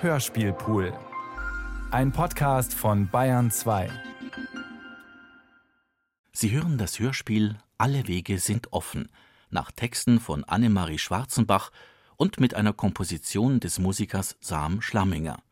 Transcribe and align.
Hörspielpool. 0.00 0.92
Ein 1.90 2.12
Podcast 2.12 2.72
von 2.72 3.08
Bayern 3.08 3.50
2. 3.50 3.90
Sie 6.32 6.52
hören 6.52 6.78
das 6.78 7.00
Hörspiel 7.00 7.56
Alle 7.78 8.06
Wege 8.06 8.38
sind 8.38 8.72
offen 8.72 9.08
nach 9.50 9.72
Texten 9.72 10.20
von 10.20 10.44
Annemarie 10.44 10.98
Schwarzenbach 10.98 11.72
und 12.16 12.38
mit 12.38 12.54
einer 12.54 12.72
Komposition 12.72 13.58
des 13.58 13.80
Musikers 13.80 14.36
Sam 14.38 14.80
Schlamminger. 14.82 15.42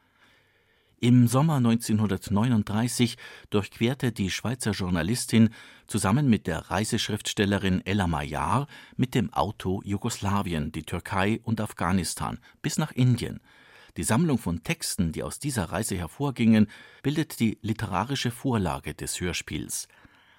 Im 1.01 1.27
Sommer 1.27 1.57
1939 1.57 3.17
durchquerte 3.51 4.13
die 4.13 4.31
Schweizer 4.31 4.71
Journalistin 4.71 5.51
zusammen 5.89 6.31
mit 6.31 6.47
der 6.47 6.71
Reiseschriftstellerin 6.71 7.85
Ella 7.85 8.07
Majar 8.07 8.69
mit 8.97 9.17
dem 9.17 9.33
Auto 9.33 9.83
Jugoslawien, 9.85 10.71
die 10.71 10.85
Türkei 10.85 11.41
und 11.43 11.61
Afghanistan 11.61 12.39
bis 12.63 12.79
nach 12.79 12.93
Indien. 12.93 13.41
Die 13.97 14.05
Sammlung 14.05 14.37
von 14.37 14.63
Texten, 14.63 15.13
die 15.13 15.23
aus 15.23 15.39
dieser 15.39 15.65
Reise 15.73 15.97
hervorgingen, 15.97 16.69
bildet 17.03 17.41
die 17.41 17.59
literarische 17.63 18.31
Vorlage 18.31 18.95
des 18.95 19.21
Hörspiels. 19.21 19.89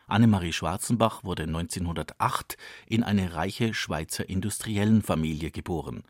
Annemarie 0.06 0.54
Schwarzenbach 0.54 1.24
wurde 1.24 1.44
1908 1.44 2.56
in 2.88 3.04
eine 3.04 3.34
reiche 3.34 3.74
Schweizer 3.74 4.30
Industriellenfamilie 4.30 5.50
geboren. 5.52 6.04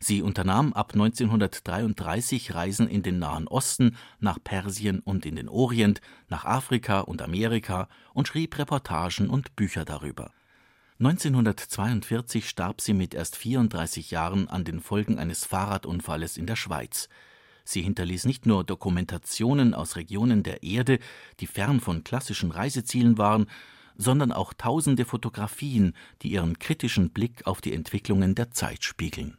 Sie 0.00 0.22
unternahm 0.22 0.72
ab 0.72 0.92
1933 0.94 2.54
Reisen 2.54 2.88
in 2.88 3.02
den 3.02 3.18
Nahen 3.18 3.48
Osten, 3.48 3.96
nach 4.20 4.38
Persien 4.42 5.00
und 5.00 5.26
in 5.26 5.34
den 5.34 5.48
Orient, 5.48 6.00
nach 6.28 6.44
Afrika 6.44 7.00
und 7.00 7.20
Amerika 7.20 7.88
und 8.14 8.28
schrieb 8.28 8.56
Reportagen 8.56 9.28
und 9.28 9.56
Bücher 9.56 9.84
darüber. 9.84 10.30
1942 11.00 12.48
starb 12.48 12.80
sie 12.80 12.92
mit 12.92 13.14
erst 13.14 13.36
34 13.36 14.10
Jahren 14.10 14.48
an 14.48 14.64
den 14.64 14.80
Folgen 14.80 15.20
eines 15.20 15.44
Fahrradunfalles 15.44 16.36
in 16.36 16.46
der 16.46 16.56
Schweiz. 16.56 17.08
Sie 17.64 17.82
hinterließ 17.82 18.24
nicht 18.24 18.46
nur 18.46 18.64
Dokumentationen 18.64 19.74
aus 19.74 19.94
Regionen 19.94 20.42
der 20.42 20.64
Erde, 20.64 20.98
die 21.38 21.46
fern 21.46 21.80
von 21.80 22.02
klassischen 22.02 22.50
Reisezielen 22.50 23.16
waren, 23.16 23.46
sondern 23.96 24.32
auch 24.32 24.52
tausende 24.54 25.04
Fotografien, 25.04 25.94
die 26.22 26.30
ihren 26.30 26.58
kritischen 26.58 27.10
Blick 27.10 27.46
auf 27.46 27.60
die 27.60 27.74
Entwicklungen 27.74 28.34
der 28.34 28.50
Zeit 28.50 28.82
spiegeln. 28.82 29.38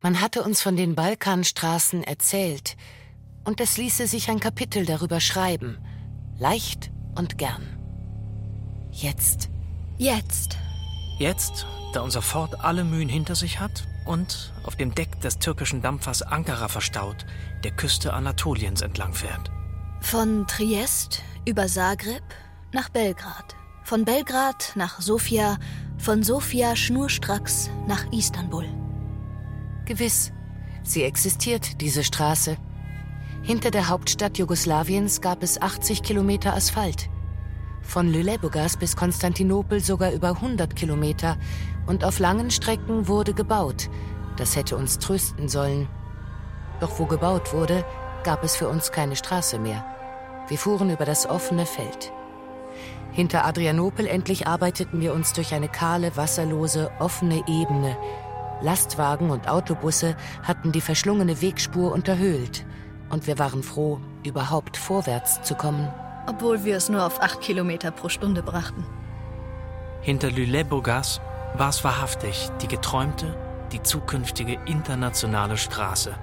Man 0.00 0.22
hatte 0.22 0.42
uns 0.42 0.62
von 0.62 0.76
den 0.76 0.94
Balkanstraßen 0.94 2.02
erzählt, 2.02 2.76
und 3.44 3.60
es 3.60 3.76
ließe 3.76 4.06
sich 4.06 4.30
ein 4.30 4.40
Kapitel 4.40 4.86
darüber 4.86 5.20
schreiben, 5.20 5.78
leicht 6.38 6.92
und 7.14 7.38
gern. 7.38 7.81
Jetzt. 8.92 9.48
Jetzt. 9.98 10.58
Jetzt, 11.18 11.66
da 11.92 12.00
unser 12.00 12.22
Fort 12.22 12.60
alle 12.60 12.84
Mühen 12.84 13.08
hinter 13.08 13.34
sich 13.34 13.58
hat 13.58 13.84
und 14.04 14.52
auf 14.64 14.76
dem 14.76 14.94
Deck 14.94 15.20
des 15.20 15.38
türkischen 15.38 15.82
Dampfers 15.82 16.22
Ankara 16.22 16.68
verstaut, 16.68 17.24
der 17.64 17.70
Küste 17.72 18.12
Anatoliens 18.12 18.82
entlang 18.82 19.14
fährt. 19.14 19.50
Von 20.00 20.46
Triest 20.46 21.22
über 21.46 21.66
Zagreb 21.66 22.22
nach 22.72 22.88
Belgrad. 22.88 23.56
Von 23.84 24.04
Belgrad 24.04 24.72
nach 24.74 25.00
Sofia, 25.00 25.58
von 25.98 26.22
Sofia 26.22 26.76
schnurstracks 26.76 27.70
nach 27.86 28.04
Istanbul. 28.12 28.66
Gewiss, 29.84 30.32
sie 30.82 31.02
existiert, 31.02 31.80
diese 31.80 32.04
Straße. 32.04 32.56
Hinter 33.42 33.70
der 33.70 33.88
Hauptstadt 33.88 34.38
Jugoslawiens 34.38 35.20
gab 35.20 35.42
es 35.42 35.60
80 35.60 36.02
Kilometer 36.02 36.54
Asphalt. 36.54 37.08
Von 37.82 38.10
Lüleburgaz 38.10 38.76
bis 38.76 38.96
Konstantinopel 38.96 39.80
sogar 39.80 40.12
über 40.12 40.28
100 40.28 40.74
Kilometer. 40.74 41.36
Und 41.86 42.04
auf 42.04 42.18
langen 42.18 42.50
Strecken 42.50 43.08
wurde 43.08 43.34
gebaut. 43.34 43.90
Das 44.36 44.56
hätte 44.56 44.76
uns 44.76 44.98
trösten 44.98 45.48
sollen. 45.48 45.88
Doch 46.80 46.98
wo 46.98 47.06
gebaut 47.06 47.52
wurde, 47.52 47.84
gab 48.24 48.44
es 48.44 48.56
für 48.56 48.68
uns 48.68 48.92
keine 48.92 49.16
Straße 49.16 49.58
mehr. 49.58 49.84
Wir 50.48 50.58
fuhren 50.58 50.90
über 50.90 51.04
das 51.04 51.28
offene 51.28 51.66
Feld. 51.66 52.12
Hinter 53.10 53.44
Adrianopel 53.44 54.06
endlich 54.06 54.46
arbeiteten 54.46 55.00
wir 55.00 55.12
uns 55.12 55.32
durch 55.34 55.52
eine 55.52 55.68
kahle, 55.68 56.16
wasserlose, 56.16 56.90
offene 56.98 57.42
Ebene, 57.46 57.96
Lastwagen 58.62 59.30
und 59.30 59.48
Autobusse 59.48 60.16
hatten 60.44 60.70
die 60.70 60.80
verschlungene 60.80 61.42
Wegspur 61.42 61.92
unterhöhlt. 61.92 62.64
Und 63.10 63.26
wir 63.26 63.38
waren 63.38 63.62
froh, 63.62 63.98
überhaupt 64.24 64.76
vorwärts 64.76 65.42
zu 65.42 65.54
kommen. 65.54 65.88
Obwohl 66.26 66.64
wir 66.64 66.76
es 66.76 66.88
nur 66.88 67.04
auf 67.04 67.20
acht 67.20 67.40
Kilometer 67.40 67.90
pro 67.90 68.08
Stunde 68.08 68.42
brachten. 68.42 68.84
Hinter 70.00 70.30
Lüleburgaz 70.30 71.20
war 71.54 71.68
es 71.68 71.84
wahrhaftig 71.84 72.48
die 72.60 72.68
geträumte, 72.68 73.36
die 73.72 73.82
zukünftige 73.82 74.58
internationale 74.66 75.56
Straße, 75.56 76.14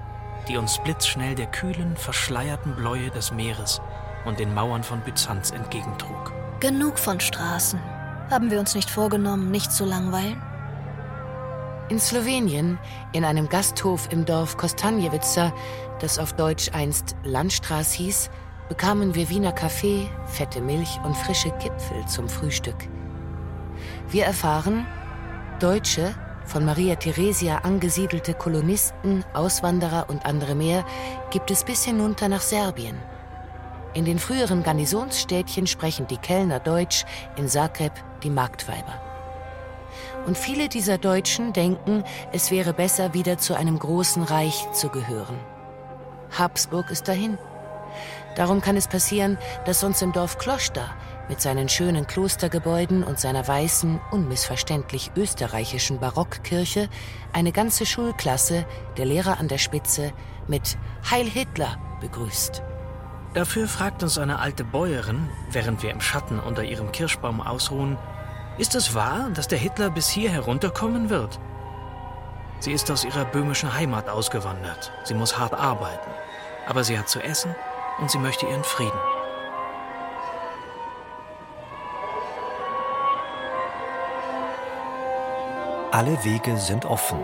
die 0.48 0.58
uns 0.58 0.80
blitzschnell 0.84 1.36
der 1.36 1.48
kühlen, 1.48 1.96
verschleierten 1.96 2.76
Bläue 2.76 3.10
des 3.10 3.32
Meeres 3.32 3.82
und 4.26 4.40
den 4.40 4.54
Mauern 4.54 4.84
von 4.84 5.02
Byzanz 5.02 5.52
entgegentrug. 5.52 6.34
Genug 6.60 7.00
von 7.00 7.20
Straßen. 7.20 7.80
Haben 8.30 8.52
wir 8.52 8.60
uns 8.60 8.76
nicht 8.76 8.90
vorgenommen, 8.90 9.50
nicht 9.50 9.72
zu 9.72 9.86
langweilen? 9.86 10.42
In 11.90 12.00
Slowenien, 12.00 12.78
in 13.14 13.26
einem 13.26 13.50
Gasthof 13.50 14.10
im 14.12 14.26
Dorf 14.26 14.58
Kostanjewica, 14.58 15.52
das 16.00 16.20
auf 16.20 16.34
Deutsch 16.34 16.70
einst 16.74 17.16
Landstraß 17.24 17.94
hieß, 17.94 18.30
bekamen 18.69 19.16
wir 19.16 19.30
Wiener 19.30 19.52
Kaffee, 19.52 20.07
fette 20.28 20.62
Milch 20.62 21.00
und 21.03 21.18
frische 21.18 21.50
Kipfel 21.57 22.06
zum 22.06 22.30
Frühstück. 22.30 22.88
Wir 24.09 24.25
erfahren, 24.25 24.85
Deutsche, 25.59 26.16
von 26.46 26.66
Maria 26.66 26.96
Theresia 26.96 27.59
angesiedelte 27.59 28.34
Kolonisten, 28.34 29.24
Auswanderer 29.34 30.06
und 30.09 30.25
andere 30.25 30.56
mehr 30.56 30.85
gibt 31.31 31.52
es 31.52 31.63
bis 31.63 31.84
hinunter 31.84 32.28
nach 32.28 32.41
Serbien. 32.41 32.97
In 33.94 34.06
den 34.06 34.19
früheren 34.19 34.63
Garnisonsstädtchen 34.63 35.68
sprechen 35.68 36.07
die 36.07 36.18
Kellner 36.18 36.59
Deutsch, 36.59 37.06
in 37.38 37.47
Zagreb 37.47 37.91
die 38.24 38.30
Marktweiber. 38.30 39.01
Und 40.28 40.38
viele 40.38 40.69
dieser 40.69 41.00
Deutschen 41.00 41.53
denken, 41.53 42.03
es 42.31 42.51
wäre 42.51 42.74
besser, 42.74 43.16
wieder 43.16 43.40
zu 43.40 43.56
einem 43.56 43.80
großen 43.80 44.22
Reich 44.22 44.72
zu 44.74 44.90
gehören. 44.90 45.40
Habsburg 46.38 46.91
ist 46.91 47.07
dahin. 47.07 47.40
Darum 48.40 48.62
kann 48.62 48.78
es 48.78 48.88
passieren, 48.88 49.38
dass 49.66 49.84
uns 49.84 50.02
im 50.02 50.14
Dorf 50.14 50.38
Kloster 50.38 50.96
mit 51.28 51.42
seinen 51.42 51.68
schönen 51.68 52.08
Klostergebäuden 52.08 53.04
und 53.04 53.20
seiner 53.20 53.46
weißen, 53.46 54.00
unmissverständlich 54.12 55.12
österreichischen 55.18 56.00
Barockkirche 56.00 56.88
eine 57.34 57.52
ganze 57.52 57.86
Schulklasse, 57.86 58.66
der 58.96 59.06
Lehrer 59.06 59.42
an 59.42 59.50
der 59.50 59.58
Spitze, 59.58 60.14
mit 60.48 60.78
Heil 61.12 61.26
Hitler 61.26 61.78
begrüßt. 62.00 62.64
Dafür 63.34 63.68
fragt 63.68 64.04
uns 64.04 64.18
eine 64.18 64.40
alte 64.40 64.64
Bäuerin, 64.64 65.28
während 65.52 65.84
wir 65.84 65.92
im 65.92 66.00
Schatten 66.00 66.40
unter 66.40 66.64
ihrem 66.64 66.94
Kirschbaum 66.94 67.42
ausruhen, 67.42 67.98
ist 68.58 68.74
es 68.74 68.96
wahr, 68.96 69.32
dass 69.34 69.50
der 69.50 69.60
Hitler 69.60 69.90
bis 69.90 70.08
hier 70.08 70.30
herunterkommen 70.30 71.10
wird? 71.10 71.42
Sie 72.62 72.72
ist 72.72 72.90
aus 72.90 73.04
ihrer 73.04 73.26
böhmischen 73.26 73.74
Heimat 73.74 74.08
ausgewandert. 74.08 74.94
Sie 75.04 75.14
muss 75.14 75.38
hart 75.38 75.54
arbeiten. 75.54 76.10
Aber 76.68 76.86
sie 76.86 76.98
hat 76.98 77.10
zu 77.10 77.20
essen 77.20 77.54
und 78.02 78.10
sie 78.12 78.20
möchte 78.20 78.46
ihren 78.46 78.64
Frieden. 78.64 79.00
Alle 85.92 86.24
Wege 86.24 86.58
sind 86.58 86.86
offen 86.86 87.20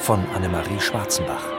von 0.00 0.24
Annemarie 0.34 0.80
Schwarzenbach. 0.80 1.55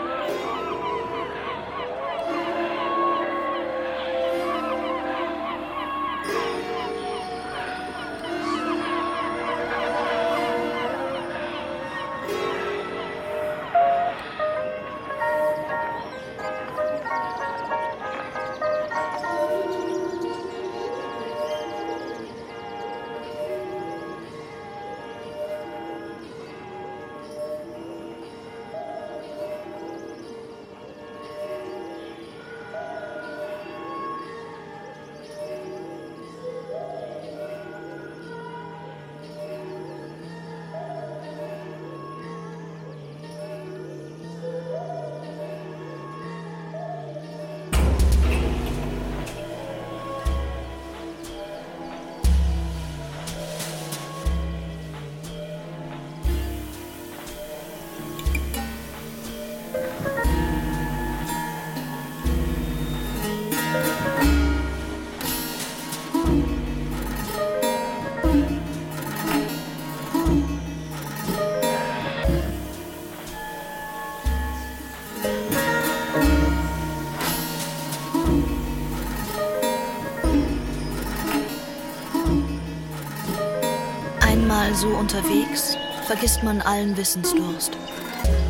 Unterwegs 84.86 85.76
vergisst 86.06 86.44
man 86.44 86.62
allen 86.62 86.96
Wissensdurst, 86.98 87.72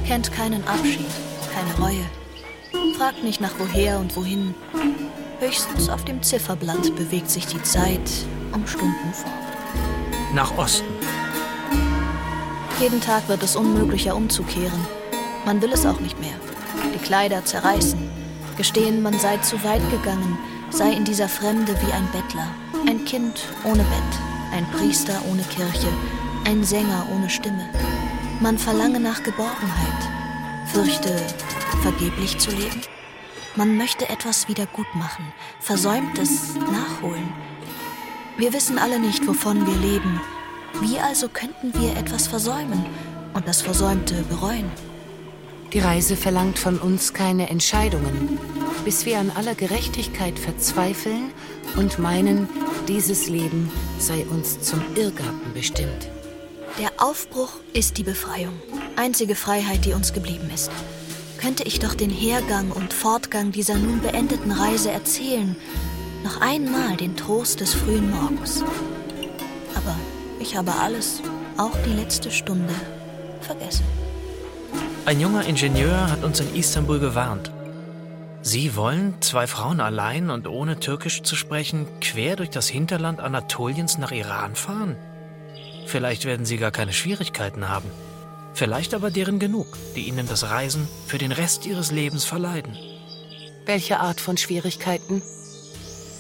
kennt 0.06 0.32
keinen 0.34 0.62
Abschied, 0.68 1.06
keine 1.54 1.88
Reue, 1.88 2.06
fragt 2.98 3.24
nicht 3.24 3.40
nach 3.40 3.54
woher 3.58 3.98
und 3.98 4.14
wohin. 4.16 4.54
Höchstens 5.40 5.88
auf 5.88 6.04
dem 6.04 6.22
Zifferblatt 6.22 6.96
bewegt 6.98 7.30
sich 7.32 7.48
die 7.48 7.62
Zeit 7.64 8.02
um 8.52 8.68
Stunden 8.68 9.14
fort. 9.14 9.32
Nach 10.34 10.58
Osten. 10.58 10.86
Jeden 12.82 13.00
Tag 13.00 13.30
wird 13.30 13.42
es 13.44 13.56
unmöglicher 13.56 14.16
umzukehren. 14.16 14.86
Man 15.46 15.62
will 15.62 15.72
es 15.72 15.86
auch 15.86 16.02
nicht 16.02 16.20
mehr. 16.20 16.36
Die 16.94 17.00
Kleider 17.00 17.46
zerreißen, 17.46 18.00
gestehen, 18.58 19.02
man 19.02 19.18
sei 19.18 19.38
zu 19.38 19.64
weit 19.64 19.90
gegangen, 19.92 20.38
sei 20.72 20.92
in 20.92 21.06
dieser 21.06 21.30
Fremde 21.30 21.74
wie 21.74 21.94
ein 21.94 22.08
Bettler, 22.12 22.48
ein 22.86 23.06
Kind 23.06 23.44
ohne 23.64 23.84
Bett, 23.84 24.20
ein 24.52 24.66
Priester 24.72 25.14
ohne 25.30 25.44
Kirche, 25.44 25.88
ein 26.48 26.64
Sänger 26.64 27.06
ohne 27.14 27.30
Stimme. 27.30 27.68
Man 28.40 28.58
verlange 28.58 29.02
nach 29.02 29.22
Geborgenheit, 29.22 30.02
fürchte, 30.72 31.14
vergeblich 31.82 32.38
zu 32.38 32.52
leben. 32.52 32.82
Man 33.58 33.76
möchte 33.76 34.08
etwas 34.08 34.48
wieder 34.48 34.66
gut 34.66 34.88
machen, 34.96 35.26
Versäumtes 35.60 36.56
nachholen. 36.72 37.34
Wir 38.38 38.54
wissen 38.54 38.78
alle 38.78 38.98
nicht, 38.98 39.28
wovon 39.28 39.68
wir 39.68 39.76
leben. 39.76 40.22
Wie 40.80 40.98
also 41.00 41.28
könnten 41.28 41.74
wir 41.74 41.98
etwas 41.98 42.28
versäumen 42.28 42.86
und 43.34 43.46
das 43.46 43.62
Versäumte 43.62 44.24
bereuen? 44.30 44.72
Die 45.74 45.80
Reise 45.80 46.16
verlangt 46.16 46.60
von 46.60 46.80
uns 46.80 47.14
keine 47.14 47.50
Entscheidungen, 47.50 48.40
bis 48.86 49.06
wir 49.06 49.20
an 49.20 49.32
aller 49.36 49.56
Gerechtigkeit 49.56 50.40
verzweifeln 50.40 51.32
und 51.76 52.00
meinen, 52.00 52.48
dieses 52.88 53.28
Leben 53.28 53.70
sei 54.00 54.26
uns 54.28 54.62
zum 54.62 54.82
Irrgarten 54.96 55.52
bestimmt. 55.54 56.10
Der 56.78 56.92
Aufbruch 57.00 57.54
ist 57.74 57.98
die 57.98 58.04
Befreiung. 58.04 58.54
Einzige 58.98 59.34
Freiheit, 59.34 59.84
die 59.86 59.94
uns 59.94 60.14
geblieben 60.14 60.52
ist. 60.54 60.70
Könnte 61.40 61.64
ich 61.64 61.80
doch 61.80 61.96
den 61.96 62.12
Hergang 62.12 62.70
und 62.72 62.94
Fortgang 62.94 63.52
dieser 63.52 63.76
nun 63.76 64.00
beendeten 64.02 64.52
Reise 64.52 64.92
erzählen. 64.92 65.56
Noch 66.24 66.40
einmal 66.40 66.96
den 66.96 67.18
Trost 67.18 67.62
des 67.62 67.74
frühen 67.74 68.12
Morgens. 68.12 68.64
Aber 69.74 69.96
ich 70.40 70.56
habe 70.56 70.72
alles, 70.76 71.24
auch 71.58 71.76
die 71.84 71.94
letzte 71.94 72.30
Stunde, 72.30 72.74
vergessen. 73.42 73.86
Ein 75.06 75.20
junger 75.20 75.46
Ingenieur 75.46 76.12
hat 76.12 76.24
uns 76.24 76.42
in 76.42 76.54
Istanbul 76.54 77.00
gewarnt. 77.00 77.52
Sie 78.44 78.76
wollen, 78.76 79.16
zwei 79.22 79.48
Frauen 79.48 79.80
allein 79.80 80.30
und 80.30 80.48
ohne 80.48 80.80
Türkisch 80.80 81.24
zu 81.24 81.36
sprechen, 81.36 81.88
quer 82.02 82.36
durch 82.36 82.52
das 82.52 82.68
Hinterland 82.68 83.20
Anatoliens 83.20 83.98
nach 83.98 84.12
Iran 84.12 84.56
fahren? 84.56 84.96
Vielleicht 85.88 86.26
werden 86.26 86.46
sie 86.46 86.58
gar 86.58 86.72
keine 86.72 86.92
Schwierigkeiten 86.92 87.70
haben. 87.70 87.90
Vielleicht 88.54 88.94
aber 88.94 89.10
deren 89.10 89.40
genug, 89.40 89.68
die 89.96 90.08
ihnen 90.08 90.28
das 90.28 90.50
Reisen 90.50 90.88
für 91.08 91.18
den 91.18 91.32
Rest 91.32 91.66
ihres 91.66 91.92
Lebens 91.92 92.26
verleiden. 92.26 92.78
Welche 93.66 94.00
Art 94.00 94.20
von 94.20 94.36
Schwierigkeiten? 94.36 95.22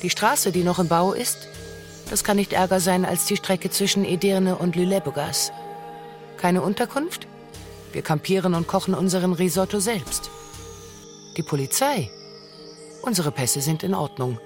Die 0.03 0.09
Straße, 0.09 0.53
die 0.53 0.63
noch 0.63 0.79
im 0.79 0.87
Bau 0.87 1.11
ist? 1.11 1.49
Das 2.09 2.23
kann 2.23 2.37
nicht 2.37 2.53
ärger 2.53 2.79
sein 2.79 3.03
als 3.03 3.25
die 3.25 3.35
Strecke 3.35 3.69
zwischen 3.69 4.05
Edirne 4.05 4.55
und 4.55 4.77
Lüleburgaz. 4.77 5.51
Keine 6.37 6.61
Unterkunft? 6.61 7.27
Wir 7.91 8.03
kampieren 8.03 8.53
und 8.53 8.67
kochen 8.67 8.93
unseren 8.93 9.33
Risotto 9.33 9.79
selbst. 9.79 10.29
Die 11.35 11.43
Polizei? 11.43 12.09
Unsere 13.01 13.31
Pässe 13.31 13.59
sind 13.59 13.83
in 13.83 13.93
Ordnung. 13.93 14.39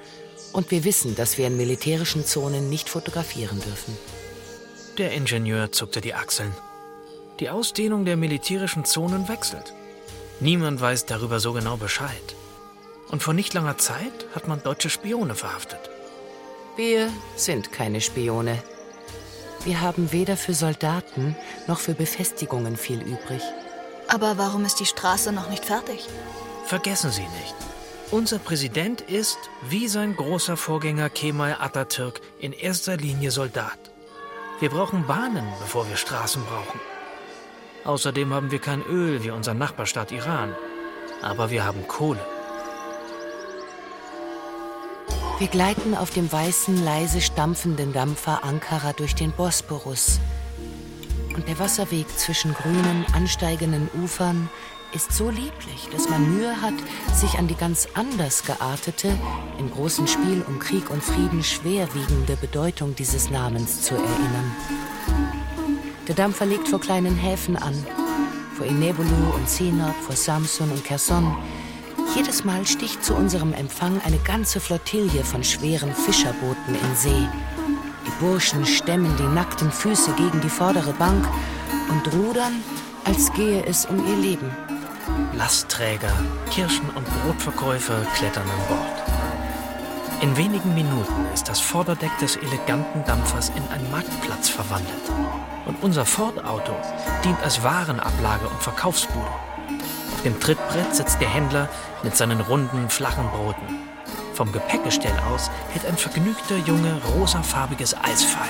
Und 0.52 0.72
wir 0.72 0.84
wissen, 0.84 1.16
dass 1.16 1.38
wir 1.38 1.46
in 1.46 1.58
militärischen 1.58 2.26
Zonen 2.26 2.70
nicht 2.70 2.90
fotografieren 2.90 3.60
dürfen. 3.60 3.96
Der 5.02 5.14
Ingenieur 5.14 5.72
zuckte 5.72 6.00
die 6.00 6.14
Achseln. 6.14 6.54
Die 7.40 7.50
Ausdehnung 7.50 8.06
der 8.06 8.18
militärischen 8.18 8.86
Zonen 8.86 9.28
wechselt. 9.28 9.74
Niemand 10.40 10.80
weiß 10.80 11.08
darüber 11.08 11.40
so 11.40 11.54
genau 11.54 11.76
Bescheid. 11.76 12.36
Und 13.10 13.24
vor 13.24 13.34
nicht 13.34 13.56
langer 13.56 13.80
Zeit 13.80 14.28
hat 14.36 14.48
man 14.48 14.62
deutsche 14.62 14.92
Spione 14.92 15.34
verhaftet. 15.34 15.90
Wir 16.76 17.10
sind 17.36 17.72
keine 17.72 18.00
Spione. 18.00 18.62
Wir 19.66 19.82
haben 19.82 20.12
weder 20.12 20.38
für 20.38 20.54
Soldaten 20.54 21.36
noch 21.66 21.80
für 21.80 21.96
Befestigungen 21.96 22.78
viel 22.78 23.02
übrig. 23.02 23.42
Aber 24.08 24.38
warum 24.38 24.66
ist 24.66 24.80
die 24.80 24.86
Straße 24.86 25.32
noch 25.32 25.50
nicht 25.50 25.66
fertig? 25.66 26.08
Vergessen 26.66 27.10
Sie 27.10 27.24
nicht, 27.24 27.56
unser 28.12 28.38
Präsident 28.38 29.02
ist, 29.02 29.40
wie 29.68 29.88
sein 29.88 30.16
großer 30.16 30.58
Vorgänger 30.58 31.10
Kemal 31.10 31.58
Atatürk, 31.60 32.22
in 32.40 32.54
erster 32.54 32.98
Linie 32.98 33.32
Soldat. 33.32 33.91
Wir 34.62 34.70
brauchen 34.70 35.08
Bahnen, 35.08 35.44
bevor 35.60 35.90
wir 35.90 35.96
Straßen 35.98 36.44
brauchen. 36.44 36.80
Außerdem 37.84 38.32
haben 38.32 38.52
wir 38.52 38.60
kein 38.60 38.84
Öl 38.84 39.24
wie 39.24 39.32
unser 39.32 39.56
Nachbarstaat 39.56 40.12
Iran. 40.12 40.56
Aber 41.24 41.50
wir 41.50 41.66
haben 41.66 41.88
Kohle. 41.88 42.24
Wir 45.40 45.48
gleiten 45.48 45.96
auf 45.96 46.12
dem 46.12 46.32
weißen, 46.32 46.86
leise 46.86 47.22
stampfenden 47.22 47.92
Dampfer 47.92 48.44
Ankara 48.44 48.94
durch 48.94 49.16
den 49.16 49.32
Bosporus. 49.32 50.20
Und 51.36 51.48
der 51.48 51.58
Wasserweg 51.58 52.08
zwischen 52.20 52.54
grünen, 52.54 53.08
ansteigenden 53.14 53.90
Ufern 54.04 54.48
ist 54.94 55.14
so 55.14 55.30
lieblich, 55.30 55.88
dass 55.92 56.10
man 56.10 56.36
Mühe 56.36 56.62
hat, 56.62 56.74
sich 57.14 57.38
an 57.38 57.48
die 57.48 57.56
ganz 57.56 57.88
anders 57.94 58.44
geartete, 58.44 59.18
im 59.58 59.72
großen 59.72 60.08
Spiel 60.08 60.44
um 60.48 60.60
Krieg 60.60 60.90
und 60.90 61.04
Frieden 61.04 61.44
schwerwiegende 61.44 62.36
Bedeutung 62.36 62.96
dieses 62.96 63.30
Namens 63.30 63.82
zu 63.82 63.96
erinnern. 63.96 64.56
Der 66.08 66.16
Dampfer 66.16 66.46
legt 66.46 66.68
vor 66.68 66.82
kleinen 66.82 67.16
Häfen 67.16 67.56
an, 67.56 67.74
vor 68.58 68.66
Inebulu 68.66 69.34
und 69.36 69.50
Sinop, 69.50 69.96
vor 70.02 70.16
Samsun 70.16 70.72
und 70.72 70.84
Kherson. 70.84 71.38
Jedes 72.16 72.44
Mal 72.44 72.66
sticht 72.68 73.04
zu 73.04 73.14
unserem 73.14 73.54
Empfang 73.54 74.02
eine 74.04 74.18
ganze 74.18 74.60
Flottille 74.60 75.24
von 75.24 75.44
schweren 75.44 75.94
Fischerbooten 75.94 76.76
in 76.76 76.96
See. 76.96 77.28
Die 78.06 78.26
Burschen 78.26 78.66
stemmen 78.66 79.16
die 79.18 79.36
nackten 79.36 79.72
Füße 79.72 80.12
gegen 80.14 80.42
die 80.42 80.50
vordere 80.50 80.92
Bank 80.94 81.26
und 81.90 82.14
rudern, 82.14 82.62
als 83.06 83.32
gehe 83.34 83.66
es 83.66 83.86
um 83.86 84.06
ihr 84.06 84.18
Leben. 84.18 84.52
Lastträger, 85.34 86.14
Kirschen- 86.50 86.90
und 86.92 87.06
Brotverkäufer 87.22 88.06
klettern 88.16 88.44
an 88.44 88.68
Bord. 88.68 89.02
In 90.22 90.38
wenigen 90.38 90.76
Minuten 90.76 91.26
ist 91.34 91.50
das 91.50 91.60
Vorderdeck 91.60 92.16
des 92.20 92.36
eleganten 92.36 93.04
Dampfers 93.06 93.50
in 93.50 93.64
einen 93.74 93.90
Marktplatz 93.90 94.50
verwandelt. 94.50 95.10
Und 95.66 95.82
unser 95.82 96.06
Ford-Auto 96.06 96.74
dient 97.24 97.42
als 97.42 97.64
Warenablage 97.64 98.48
und 98.48 98.62
Verkaufsbude. 98.62 99.26
Auf 100.14 100.22
dem 100.24 100.40
Trittbrett 100.40 100.96
sitzt 100.96 101.20
der 101.20 101.30
Händler 101.30 101.70
mit 102.04 102.16
seinen 102.16 102.42
runden, 102.42 102.90
flachen 102.90 103.28
Broten. 103.30 103.80
Vom 104.36 104.52
Gepäckgestell 104.52 105.20
aus 105.34 105.50
hält 105.72 105.86
ein 105.86 105.98
vergnügter 105.98 106.58
Junge 106.58 107.02
rosafarbiges 107.16 107.96
Eisfeil. 107.96 108.50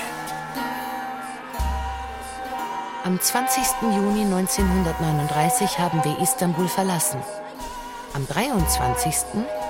Am 3.04 3.20
20. 3.20 3.64
Juni 3.82 4.22
1939 4.22 5.80
haben 5.80 6.04
wir 6.04 6.20
Istanbul 6.20 6.68
verlassen. 6.68 7.20
Am 8.14 8.28
23. 8.28 9.12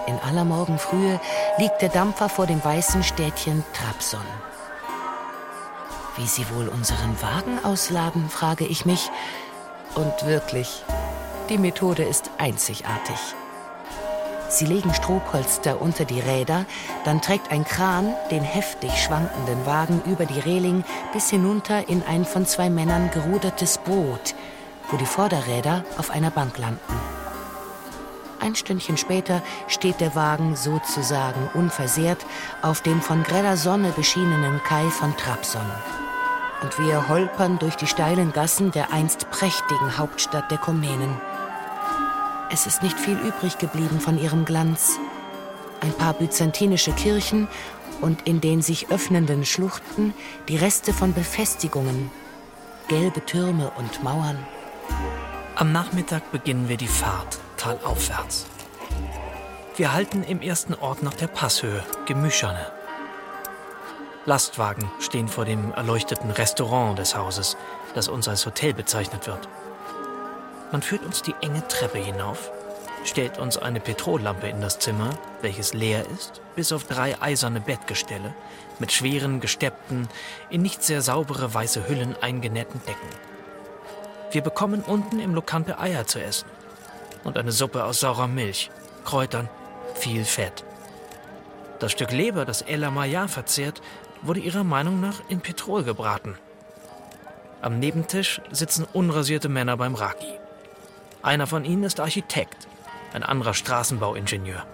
in 0.07 0.19
aller 0.19 0.45
Morgenfrühe 0.45 1.19
liegt 1.57 1.81
der 1.81 1.89
Dampfer 1.89 2.29
vor 2.29 2.47
dem 2.47 2.63
weißen 2.63 3.03
Städtchen 3.03 3.65
Trabzon. 3.73 4.21
Wie 6.19 6.27
sie 6.27 6.45
wohl 6.51 6.69
unseren 6.69 7.23
Wagen 7.23 7.65
ausladen, 7.65 8.29
frage 8.29 8.67
ich 8.67 8.85
mich. 8.85 9.11
Und 9.95 10.27
wirklich, 10.27 10.85
die 11.49 11.57
Methode 11.57 12.03
ist 12.03 12.29
einzigartig. 12.37 13.19
Sie 14.53 14.67
legen 14.67 14.93
Strohpolster 14.93 15.81
unter 15.81 16.05
die 16.05 16.21
Räder, 16.21 16.67
dann 17.07 17.23
trägt 17.23 17.51
ein 17.51 17.65
Kran 17.65 18.13
den 18.31 18.43
heftig 18.43 18.93
schwankenden 19.03 19.65
Wagen 19.65 20.03
über 20.05 20.27
die 20.27 20.41
Reling 20.41 20.85
bis 21.15 21.31
hinunter 21.31 21.89
in 21.89 22.03
ein 22.03 22.27
von 22.27 22.45
zwei 22.45 22.69
Männern 22.69 23.11
gerudertes 23.11 23.79
Boot, 23.79 24.35
wo 24.91 24.99
die 24.99 25.07
Vorderräder 25.07 25.87
auf 25.97 26.11
einer 26.11 26.31
Bank 26.31 26.59
landen. 26.59 26.81
Ein 28.41 28.55
Stündchen 28.55 28.99
später 28.99 29.41
steht 29.69 30.03
der 30.03 30.15
Wagen 30.15 30.55
sozusagen 30.55 31.49
unversehrt 31.55 32.27
auf 32.61 32.83
dem 32.83 33.01
von 33.01 33.23
greller 33.23 33.57
Sonne 33.57 33.91
beschienenen 33.97 34.63
Kai 34.65 34.85
von 34.91 35.17
Trabzon. 35.17 35.65
Und 36.63 36.79
wir 36.79 37.09
holpern 37.09 37.59
durch 37.59 37.77
die 37.77 37.87
steilen 37.87 38.33
Gassen 38.35 38.71
der 38.71 38.93
einst 38.93 39.31
prächtigen 39.31 39.97
Hauptstadt 39.97 40.51
der 40.51 40.59
Komnenen. 40.59 41.19
Es 42.53 42.67
ist 42.67 42.83
nicht 42.83 43.01
viel 43.01 43.17
übrig 43.17 43.57
geblieben 43.57 43.99
von 43.99 44.23
ihrem 44.23 44.45
Glanz. 44.45 44.99
Ein 45.81 45.95
paar 45.95 46.13
byzantinische 46.13 46.93
Kirchen 46.93 47.49
und 48.03 48.29
in 48.29 48.43
den 48.43 48.61
sich 48.61 48.91
öffnenden 48.91 49.47
Schluchten 49.47 50.13
die 50.49 50.59
Reste 50.59 50.93
von 50.93 51.15
Befestigungen, 51.15 52.11
gelbe 52.89 53.25
Türme 53.25 53.73
und 53.79 54.03
Mauern. 54.03 54.37
Am 55.57 55.73
Nachmittag 55.73 56.31
beginnen 56.31 56.69
wir 56.69 56.77
die 56.77 56.89
Fahrt 56.89 57.39
talaufwärts. 57.57 58.45
Wir 59.77 59.95
halten 59.95 60.23
im 60.23 60.43
ersten 60.43 60.75
Ort 60.75 61.03
nach 61.03 61.15
der 61.15 61.29
Passhöhe, 61.29 61.83
Gemüscherne. 62.05 62.67
Lastwagen 64.27 64.91
stehen 65.01 65.29
vor 65.29 65.47
dem 65.47 65.73
erleuchteten 65.73 66.31
Restaurant 66.31 66.99
des 66.99 67.17
Hauses, 67.17 67.57
das 67.95 68.09
uns 68.09 68.29
als 68.29 68.45
Hotel 68.45 68.75
bezeichnet 68.75 69.27
wird. 69.27 69.49
Man 70.73 70.81
führt 70.81 71.05
uns 71.05 71.21
die 71.21 71.35
enge 71.43 71.67
Treppe 71.69 71.99
hinauf, 71.99 72.51
stellt 73.05 73.39
uns 73.39 73.59
eine 73.59 73.79
Petrollampe 73.79 74.49
in 74.49 74.63
das 74.63 74.79
Zimmer, 74.79 75.11
welches 75.43 75.75
leer 75.75 76.07
ist, 76.09 76.41
bis 76.57 76.73
auf 76.73 76.85
drei 76.85 77.21
eiserne 77.21 77.61
Bettgestelle 77.61 78.35
mit 78.79 78.91
schweren, 78.91 79.41
gesteppten, 79.41 80.09
in 80.49 80.63
nicht 80.63 80.83
sehr 80.83 81.03
saubere 81.03 81.53
weiße 81.53 81.89
Hüllen 81.89 82.17
eingenähten 82.21 82.81
Decken. 82.87 83.09
Wir 84.31 84.41
bekommen 84.41 84.83
unten 84.83 85.21
im 85.21 85.35
Lokante 85.35 85.79
Eier 85.79 86.07
zu 86.07 86.23
essen 86.23 86.49
und 87.23 87.37
eine 87.37 87.53
Suppe 87.53 87.85
aus 87.85 88.01
saurer 88.01 88.27
Milch, 88.27 88.71
Kräutern, 89.05 89.51
viel 89.95 90.25
Fett. 90.25 90.65
Das 91.81 91.93
Stück 91.93 92.13
Leber, 92.13 92.47
das 92.47 92.63
Ella 92.63 92.91
Maya 92.91 93.29
verzehrt, 93.29 93.83
wurde 94.23 94.41
ihrer 94.41 94.65
Meinung 94.65 95.01
nach 95.01 95.21
in 95.29 95.43
Petrol 95.43 95.85
gebraten. 95.85 96.39
Am 97.61 97.79
Nebentisch 97.79 98.41
sitzen 98.51 98.87
unrasierte 98.93 99.51
Männer 99.51 99.77
beim 99.77 99.95
Raki. 99.95 100.42
Einer 101.23 101.47
von 101.47 101.65
ihnen 101.65 101.85
ist 101.85 102.01
Architekt, 102.01 102.67
ein 103.13 103.23
anderer 103.23 103.55
Straßenbauingenieur. 103.55 104.67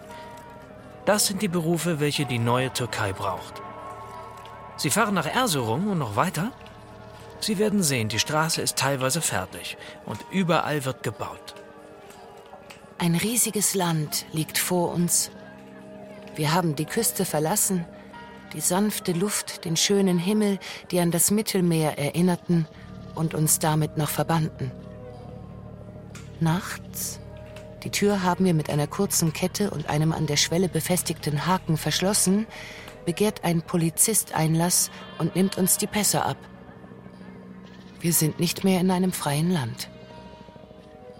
Das 1.04 1.26
sind 1.26 1.42
die 1.42 1.48
Berufe, 1.48 2.00
welche 2.00 2.24
die 2.24 2.38
neue 2.38 2.72
Türkei 2.72 3.12
braucht. 3.12 3.60
Sie 4.76 4.90
fahren 4.90 5.14
nach 5.14 5.26
Erzurum 5.26 5.88
und 5.88 5.98
noch 5.98 6.16
weiter? 6.16 6.52
Sie 7.40 7.58
werden 7.58 7.82
sehen, 7.82 8.08
die 8.08 8.18
Straße 8.18 8.62
ist 8.62 8.76
teilweise 8.76 9.20
fertig 9.20 9.76
und 10.06 10.24
überall 10.30 10.84
wird 10.84 11.02
gebaut. 11.02 11.54
Ein 12.98 13.14
riesiges 13.14 13.74
Land 13.74 14.26
liegt 14.32 14.58
vor 14.58 14.92
uns. 14.92 15.30
Wir 16.34 16.52
haben 16.52 16.76
die 16.76 16.84
Küste 16.86 17.24
verlassen, 17.24 17.84
die 18.54 18.60
sanfte 18.60 19.12
Luft, 19.12 19.64
den 19.64 19.76
schönen 19.76 20.18
Himmel, 20.18 20.58
die 20.90 21.00
an 21.00 21.10
das 21.10 21.30
Mittelmeer 21.30 21.98
erinnerten 21.98 22.66
und 23.14 23.34
uns 23.34 23.58
damit 23.58 23.98
noch 23.98 24.08
verbanden. 24.08 24.72
Nachts. 26.40 27.20
Die 27.84 27.90
Tür 27.90 28.22
haben 28.22 28.44
wir 28.44 28.54
mit 28.54 28.70
einer 28.70 28.86
kurzen 28.86 29.32
Kette 29.32 29.70
und 29.70 29.88
einem 29.88 30.12
an 30.12 30.26
der 30.26 30.36
Schwelle 30.36 30.68
befestigten 30.68 31.46
Haken 31.46 31.76
verschlossen, 31.76 32.46
begehrt 33.06 33.44
ein 33.44 33.62
Polizist 33.62 34.34
Einlass 34.34 34.90
und 35.18 35.36
nimmt 35.36 35.56
uns 35.58 35.78
die 35.78 35.86
Pässe 35.86 36.24
ab. 36.24 36.36
Wir 38.00 38.12
sind 38.12 38.40
nicht 38.40 38.64
mehr 38.64 38.80
in 38.80 38.90
einem 38.90 39.12
freien 39.12 39.50
Land. 39.50 39.90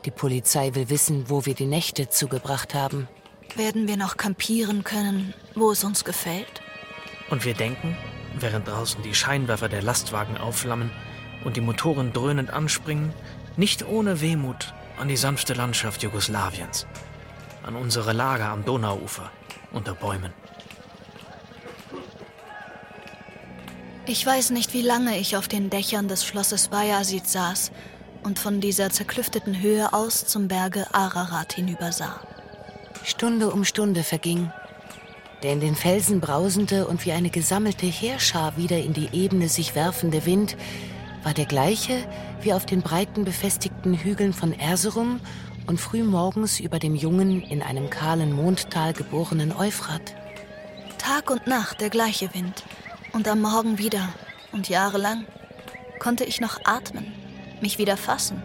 Die 0.05 0.11
Polizei 0.11 0.75
will 0.75 0.91
wissen, 0.91 1.29
wo 1.29 1.47
wir 1.47 1.55
die 1.55 1.67
Nächte 1.67 2.09
zugebracht 2.09 2.75
haben. 2.75 3.09
Werden 3.57 3.89
wir 3.89 3.97
noch 3.97 4.17
kampieren 4.17 4.85
können, 4.85 5.35
wo 5.55 5.71
es 5.71 5.83
uns 5.85 6.05
gefällt? 6.05 6.63
Und 7.31 7.45
wir 7.45 7.55
denken, 7.55 7.97
während 8.39 8.69
draußen 8.69 9.03
die 9.03 9.15
Scheinwerfer 9.15 9.69
der 9.69 9.83
Lastwagen 9.83 10.37
aufflammen 10.37 10.91
und 11.45 11.57
die 11.57 11.61
Motoren 11.61 12.13
dröhnend 12.13 12.51
anspringen, 12.51 13.13
nicht 13.57 13.87
ohne 13.87 14.21
Wehmut 14.21 14.75
an 14.99 15.09
die 15.09 15.17
sanfte 15.17 15.55
Landschaft 15.55 16.03
Jugoslawiens, 16.03 16.87
an 17.63 17.77
unsere 17.77 18.13
Lager 18.13 18.49
am 18.49 18.65
Donauufer 18.65 19.31
unter 19.73 19.95
Bäumen. 19.95 20.33
Ich 24.07 24.25
weiß 24.25 24.51
nicht, 24.51 24.73
wie 24.73 24.83
lange 24.83 25.19
ich 25.19 25.37
auf 25.37 25.49
den 25.49 25.71
Dächern 25.71 26.09
des 26.09 26.25
Schlosses 26.25 26.69
Bayazid 26.69 27.29
saß 27.29 27.71
und 28.23 28.39
von 28.39 28.61
dieser 28.61 28.91
zerklüfteten 28.91 29.61
Höhe 29.61 29.93
aus 29.93 30.27
zum 30.27 30.49
Berge 30.49 30.87
Ararat 30.93 31.53
hinübersah. 31.53 32.21
Stunde 33.05 33.51
um 33.51 33.65
Stunde 33.65 34.03
verging. 34.03 34.51
Der 35.43 35.53
in 35.53 35.61
den 35.61 35.77
Felsen 35.77 36.21
brausende 36.21 36.89
und 36.89 37.05
wie 37.05 37.13
eine 37.13 37.31
gesammelte 37.31 37.87
Heerschar 37.87 38.57
wieder 38.57 38.79
in 38.79 38.93
die 38.93 39.11
Ebene 39.13 39.49
sich 39.49 39.75
werfende 39.75 40.27
Wind 40.27 40.57
war 41.23 41.35
der 41.35 41.47
gleiche 41.47 42.07
wie 42.41 42.53
auf 42.53 42.67
den 42.67 42.83
breiten 42.83 43.25
befestigten 43.25 43.95
Hügeln 43.95 44.33
von 44.33 44.53
Erzurum 44.53 45.21
und 45.67 45.79
frühmorgens 45.79 46.61
über 46.61 46.79
dem 46.79 46.95
jungen, 46.95 47.43
in 47.43 47.63
einem 47.63 47.91
kahlen 47.91 48.33
Mondtal 48.33 48.93
geborenen 48.93 49.53
Euphrat. 49.53 50.15
Tag 50.99 51.31
und 51.31 51.47
Nacht 51.47 51.81
der 51.81 51.91
gleiche 51.91 52.33
Wind 52.35 52.65
und 53.13 53.29
am 53.29 53.43
Morgen 53.43 53.79
wieder 53.79 54.09
und 54.53 54.69
jahrelang 54.69 55.25
konnte 55.99 56.25
ich 56.25 56.41
noch 56.41 56.61
atmen, 56.65 57.13
mich 57.61 57.79
wieder 57.79 57.97
fassen, 57.97 58.43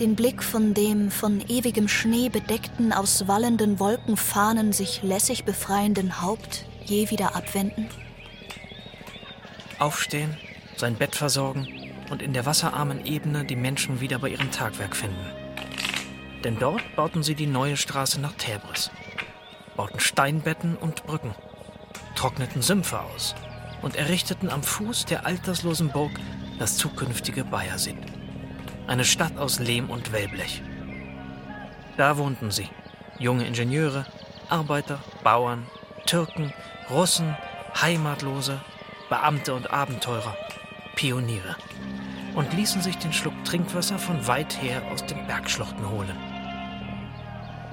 den 0.00 0.14
Blick 0.14 0.42
von 0.42 0.74
dem 0.74 1.10
von 1.10 1.40
ewigem 1.48 1.88
Schnee 1.88 2.28
bedeckten, 2.28 2.92
aus 2.92 3.28
wallenden 3.28 3.78
Wolkenfahnen 3.78 4.72
sich 4.72 5.02
lässig 5.02 5.44
befreienden 5.44 6.20
Haupt 6.22 6.66
je 6.84 7.10
wieder 7.10 7.34
abwenden? 7.34 7.88
Aufstehen, 9.78 10.36
sein 10.76 10.96
Bett 10.96 11.14
versorgen 11.14 11.77
und 12.10 12.22
in 12.22 12.32
der 12.32 12.46
wasserarmen 12.46 13.04
Ebene 13.04 13.44
die 13.44 13.56
Menschen 13.56 14.00
wieder 14.00 14.18
bei 14.18 14.28
ihrem 14.28 14.50
Tagwerk 14.50 14.96
finden. 14.96 15.26
Denn 16.44 16.58
dort 16.58 16.82
bauten 16.96 17.22
sie 17.22 17.34
die 17.34 17.46
neue 17.46 17.76
Straße 17.76 18.20
nach 18.20 18.32
Tebris, 18.32 18.90
bauten 19.76 20.00
Steinbetten 20.00 20.76
und 20.76 21.04
Brücken, 21.04 21.34
trockneten 22.14 22.62
Sümpfe 22.62 23.00
aus 23.00 23.34
und 23.82 23.96
errichteten 23.96 24.50
am 24.50 24.62
Fuß 24.62 25.06
der 25.06 25.26
alterslosen 25.26 25.90
Burg 25.90 26.12
das 26.58 26.76
zukünftige 26.76 27.44
Bayersid. 27.44 27.96
Eine 28.86 29.04
Stadt 29.04 29.36
aus 29.36 29.58
Lehm 29.58 29.90
und 29.90 30.12
Wellblech. 30.12 30.62
Da 31.96 32.16
wohnten 32.16 32.50
sie, 32.50 32.68
junge 33.18 33.46
Ingenieure, 33.46 34.06
Arbeiter, 34.48 35.00
Bauern, 35.22 35.66
Türken, 36.06 36.52
Russen, 36.88 37.36
Heimatlose, 37.80 38.60
Beamte 39.10 39.54
und 39.54 39.70
Abenteurer, 39.70 40.36
Pioniere 40.94 41.56
und 42.38 42.52
ließen 42.52 42.80
sich 42.80 42.96
den 42.98 43.12
Schluck 43.12 43.34
Trinkwasser 43.44 43.98
von 43.98 44.28
weit 44.28 44.62
her 44.62 44.80
aus 44.92 45.04
den 45.04 45.26
Bergschluchten 45.26 45.90
holen. 45.90 46.16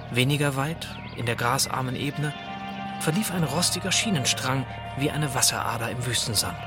Weniger 0.09 0.55
weit, 0.55 0.87
in 1.15 1.27
der 1.27 1.35
grasarmen 1.35 1.95
Ebene, 1.95 2.33
verlief 2.99 3.31
ein 3.31 3.43
rostiger 3.43 3.91
Schienenstrang 3.91 4.65
wie 4.97 5.11
eine 5.11 5.35
Wasserader 5.35 5.91
im 5.91 6.03
Wüstensand. 6.03 6.57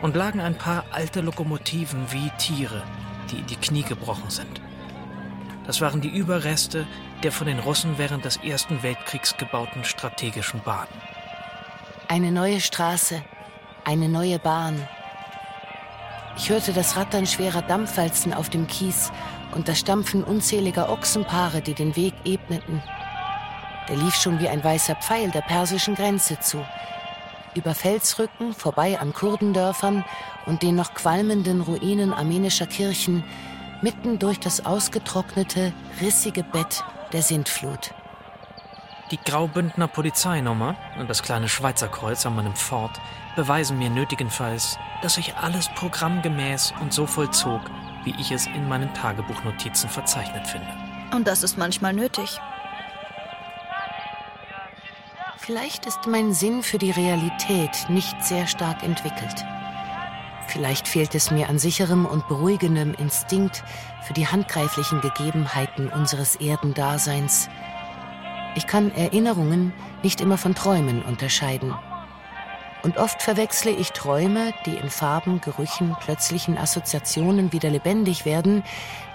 Und 0.00 0.16
lagen 0.16 0.40
ein 0.40 0.56
paar 0.56 0.86
alte 0.92 1.20
Lokomotiven 1.20 2.10
wie 2.10 2.30
Tiere, 2.38 2.82
die 3.30 3.40
in 3.40 3.46
die 3.46 3.56
Knie 3.56 3.82
gebrochen 3.82 4.30
sind. 4.30 4.62
Das 5.66 5.82
waren 5.82 6.00
die 6.00 6.08
Überreste 6.08 6.86
der 7.22 7.32
von 7.32 7.46
den 7.46 7.58
Russen 7.58 7.98
während 7.98 8.24
des 8.24 8.38
Ersten 8.38 8.82
Weltkriegs 8.82 9.36
gebauten 9.36 9.84
strategischen 9.84 10.62
Bahn. 10.62 10.88
Eine 12.08 12.32
neue 12.32 12.62
Straße, 12.62 13.22
eine 13.84 14.08
neue 14.08 14.38
Bahn. 14.38 14.88
Ich 16.36 16.48
hörte 16.48 16.72
das 16.72 16.96
Rattern 16.96 17.26
schwerer 17.26 17.62
Dampfwalzen 17.62 18.32
auf 18.32 18.48
dem 18.48 18.66
Kies 18.66 19.12
und 19.54 19.68
das 19.68 19.78
Stampfen 19.78 20.24
unzähliger 20.24 20.90
Ochsenpaare, 20.90 21.60
die 21.60 21.74
den 21.74 21.96
Weg 21.96 22.14
ebneten. 22.24 22.82
Der 23.88 23.96
lief 23.96 24.14
schon 24.14 24.38
wie 24.38 24.48
ein 24.48 24.62
weißer 24.62 24.94
Pfeil 24.96 25.30
der 25.30 25.40
persischen 25.40 25.94
Grenze 25.94 26.38
zu. 26.38 26.64
Über 27.54 27.74
Felsrücken, 27.74 28.54
vorbei 28.54 29.00
an 29.00 29.12
Kurdendörfern 29.12 30.04
und 30.46 30.62
den 30.62 30.76
noch 30.76 30.94
qualmenden 30.94 31.60
Ruinen 31.60 32.12
armenischer 32.12 32.66
Kirchen, 32.66 33.24
mitten 33.82 34.18
durch 34.18 34.38
das 34.38 34.64
ausgetrocknete, 34.64 35.72
rissige 36.00 36.44
Bett 36.44 36.84
der 37.12 37.22
Sintflut. 37.22 37.92
Die 39.10 39.18
Graubündner 39.18 39.88
Polizeinummer 39.88 40.76
und 40.96 41.10
das 41.10 41.24
kleine 41.24 41.48
Schweizer 41.48 41.88
Kreuz 41.88 42.24
an 42.26 42.36
meinem 42.36 42.54
Fort 42.54 43.00
beweisen 43.34 43.76
mir 43.76 43.90
nötigenfalls, 43.90 44.78
dass 45.02 45.14
sich 45.14 45.34
alles 45.34 45.68
programmgemäß 45.74 46.74
und 46.80 46.92
so 46.92 47.06
vollzog, 47.06 47.60
wie 48.04 48.14
ich 48.20 48.30
es 48.30 48.46
in 48.46 48.68
meinen 48.68 48.94
Tagebuchnotizen 48.94 49.90
verzeichnet 49.90 50.46
finde. 50.46 50.68
Und 51.12 51.26
das 51.26 51.42
ist 51.42 51.58
manchmal 51.58 51.92
nötig. 51.92 52.38
Vielleicht 55.38 55.86
ist 55.86 56.06
mein 56.06 56.32
Sinn 56.32 56.62
für 56.62 56.78
die 56.78 56.92
Realität 56.92 57.86
nicht 57.88 58.22
sehr 58.24 58.46
stark 58.46 58.84
entwickelt. 58.84 59.44
Vielleicht 60.46 60.86
fehlt 60.86 61.16
es 61.16 61.32
mir 61.32 61.48
an 61.48 61.58
sicherem 61.58 62.06
und 62.06 62.28
beruhigendem 62.28 62.94
Instinkt 62.94 63.64
für 64.02 64.12
die 64.12 64.28
handgreiflichen 64.28 65.00
Gegebenheiten 65.00 65.88
unseres 65.88 66.36
Erdendaseins. 66.36 67.48
Ich 68.56 68.66
kann 68.66 68.92
Erinnerungen 68.94 69.72
nicht 70.02 70.20
immer 70.20 70.38
von 70.38 70.54
Träumen 70.54 71.02
unterscheiden. 71.02 71.74
Und 72.82 72.96
oft 72.96 73.22
verwechsle 73.22 73.70
ich 73.70 73.90
Träume, 73.90 74.52
die 74.64 74.74
in 74.76 74.88
Farben, 74.88 75.40
Gerüchen, 75.40 75.96
plötzlichen 76.00 76.56
Assoziationen 76.56 77.52
wieder 77.52 77.68
lebendig 77.68 78.24
werden, 78.24 78.64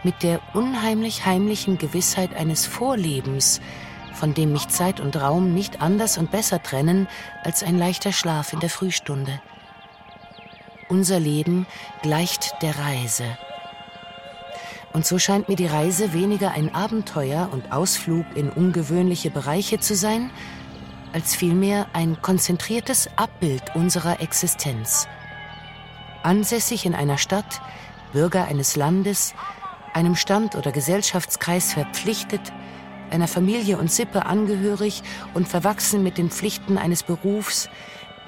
mit 0.03 0.21
der 0.21 0.39
unheimlich 0.53 1.25
heimlichen 1.25 1.77
Gewissheit 1.77 2.35
eines 2.35 2.67
Vorlebens, 2.67 3.61
von 4.13 4.33
dem 4.33 4.51
mich 4.51 4.67
Zeit 4.69 4.99
und 4.99 5.19
Raum 5.19 5.53
nicht 5.53 5.81
anders 5.81 6.17
und 6.17 6.31
besser 6.31 6.61
trennen 6.61 7.07
als 7.43 7.63
ein 7.63 7.77
leichter 7.77 8.11
Schlaf 8.11 8.53
in 8.53 8.59
der 8.59 8.69
Frühstunde. 8.69 9.41
Unser 10.87 11.19
Leben 11.19 11.65
gleicht 12.03 12.61
der 12.61 12.77
Reise. 12.77 13.25
Und 14.95 15.05
so 15.05 15.19
scheint 15.19 15.49
mir 15.49 15.57
die 15.57 15.65
Reise 15.65 16.13
weniger 16.13 16.51
ein 16.51 16.73
Abenteuer 16.73 17.49
und 17.51 17.73
Ausflug 17.73 18.25
in 18.33 18.49
ungewöhnliche 18.49 19.29
Bereiche 19.29 19.77
zu 19.77 19.93
sein, 19.93 20.29
als 21.11 21.35
vielmehr 21.35 21.87
ein 21.91 22.21
konzentriertes 22.21 23.09
Abbild 23.17 23.75
unserer 23.75 24.21
Existenz. 24.21 25.09
Ansässig 26.23 26.85
in 26.85 26.95
einer 26.95 27.17
Stadt, 27.17 27.59
Bürger 28.13 28.45
eines 28.45 28.77
Landes, 28.77 29.35
einem 29.93 30.15
Stand 30.15 30.55
oder 30.55 30.71
Gesellschaftskreis 30.71 31.73
verpflichtet, 31.73 32.53
einer 33.11 33.27
Familie 33.27 33.77
und 33.77 33.91
Sippe 33.91 34.25
angehörig 34.25 35.03
und 35.33 35.45
verwachsen 35.45 36.03
mit 36.03 36.17
den 36.17 36.29
Pflichten 36.29 36.77
eines 36.77 37.03
Berufs, 37.03 37.69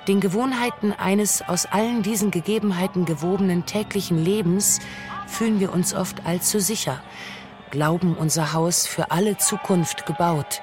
den 0.09 0.19
Gewohnheiten 0.19 0.91
eines 0.91 1.41
aus 1.47 1.65
allen 1.65 2.03
diesen 2.03 2.29
Gegebenheiten 2.29 3.05
gewobenen 3.05 3.65
täglichen 3.65 4.21
Lebens, 4.21 4.81
fühlen 5.27 5.60
wir 5.60 5.72
uns 5.74 5.93
oft 5.93 6.25
allzu 6.25 6.60
sicher, 6.60 7.01
glauben 7.69 8.15
unser 8.15 8.53
Haus 8.53 8.88
für 8.88 9.12
alle 9.12 9.38
Zukunft 9.38 10.05
gebaut, 10.05 10.62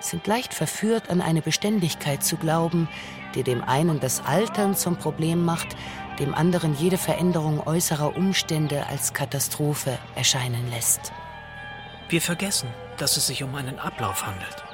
sind 0.00 0.26
leicht 0.26 0.52
verführt, 0.54 1.10
an 1.10 1.20
eine 1.20 1.42
Beständigkeit 1.42 2.24
zu 2.24 2.36
glauben, 2.36 2.88
die 3.34 3.42
dem 3.42 3.62
einen 3.62 4.00
das 4.00 4.24
Altern 4.24 4.74
zum 4.74 4.96
Problem 4.96 5.44
macht, 5.44 5.68
dem 6.18 6.34
anderen 6.34 6.74
jede 6.74 6.98
Veränderung 6.98 7.66
äußerer 7.66 8.16
Umstände 8.16 8.86
als 8.86 9.12
Katastrophe 9.12 9.98
erscheinen 10.14 10.70
lässt. 10.70 11.12
Wir 12.08 12.20
vergessen, 12.20 12.68
dass 12.98 13.16
es 13.16 13.26
sich 13.26 13.42
um 13.42 13.54
einen 13.54 13.78
Ablauf 13.78 14.26
handelt, 14.26 14.64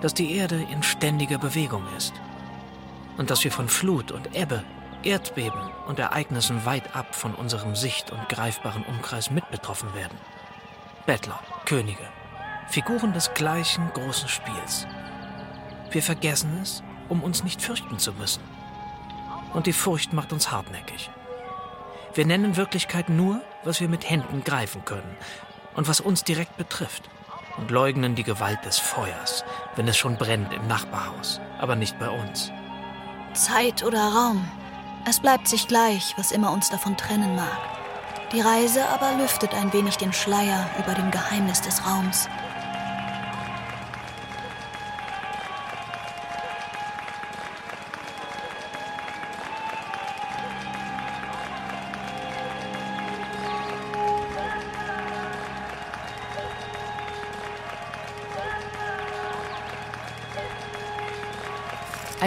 dass 0.00 0.14
die 0.14 0.36
Erde 0.36 0.62
in 0.70 0.82
ständiger 0.82 1.38
Bewegung 1.38 1.84
ist 1.96 2.12
und 3.16 3.30
dass 3.30 3.44
wir 3.44 3.52
von 3.52 3.68
Flut 3.68 4.12
und 4.12 4.34
Ebbe, 4.36 4.62
Erdbeben 5.02 5.60
und 5.86 5.98
Ereignissen 5.98 6.64
weit 6.64 6.94
ab 6.94 7.14
von 7.14 7.34
unserem 7.34 7.74
sicht- 7.74 8.10
und 8.10 8.28
greifbaren 8.28 8.84
Umkreis 8.84 9.30
mit 9.30 9.50
betroffen 9.50 9.94
werden. 9.94 10.18
Bettler, 11.06 11.40
Könige, 11.64 12.08
Figuren 12.68 13.12
des 13.12 13.32
gleichen 13.34 13.90
großen 13.94 14.28
Spiels. 14.28 14.86
Wir 15.90 16.02
vergessen 16.02 16.60
es, 16.62 16.82
um 17.08 17.22
uns 17.22 17.42
nicht 17.42 17.62
fürchten 17.62 17.98
zu 17.98 18.12
müssen. 18.12 18.42
Und 19.52 19.66
die 19.66 19.72
Furcht 19.72 20.12
macht 20.12 20.32
uns 20.32 20.52
hartnäckig. 20.52 21.10
Wir 22.14 22.26
nennen 22.26 22.56
Wirklichkeit 22.56 23.08
nur, 23.08 23.40
was 23.64 23.80
wir 23.80 23.88
mit 23.88 24.08
Händen 24.08 24.44
greifen 24.44 24.84
können 24.84 25.16
und 25.74 25.88
was 25.88 26.00
uns 26.00 26.24
direkt 26.24 26.56
betrifft 26.56 27.08
und 27.56 27.70
leugnen 27.70 28.14
die 28.14 28.22
Gewalt 28.22 28.64
des 28.64 28.78
Feuers, 28.78 29.44
wenn 29.76 29.88
es 29.88 29.96
schon 29.96 30.16
brennt 30.16 30.52
im 30.52 30.66
Nachbarhaus, 30.66 31.40
aber 31.58 31.76
nicht 31.76 31.98
bei 31.98 32.08
uns. 32.08 32.52
Zeit 33.32 33.84
oder 33.84 34.00
Raum. 34.00 34.48
Es 35.06 35.18
bleibt 35.20 35.48
sich 35.48 35.66
gleich, 35.66 36.14
was 36.16 36.30
immer 36.30 36.52
uns 36.52 36.70
davon 36.70 36.96
trennen 36.96 37.34
mag. 37.34 37.58
Die 38.32 38.40
Reise 38.40 38.86
aber 38.88 39.16
lüftet 39.16 39.54
ein 39.54 39.72
wenig 39.72 39.96
den 39.96 40.12
Schleier 40.12 40.70
über 40.78 40.94
dem 40.94 41.10
Geheimnis 41.10 41.62
des 41.62 41.84
Raums. 41.84 42.28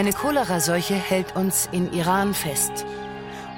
Eine 0.04 0.12
Choleraseuche 0.12 0.96
hält 0.96 1.34
uns 1.34 1.66
in 1.72 1.90
Iran 1.94 2.34
fest. 2.34 2.84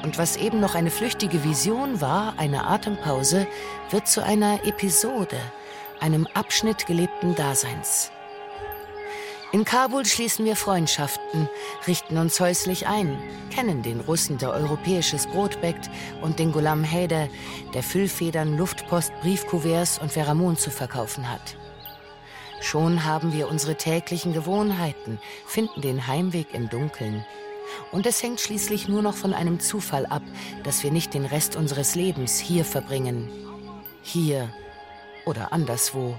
Und 0.05 0.17
was 0.17 0.37
eben 0.37 0.61
noch 0.61 0.77
eine 0.77 0.93
flüchtige 0.93 1.43
Vision 1.43 2.01
war, 2.01 2.35
eine 2.37 2.69
Atempause, 2.69 3.49
wird 3.91 4.07
zu 4.07 4.23
einer 4.23 4.65
Episode, 4.65 5.41
einem 5.99 6.29
Abschnitt 6.35 6.87
gelebten 6.87 7.35
Daseins. 7.35 8.13
In 9.51 9.65
Kabul 9.65 10.07
schließen 10.07 10.45
wir 10.45 10.55
Freundschaften, 10.55 11.49
richten 11.89 12.17
uns 12.17 12.39
häuslich 12.39 12.87
ein, 12.87 13.19
kennen 13.53 13.83
den 13.83 13.99
Russen, 13.99 14.39
der 14.39 14.51
europäisches 14.53 15.27
Brot 15.27 15.61
bäckt, 15.61 15.91
und 16.23 16.39
den 16.39 16.53
Ghulam 16.53 16.89
Haider, 16.89 17.27
der 17.75 17.83
Füllfedern, 17.83 18.57
Luftpost, 18.57 19.13
Briefkuverts 19.21 19.99
und 19.99 20.13
Pheromon 20.13 20.57
zu 20.57 20.71
verkaufen 20.71 21.29
hat. 21.29 21.57
Schon 22.61 23.05
haben 23.05 23.33
wir 23.33 23.49
unsere 23.49 23.77
täglichen 23.77 24.33
Gewohnheiten, 24.33 25.19
finden 25.47 25.81
den 25.81 26.07
Heimweg 26.07 26.55
im 26.55 26.69
Dunkeln. 26.69 27.25
Und 27.93 28.07
es 28.07 28.23
hängt 28.23 28.41
schließlich 28.41 28.89
nur 28.89 29.03
noch 29.03 29.15
von 29.15 29.35
einem 29.35 29.61
Zufall 29.61 30.07
ab, 30.07 30.23
dass 30.63 30.83
wir 30.83 30.91
nicht 30.91 31.15
den 31.15 31.25
Rest 31.25 31.57
unseres 31.57 31.95
Lebens 31.95 32.39
hier 32.39 32.65
verbringen. 32.65 33.31
Hier 34.03 34.49
oder 35.27 35.53
anderswo. 35.53 36.17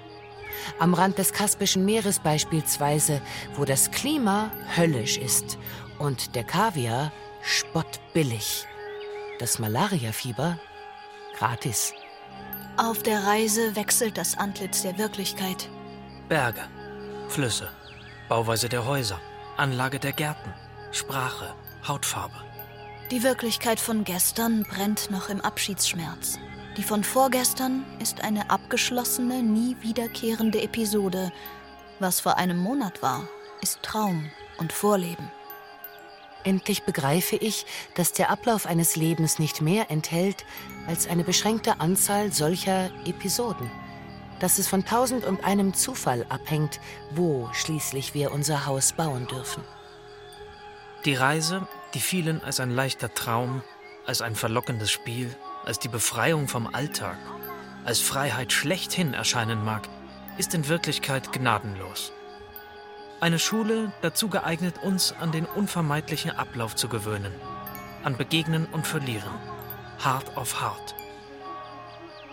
Am 0.79 0.93
Rand 0.93 1.17
des 1.17 1.33
Kaspischen 1.33 1.85
Meeres 1.85 2.19
beispielsweise, 2.19 3.21
wo 3.55 3.65
das 3.65 3.91
Klima 3.91 4.51
höllisch 4.75 5.17
ist 5.17 5.57
und 5.99 6.35
der 6.35 6.43
Kaviar 6.43 7.11
spottbillig. 7.41 8.65
Das 9.39 9.59
Malariafieber 9.59 10.59
gratis. 11.37 11.93
Auf 12.77 13.01
der 13.03 13.23
Reise 13.23 13.75
wechselt 13.75 14.17
das 14.17 14.37
Antlitz 14.37 14.81
der 14.81 14.97
Wirklichkeit. 14.97 15.69
Berge, 16.29 16.67
Flüsse, 17.29 17.69
Bauweise 18.27 18.67
der 18.67 18.85
Häuser, 18.85 19.17
Anlage 19.55 19.97
der 19.97 20.11
Gärten, 20.11 20.53
Sprache, 20.91 21.53
Hautfarbe. 21.87 22.35
Die 23.11 23.23
Wirklichkeit 23.23 23.79
von 23.79 24.03
gestern 24.03 24.63
brennt 24.63 25.09
noch 25.09 25.29
im 25.29 25.39
Abschiedsschmerz. 25.39 26.37
Die 26.75 26.83
von 26.83 27.05
vorgestern 27.05 27.85
ist 28.01 28.25
eine 28.25 28.49
abgeschlossene, 28.49 29.41
nie 29.41 29.77
wiederkehrende 29.79 30.61
Episode. 30.61 31.31
Was 31.99 32.19
vor 32.19 32.37
einem 32.37 32.57
Monat 32.57 33.01
war, 33.01 33.25
ist 33.61 33.81
Traum 33.81 34.29
und 34.57 34.73
Vorleben. 34.73 35.31
Endlich 36.43 36.83
begreife 36.83 37.37
ich, 37.37 37.65
dass 37.95 38.11
der 38.11 38.29
Ablauf 38.31 38.65
eines 38.65 38.97
Lebens 38.97 39.39
nicht 39.39 39.61
mehr 39.61 39.89
enthält 39.89 40.43
als 40.87 41.07
eine 41.07 41.23
beschränkte 41.23 41.79
Anzahl 41.79 42.33
solcher 42.33 42.89
Episoden 43.05 43.71
dass 44.39 44.59
es 44.59 44.67
von 44.67 44.85
tausend 44.85 45.25
und 45.25 45.43
einem 45.43 45.73
Zufall 45.73 46.25
abhängt, 46.29 46.79
wo 47.11 47.49
schließlich 47.53 48.13
wir 48.13 48.31
unser 48.31 48.65
Haus 48.65 48.93
bauen 48.93 49.27
dürfen. 49.27 49.63
Die 51.05 51.15
Reise, 51.15 51.67
die 51.93 51.99
vielen 51.99 52.43
als 52.43 52.59
ein 52.59 52.71
leichter 52.71 53.13
Traum, 53.13 53.61
als 54.05 54.21
ein 54.21 54.35
verlockendes 54.35 54.91
Spiel, 54.91 55.35
als 55.65 55.79
die 55.79 55.89
Befreiung 55.89 56.47
vom 56.47 56.67
Alltag, 56.67 57.17
als 57.85 57.99
Freiheit 57.99 58.51
schlechthin 58.51 59.13
erscheinen 59.13 59.63
mag, 59.63 59.87
ist 60.37 60.53
in 60.53 60.67
Wirklichkeit 60.67 61.31
gnadenlos. 61.31 62.11
Eine 63.19 63.39
Schule 63.39 63.91
dazu 64.01 64.29
geeignet, 64.29 64.75
uns 64.83 65.13
an 65.19 65.31
den 65.31 65.45
unvermeidlichen 65.45 66.31
Ablauf 66.31 66.75
zu 66.75 66.87
gewöhnen, 66.87 67.33
an 68.03 68.15
Begegnen 68.15 68.67
und 68.71 68.85
Verlieren, 68.85 69.33
hart 69.99 70.37
auf 70.37 70.61
hart. 70.61 70.95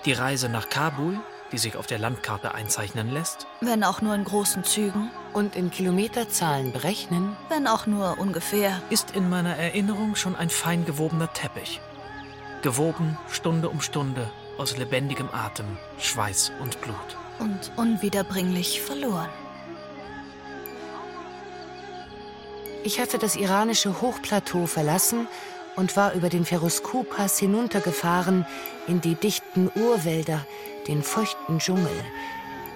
Die 0.05 0.13
Reise 0.13 0.51
nach 0.51 0.69
Kabul 0.69 1.19
die 1.55 1.59
sich 1.59 1.77
auf 1.77 1.87
der 1.87 2.01
Landkarte 2.01 2.53
einzeichnen 2.53 3.13
lässt? 3.13 3.47
Wenn 3.61 3.85
auch 3.85 4.01
nur 4.01 4.13
in 4.17 4.25
großen 4.25 4.65
Zügen. 4.65 5.09
Und 5.33 5.55
in 5.55 5.71
Kilometerzahlen 5.71 6.73
berechnen? 6.73 7.37
Wenn 7.49 7.69
auch 7.69 7.87
nur 7.87 8.19
ungefähr. 8.19 8.83
Ist 8.91 9.13
in 9.13 9.31
meiner 9.31 9.57
Erinnerung 9.57 10.17
schon 10.17 10.35
ein 10.35 10.51
fein 10.51 10.85
gewobener 10.85 11.33
Teppich. 11.33 11.81
Gewoben 12.63 13.17
Stunde 13.31 13.69
um 13.69 13.81
Stunde 13.81 14.29
aus 14.59 14.77
lebendigem 14.77 15.29
Atem, 15.33 15.79
Schweiß 15.99 16.51
und 16.61 16.81
Blut. 16.81 16.97
Und 17.39 17.71
unwiederbringlich 17.77 18.81
verloren. 18.81 19.31
Ich 22.83 22.99
hatte 22.99 23.19
das 23.19 23.37
iranische 23.37 24.01
Hochplateau 24.01 24.67
verlassen 24.67 25.29
und 25.77 25.97
war 25.97 26.15
über 26.15 26.29
den 26.29 26.45
Ferusku-Pass 26.45 27.39
hinuntergefahren 27.39 28.47
in 28.87 29.01
die 29.01 29.15
dichten 29.15 29.71
Urwälder, 29.75 30.45
den 30.89 31.03
feuchten 31.03 31.59
Dschungel, 31.59 32.05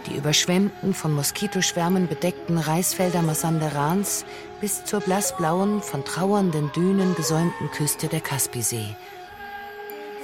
die 0.07 0.17
überschwemmten, 0.17 0.95
von 0.95 1.13
Moskitoschwärmen 1.15 2.09
bedeckten 2.09 2.59
Reisfelder 2.59 3.23
Masanderans 3.23 4.25
bis 4.61 4.85
zur 4.85 5.01
blassblauen, 5.01 5.83
von 5.83 6.05
trauernden 6.05 6.73
Dünen 6.73 7.15
gesäumten 7.15 7.71
Küste 7.71 8.09
der 8.09 8.21
Kaspisee. 8.21 8.97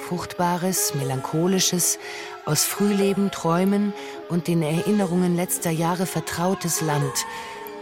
Fruchtbares, 0.07 0.93
melancholisches, 0.95 1.97
aus 2.45 2.63
Frühleben, 2.63 3.31
Träumen 3.31 3.93
und 4.29 4.47
den 4.47 4.61
Erinnerungen 4.61 5.35
letzter 5.35 5.71
Jahre 5.71 6.05
vertrautes 6.05 6.81
Land, 6.81 7.25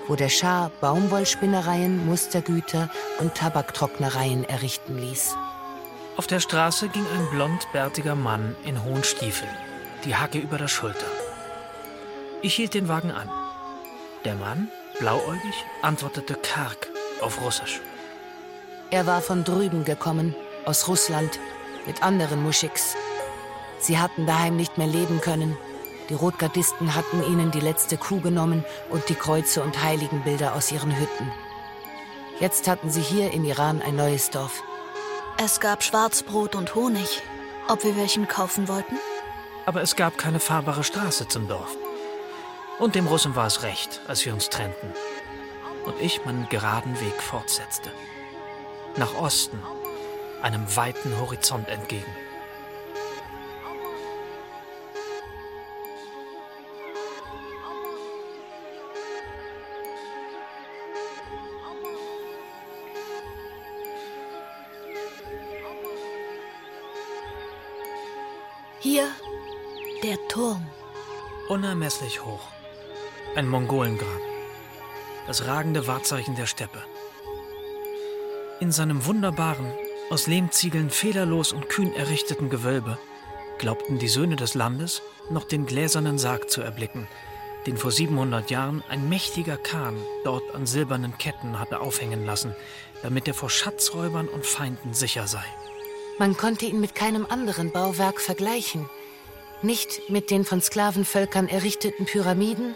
wo 0.07 0.15
der 0.15 0.29
Schah 0.29 0.71
Baumwollspinnereien, 0.81 2.05
Mustergüter 2.05 2.89
und 3.19 3.35
Tabaktrocknereien 3.35 4.43
errichten 4.43 4.97
ließ. 4.97 5.35
Auf 6.17 6.27
der 6.27 6.39
Straße 6.39 6.89
ging 6.89 7.05
ein 7.17 7.29
blondbärtiger 7.31 8.15
Mann 8.15 8.55
in 8.65 8.83
hohen 8.83 9.03
Stiefeln 9.03 9.49
die 10.03 10.15
Hacke 10.15 10.37
über 10.37 10.57
der 10.57 10.67
Schulter. 10.67 11.05
Ich 12.41 12.55
hielt 12.55 12.73
den 12.73 12.87
Wagen 12.87 13.11
an. 13.11 13.29
Der 14.25 14.35
Mann, 14.35 14.69
blauäugig, 14.99 15.65
antwortete 15.81 16.35
karg 16.35 16.89
auf 17.21 17.41
Russisch. 17.41 17.81
Er 18.91 19.07
war 19.07 19.21
von 19.21 19.43
drüben 19.43 19.85
gekommen, 19.85 20.35
aus 20.65 20.87
Russland, 20.87 21.39
mit 21.85 22.03
anderen 22.03 22.43
Muschiks. 22.43 22.95
Sie 23.79 23.97
hatten 23.97 24.25
daheim 24.25 24.55
nicht 24.55 24.77
mehr 24.77 24.87
leben 24.87 25.19
können. 25.19 25.57
Die 26.09 26.13
Rotgardisten 26.13 26.95
hatten 26.95 27.23
ihnen 27.23 27.51
die 27.51 27.59
letzte 27.59 27.97
Kuh 27.97 28.19
genommen 28.19 28.65
und 28.89 29.07
die 29.09 29.15
Kreuze 29.15 29.63
und 29.63 29.81
Heiligenbilder 29.81 30.53
aus 30.53 30.71
ihren 30.71 30.97
Hütten. 30.97 31.31
Jetzt 32.39 32.67
hatten 32.67 32.89
sie 32.89 33.01
hier 33.01 33.31
in 33.31 33.45
Iran 33.45 33.81
ein 33.81 33.95
neues 33.95 34.29
Dorf. 34.29 34.63
Es 35.37 35.59
gab 35.59 35.83
Schwarzbrot 35.83 36.55
und 36.55 36.75
Honig. 36.75 37.21
Ob 37.67 37.83
wir 37.83 37.95
welchen 37.95 38.27
kaufen 38.27 38.67
wollten? 38.67 38.97
Aber 39.65 39.81
es 39.81 39.95
gab 39.95 40.17
keine 40.17 40.39
fahrbare 40.39 40.83
Straße 40.83 41.27
zum 41.29 41.47
Dorf. 41.47 41.77
Und 42.79 42.95
dem 42.95 43.07
Russen 43.07 43.35
war 43.35 43.47
es 43.47 43.63
recht, 43.63 44.01
als 44.07 44.25
wir 44.25 44.33
uns 44.33 44.49
trennten. 44.49 44.91
Und 45.85 45.95
ich 46.01 46.25
meinen 46.25 46.49
geraden 46.49 46.99
Weg 46.99 47.21
fortsetzte. 47.21 47.91
Nach 48.97 49.15
Osten, 49.15 49.61
einem 50.41 50.75
weiten 50.75 51.17
Horizont 51.19 51.69
entgegen. 51.69 52.11
Hier 68.83 69.07
der 70.03 70.17
Turm. 70.27 70.67
Unermesslich 71.47 72.25
hoch. 72.25 72.49
Ein 73.33 73.47
Mongolengrab. 73.47 74.19
Das 75.25 75.47
ragende 75.47 75.87
Wahrzeichen 75.87 76.35
der 76.35 76.47
Steppe. 76.47 76.83
In 78.59 78.73
seinem 78.73 79.05
wunderbaren, 79.05 79.71
aus 80.09 80.27
Lehmziegeln 80.27 80.89
fehlerlos 80.89 81.53
und 81.53 81.69
kühn 81.69 81.93
errichteten 81.93 82.49
Gewölbe 82.49 82.97
glaubten 83.57 83.99
die 83.99 84.09
Söhne 84.09 84.35
des 84.35 84.53
Landes 84.53 85.01
noch 85.29 85.45
den 85.45 85.65
gläsernen 85.65 86.17
Sarg 86.17 86.49
zu 86.49 86.59
erblicken, 86.61 87.07
den 87.65 87.77
vor 87.77 87.91
700 87.91 88.51
Jahren 88.51 88.83
ein 88.89 89.07
mächtiger 89.07 89.55
Kahn 89.55 89.95
dort 90.25 90.53
an 90.53 90.65
silbernen 90.65 91.17
Ketten 91.17 91.57
hatte 91.57 91.79
aufhängen 91.79 92.25
lassen, 92.25 92.53
damit 93.01 93.29
er 93.29 93.33
vor 93.33 93.49
Schatzräubern 93.49 94.27
und 94.27 94.45
Feinden 94.45 94.93
sicher 94.93 95.25
sei. 95.25 95.45
Man 96.19 96.37
konnte 96.37 96.65
ihn 96.65 96.79
mit 96.79 96.93
keinem 96.93 97.25
anderen 97.27 97.71
Bauwerk 97.71 98.21
vergleichen. 98.21 98.87
Nicht 99.63 100.09
mit 100.09 100.29
den 100.29 100.45
von 100.45 100.61
Sklavenvölkern 100.61 101.47
errichteten 101.47 102.05
Pyramiden, 102.05 102.75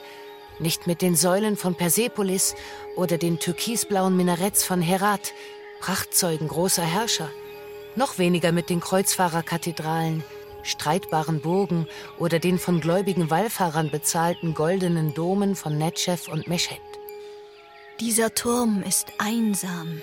nicht 0.60 0.88
mit 0.88 1.02
den 1.02 1.16
Säulen 1.16 1.56
von 1.56 1.76
Persepolis 1.76 2.56
oder 2.96 3.18
den 3.18 3.38
türkisblauen 3.40 4.18
Minaretts 4.18 4.64
von 4.64 4.82
Herat, 4.82 5.34
Prachtzeugen 5.80 6.48
großer 6.48 6.84
Herrscher. 6.84 7.30
Noch 7.96 8.18
weniger 8.18 8.52
mit 8.52 8.70
den 8.72 8.80
Kreuzfahrerkathedralen, 8.80 10.24
streitbaren 10.64 11.42
Burgen 11.42 11.88
oder 12.18 12.40
den 12.40 12.58
von 12.58 12.80
gläubigen 12.80 13.30
Wallfahrern 13.30 13.92
bezahlten 13.92 14.56
goldenen 14.56 15.14
Domen 15.14 15.56
von 15.56 15.78
Netschew 15.78 16.32
und 16.32 16.48
Mesched. 16.48 16.82
Dieser 18.00 18.34
Turm 18.34 18.84
ist 18.84 19.08
einsam, 19.20 20.02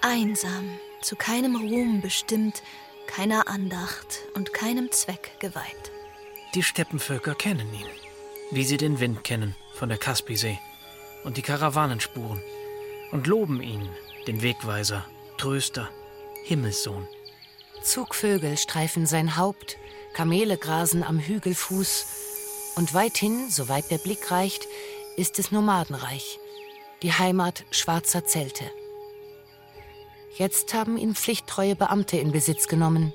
einsam 0.00 0.78
zu 1.04 1.16
keinem 1.16 1.56
Ruhm 1.56 2.00
bestimmt, 2.00 2.62
keiner 3.06 3.46
Andacht 3.48 4.20
und 4.34 4.54
keinem 4.54 4.90
Zweck 4.90 5.38
geweiht. 5.38 5.92
Die 6.54 6.62
Steppenvölker 6.62 7.34
kennen 7.34 7.72
ihn, 7.74 7.86
wie 8.50 8.64
sie 8.64 8.78
den 8.78 9.00
Wind 9.00 9.22
kennen 9.22 9.54
von 9.74 9.88
der 9.88 9.98
Kaspisee 9.98 10.58
und 11.24 11.36
die 11.36 11.42
Karawanenspuren 11.42 12.40
und 13.12 13.26
loben 13.26 13.60
ihn, 13.60 13.88
den 14.26 14.40
Wegweiser, 14.42 15.04
Tröster, 15.36 15.90
Himmelssohn. 16.44 17.06
Zugvögel 17.82 18.56
streifen 18.56 19.06
sein 19.06 19.36
Haupt, 19.36 19.76
Kamele 20.14 20.56
grasen 20.56 21.02
am 21.02 21.18
Hügelfuß 21.18 22.06
und 22.76 22.94
weithin, 22.94 23.50
soweit 23.50 23.90
der 23.90 23.98
Blick 23.98 24.30
reicht, 24.30 24.66
ist 25.16 25.38
es 25.38 25.52
Nomadenreich, 25.52 26.40
die 27.02 27.12
Heimat 27.12 27.64
schwarzer 27.70 28.24
Zelte. 28.24 28.64
Jetzt 30.36 30.74
haben 30.74 30.96
ihn 30.96 31.14
pflichttreue 31.14 31.76
Beamte 31.76 32.16
in 32.16 32.32
Besitz 32.32 32.66
genommen. 32.66 33.12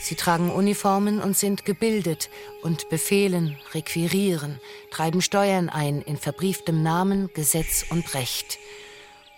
Sie 0.00 0.14
tragen 0.14 0.52
Uniformen 0.52 1.20
und 1.20 1.36
sind 1.36 1.64
gebildet 1.64 2.30
und 2.62 2.88
befehlen, 2.88 3.58
requirieren, 3.74 4.60
treiben 4.92 5.22
Steuern 5.22 5.68
ein 5.68 6.02
in 6.02 6.16
verbrieftem 6.16 6.84
Namen, 6.84 7.30
Gesetz 7.34 7.84
und 7.90 8.14
Recht. 8.14 8.58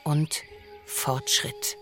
Und 0.05 0.43
Fortschritt. 0.85 1.79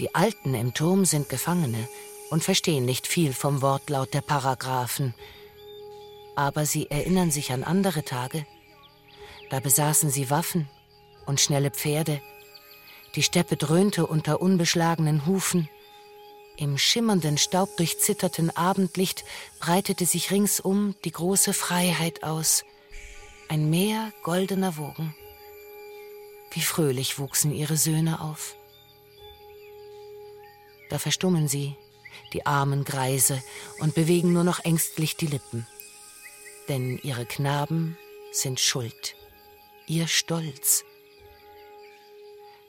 Die 0.00 0.12
Alten 0.14 0.54
im 0.54 0.74
Turm 0.74 1.04
sind 1.04 1.28
Gefangene 1.28 1.88
und 2.30 2.42
verstehen 2.42 2.84
nicht 2.84 3.06
viel 3.06 3.32
vom 3.32 3.62
Wortlaut 3.62 4.12
der 4.12 4.22
Paragraphen. 4.22 5.14
Aber 6.34 6.66
sie 6.66 6.90
erinnern 6.90 7.30
sich 7.30 7.52
an 7.52 7.62
andere 7.62 8.04
Tage. 8.04 8.44
Da 9.50 9.60
besaßen 9.60 10.10
sie 10.10 10.30
Waffen 10.30 10.68
und 11.26 11.40
schnelle 11.40 11.70
Pferde 11.70 12.20
die 13.18 13.24
Steppe 13.24 13.56
dröhnte 13.56 14.06
unter 14.06 14.40
unbeschlagenen 14.40 15.26
Hufen. 15.26 15.68
Im 16.56 16.78
schimmernden, 16.78 17.36
staubdurchzitterten 17.36 18.56
Abendlicht 18.56 19.24
breitete 19.58 20.06
sich 20.06 20.30
ringsum 20.30 20.94
die 21.04 21.10
große 21.10 21.52
Freiheit 21.52 22.22
aus. 22.22 22.64
Ein 23.48 23.70
Meer 23.70 24.12
goldener 24.22 24.76
Wogen. 24.76 25.16
Wie 26.52 26.60
fröhlich 26.60 27.18
wuchsen 27.18 27.50
ihre 27.50 27.76
Söhne 27.76 28.20
auf. 28.20 28.54
Da 30.88 31.00
verstummen 31.00 31.48
sie, 31.48 31.74
die 32.32 32.46
armen 32.46 32.84
Greise, 32.84 33.42
und 33.80 33.96
bewegen 33.96 34.32
nur 34.32 34.44
noch 34.44 34.64
ängstlich 34.64 35.16
die 35.16 35.26
Lippen. 35.26 35.66
Denn 36.68 37.00
ihre 37.02 37.26
Knaben 37.26 37.98
sind 38.30 38.60
schuld, 38.60 39.16
ihr 39.88 40.06
Stolz. 40.06 40.84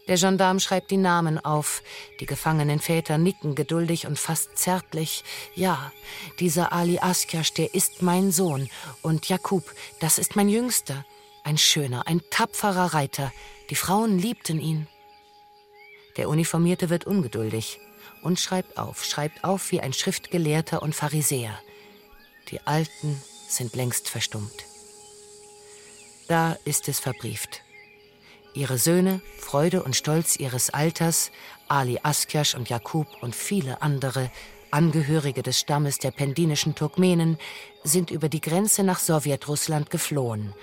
Der 0.09 0.17
Gendarm 0.17 0.59
schreibt 0.59 0.89
die 0.89 0.97
Namen 0.97 1.37
auf. 1.37 1.83
Die 2.19 2.25
gefangenen 2.25 2.79
Väter 2.79 3.19
nicken 3.19 3.53
geduldig 3.53 4.07
und 4.07 4.17
fast 4.17 4.57
zärtlich. 4.57 5.23
Ja, 5.53 5.93
dieser 6.39 6.73
Ali 6.73 6.97
Askjasch, 6.97 7.53
der 7.53 7.75
ist 7.75 8.01
mein 8.01 8.31
Sohn. 8.31 8.69
Und 9.03 9.29
Jakub, 9.29 9.63
das 9.99 10.17
ist 10.17 10.35
mein 10.35 10.49
Jüngster. 10.49 11.05
Ein 11.43 11.59
schöner, 11.59 12.07
ein 12.07 12.21
tapferer 12.31 12.95
Reiter. 12.95 13.31
Die 13.69 13.75
Frauen 13.75 14.17
liebten 14.17 14.59
ihn. 14.59 14.87
Der 16.17 16.27
Uniformierte 16.27 16.89
wird 16.89 17.05
ungeduldig 17.05 17.79
und 18.23 18.39
schreibt 18.39 18.79
auf, 18.79 19.05
schreibt 19.05 19.43
auf 19.43 19.71
wie 19.71 19.79
ein 19.79 19.93
Schriftgelehrter 19.93 20.81
und 20.81 20.95
Pharisäer. 20.95 21.53
Die 22.49 22.65
Alten 22.65 23.21
sind 23.47 23.75
längst 23.75 24.09
verstummt. 24.09 24.65
Da 26.27 26.57
ist 26.65 26.89
es 26.89 26.99
verbrieft. 26.99 27.61
Ihre 28.53 28.77
Söhne, 28.77 29.21
Freude 29.37 29.83
und 29.83 29.95
Stolz 29.95 30.35
ihres 30.37 30.69
Alters, 30.69 31.31
Ali 31.67 31.99
Askjasch 32.01 32.55
und 32.55 32.69
Jakub 32.69 33.07
und 33.21 33.35
viele 33.35 33.81
andere, 33.81 34.31
Angehörige 34.71 35.41
des 35.41 35.59
Stammes 35.59 35.97
der 35.97 36.11
pendinischen 36.11 36.75
Turkmenen, 36.75 37.37
sind 37.83 38.11
über 38.11 38.29
die 38.29 38.41
Grenze 38.41 38.83
nach 38.83 38.99
Sowjetrussland 38.99 39.89
geflohen, 39.89 40.53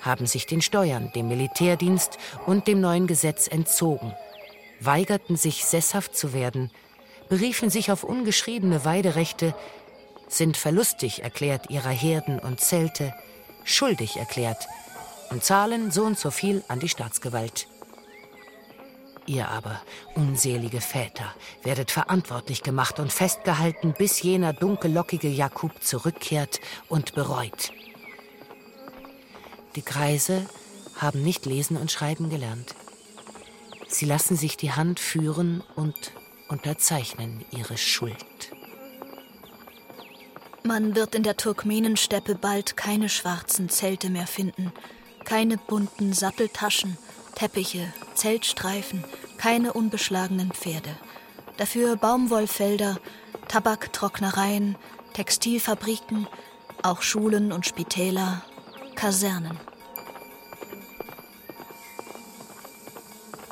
haben 0.00 0.26
sich 0.26 0.46
den 0.46 0.60
Steuern, 0.60 1.12
dem 1.14 1.28
Militärdienst 1.28 2.18
und 2.46 2.66
dem 2.66 2.80
neuen 2.80 3.06
Gesetz 3.06 3.46
entzogen, 3.46 4.12
weigerten 4.80 5.36
sich 5.36 5.64
sesshaft 5.64 6.16
zu 6.16 6.32
werden, 6.32 6.70
beriefen 7.28 7.70
sich 7.70 7.90
auf 7.90 8.04
ungeschriebene 8.04 8.84
Weiderechte, 8.84 9.54
sind 10.28 10.56
verlustig 10.56 11.22
erklärt 11.22 11.70
ihrer 11.70 11.90
Herden 11.90 12.38
und 12.38 12.60
Zelte, 12.60 13.14
schuldig 13.64 14.16
erklärt, 14.16 14.66
und 15.30 15.44
zahlen 15.44 15.90
so 15.90 16.04
und 16.04 16.18
so 16.18 16.30
viel 16.30 16.62
an 16.68 16.80
die 16.80 16.88
Staatsgewalt. 16.88 17.66
Ihr 19.26 19.48
aber, 19.48 19.80
unselige 20.14 20.80
Väter, 20.80 21.34
werdet 21.62 21.90
verantwortlich 21.90 22.62
gemacht 22.62 22.98
und 22.98 23.12
festgehalten, 23.12 23.94
bis 23.96 24.20
jener 24.20 24.52
dunkellockige 24.52 25.28
Jakub 25.28 25.82
zurückkehrt 25.82 26.60
und 26.88 27.14
bereut. 27.14 27.72
Die 29.76 29.82
Kreise 29.82 30.46
haben 30.96 31.22
nicht 31.22 31.46
lesen 31.46 31.76
und 31.76 31.90
schreiben 31.90 32.28
gelernt. 32.28 32.74
Sie 33.88 34.04
lassen 34.04 34.36
sich 34.36 34.56
die 34.56 34.72
Hand 34.72 35.00
führen 35.00 35.62
und 35.74 36.12
unterzeichnen 36.48 37.44
ihre 37.50 37.78
Schuld. 37.78 38.52
Man 40.62 40.94
wird 40.94 41.14
in 41.14 41.22
der 41.22 41.36
Turkmenensteppe 41.36 42.34
bald 42.34 42.76
keine 42.76 43.08
schwarzen 43.08 43.68
Zelte 43.68 44.10
mehr 44.10 44.26
finden, 44.26 44.72
keine 45.24 45.56
bunten 45.56 46.12
Satteltaschen, 46.12 46.96
Teppiche, 47.34 47.92
Zeltstreifen, 48.14 49.04
keine 49.38 49.72
unbeschlagenen 49.72 50.52
Pferde. 50.52 50.96
Dafür 51.56 51.96
Baumwollfelder, 51.96 52.98
Tabaktrocknereien, 53.48 54.76
Textilfabriken, 55.12 56.26
auch 56.82 57.02
Schulen 57.02 57.52
und 57.52 57.66
Spitäler, 57.66 58.42
Kasernen. 58.94 59.58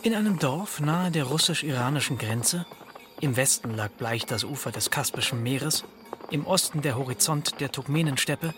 In 0.02 0.14
einem 0.14 0.38
Dorf 0.38 0.80
nahe 0.80 1.10
der 1.12 1.24
russisch-iranischen 1.24 2.18
Grenze, 2.18 2.66
im 3.20 3.36
Westen 3.36 3.76
lag 3.76 3.90
bleich 3.90 4.26
das 4.26 4.42
Ufer 4.42 4.72
des 4.72 4.90
Kaspischen 4.90 5.44
Meeres, 5.44 5.84
im 6.30 6.44
Osten 6.44 6.82
der 6.82 6.96
Horizont 6.96 7.60
der 7.60 7.70
Turkmenensteppe, 7.70 8.52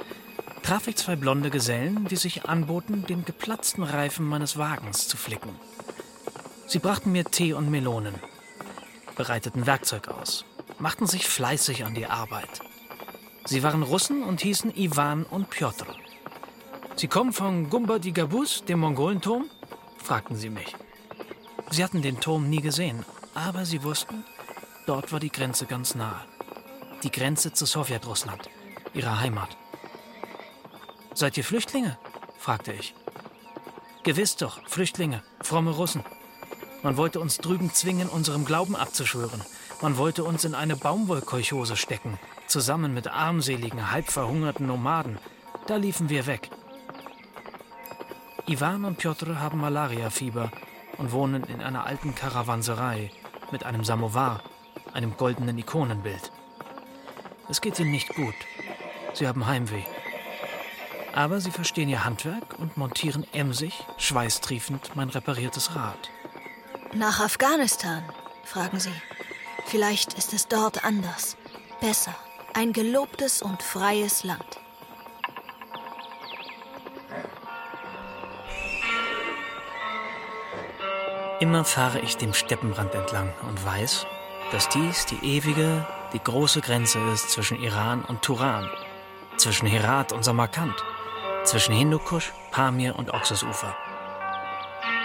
traf 0.65 0.89
ich 0.89 0.97
zwei 0.97 1.15
blonde 1.15 1.51
Gesellen, 1.51 2.07
die 2.07 2.17
sich 2.17 2.47
anboten, 2.47 3.05
den 3.05 3.27
geplatzten 3.27 3.85
Reifen 3.85 4.25
meines 4.25 4.57
Wagens 4.57 5.07
zu 5.07 5.19
flicken. 5.19 5.55
Sie 6.67 6.79
brachten 6.79 7.13
mir 7.13 7.27
Tee 7.27 7.53
und 7.53 7.71
Melonen, 7.71 8.15
bereiteten 9.15 9.67
Werkzeug 9.67 10.09
aus, 10.09 10.47
machten 10.79 11.07
sich 11.07 11.29
fleißig 11.29 11.85
an 11.85 11.95
die 11.95 12.07
Arbeit. 12.07 12.63
Sie 13.45 13.63
waren 13.63 13.83
Russen 13.83 14.23
und 14.23 14.41
hießen 14.41 14.75
Ivan 14.75 15.25
und 15.25 15.51
Piotr. 15.51 15.87
Sie 16.97 17.09
kommen 17.09 17.35
von 17.35 17.69
Gumba 17.69 17.99
di 17.99 18.13
Gabus, 18.13 18.65
dem 18.65 18.81
Mongolenturm? 18.81 19.45
fragten 19.99 20.37
sie 20.37 20.49
mich. 20.49 20.75
Sie 21.71 21.85
hatten 21.85 22.01
den 22.01 22.21
Turm 22.21 22.49
nie 22.49 22.63
gesehen, 22.63 23.05
aber 23.35 23.67
sie 23.67 23.83
wussten, 23.83 24.25
dort 24.87 25.13
war 25.13 25.21
die 25.21 25.33
Grenze 25.33 25.67
ganz 25.67 25.95
nahe. 25.95 26.25
Die 27.03 27.11
Grenze 27.11 27.53
zu 27.53 27.67
Sowjetrussland, 27.67 28.49
ihrer 28.95 29.21
Heimat. 29.21 29.59
Seid 31.15 31.37
ihr 31.37 31.45
Flüchtlinge? 31.45 31.97
fragte 32.39 32.73
ich. 32.73 32.95
Gewiss 34.03 34.37
doch, 34.37 34.61
Flüchtlinge, 34.69 35.23
fromme 35.41 35.71
Russen. 35.71 36.05
Man 36.83 36.97
wollte 36.97 37.21
uns 37.21 37.39
drüben 37.39 37.73
zwingen, 37.73 38.09
unserem 38.09 38.45
Glauben 38.45 38.75
abzuschwören. 38.75 39.41
Man 39.81 39.97
wollte 39.97 40.25
uns 40.25 40.45
in 40.45 40.55
eine 40.55 40.77
Baumwollkolchose 40.77 41.77
stecken, 41.77 42.19
zusammen 42.49 42.93
mit 42.93 43.07
armseligen, 43.07 43.93
halb 43.93 44.11
verhungerten 44.11 44.67
Nomaden. 44.67 45.19
Da 45.67 45.77
liefen 45.77 46.11
wir 46.11 46.27
weg. 46.27 46.51
Ivan 48.47 48.85
und 48.85 48.99
Piotr 48.99 49.41
haben 49.41 49.61
Malariafieber 49.61 50.51
und 50.99 51.13
wohnen 51.13 51.45
in 51.45 51.63
einer 51.63 51.87
alten 51.87 52.15
Karawanserei 52.15 53.11
mit 53.53 53.65
einem 53.65 53.85
Samovar, 53.85 54.43
einem 54.93 55.17
goldenen 55.17 55.57
Ikonenbild. 55.57 56.33
Es 57.49 57.61
geht 57.61 57.79
ihnen 57.79 57.93
nicht 57.93 58.15
gut. 58.15 58.35
Sie 59.15 59.27
haben 59.27 59.47
Heimweh. 59.47 59.85
Aber 61.15 61.41
sie 61.41 61.53
verstehen 61.53 61.89
ihr 61.89 62.05
Handwerk 62.05 62.59
und 62.59 62.77
montieren 62.77 63.25
emsig, 63.33 63.85
schweißtriefend 63.99 64.97
mein 64.97 65.11
repariertes 65.11 65.77
Rad. 65.77 66.11
Nach 66.93 67.21
Afghanistan, 67.21 68.03
fragen 68.43 68.81
sie. 68.81 68.93
Vielleicht 69.67 70.15
ist 70.15 70.33
es 70.33 70.49
dort 70.49 70.85
anders, 70.85 71.37
besser, 71.81 72.15
ein 72.53 72.73
gelobtes 72.73 73.43
und 73.43 73.63
freies 73.63 74.25
Land. 74.25 74.61
Immer 81.39 81.65
fahre 81.65 82.01
ich 82.01 82.17
dem 82.17 82.35
Steppenrand 82.35 82.93
entlang 82.93 83.33
und 83.49 83.65
weiß, 83.65 84.05
dass 84.51 84.69
dies 84.69 85.07
die 85.07 85.37
ewige, 85.37 85.87
die 86.13 86.23
große 86.23 86.61
Grenze 86.61 86.99
ist 87.13 87.31
zwischen 87.31 87.61
Iran 87.61 88.05
und 88.05 88.23
Turan, 88.23 88.69
zwischen 89.37 89.67
Herat 89.67 90.13
und 90.13 90.25
Samarkand, 90.25 90.75
zwischen 91.45 91.75
Hindukusch, 91.75 92.33
Pamir 92.51 92.97
und 92.97 93.13
Oxusufer. 93.13 93.77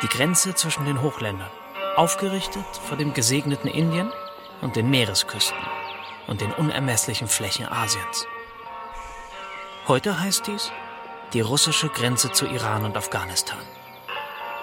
Die 0.01 0.07
Grenze 0.07 0.55
zwischen 0.55 0.85
den 0.85 1.01
Hochländern, 1.01 1.51
aufgerichtet 1.95 2.65
vor 2.87 2.97
dem 2.97 3.13
gesegneten 3.13 3.69
Indien 3.69 4.11
und 4.61 4.75
den 4.75 4.89
Meeresküsten 4.89 5.57
und 6.27 6.41
den 6.41 6.51
unermesslichen 6.53 7.27
Flächen 7.27 7.67
Asiens. 7.67 8.25
Heute 9.87 10.19
heißt 10.19 10.47
dies 10.47 10.71
die 11.33 11.41
russische 11.41 11.89
Grenze 11.89 12.31
zu 12.31 12.47
Iran 12.47 12.85
und 12.85 12.97
Afghanistan. 12.97 13.59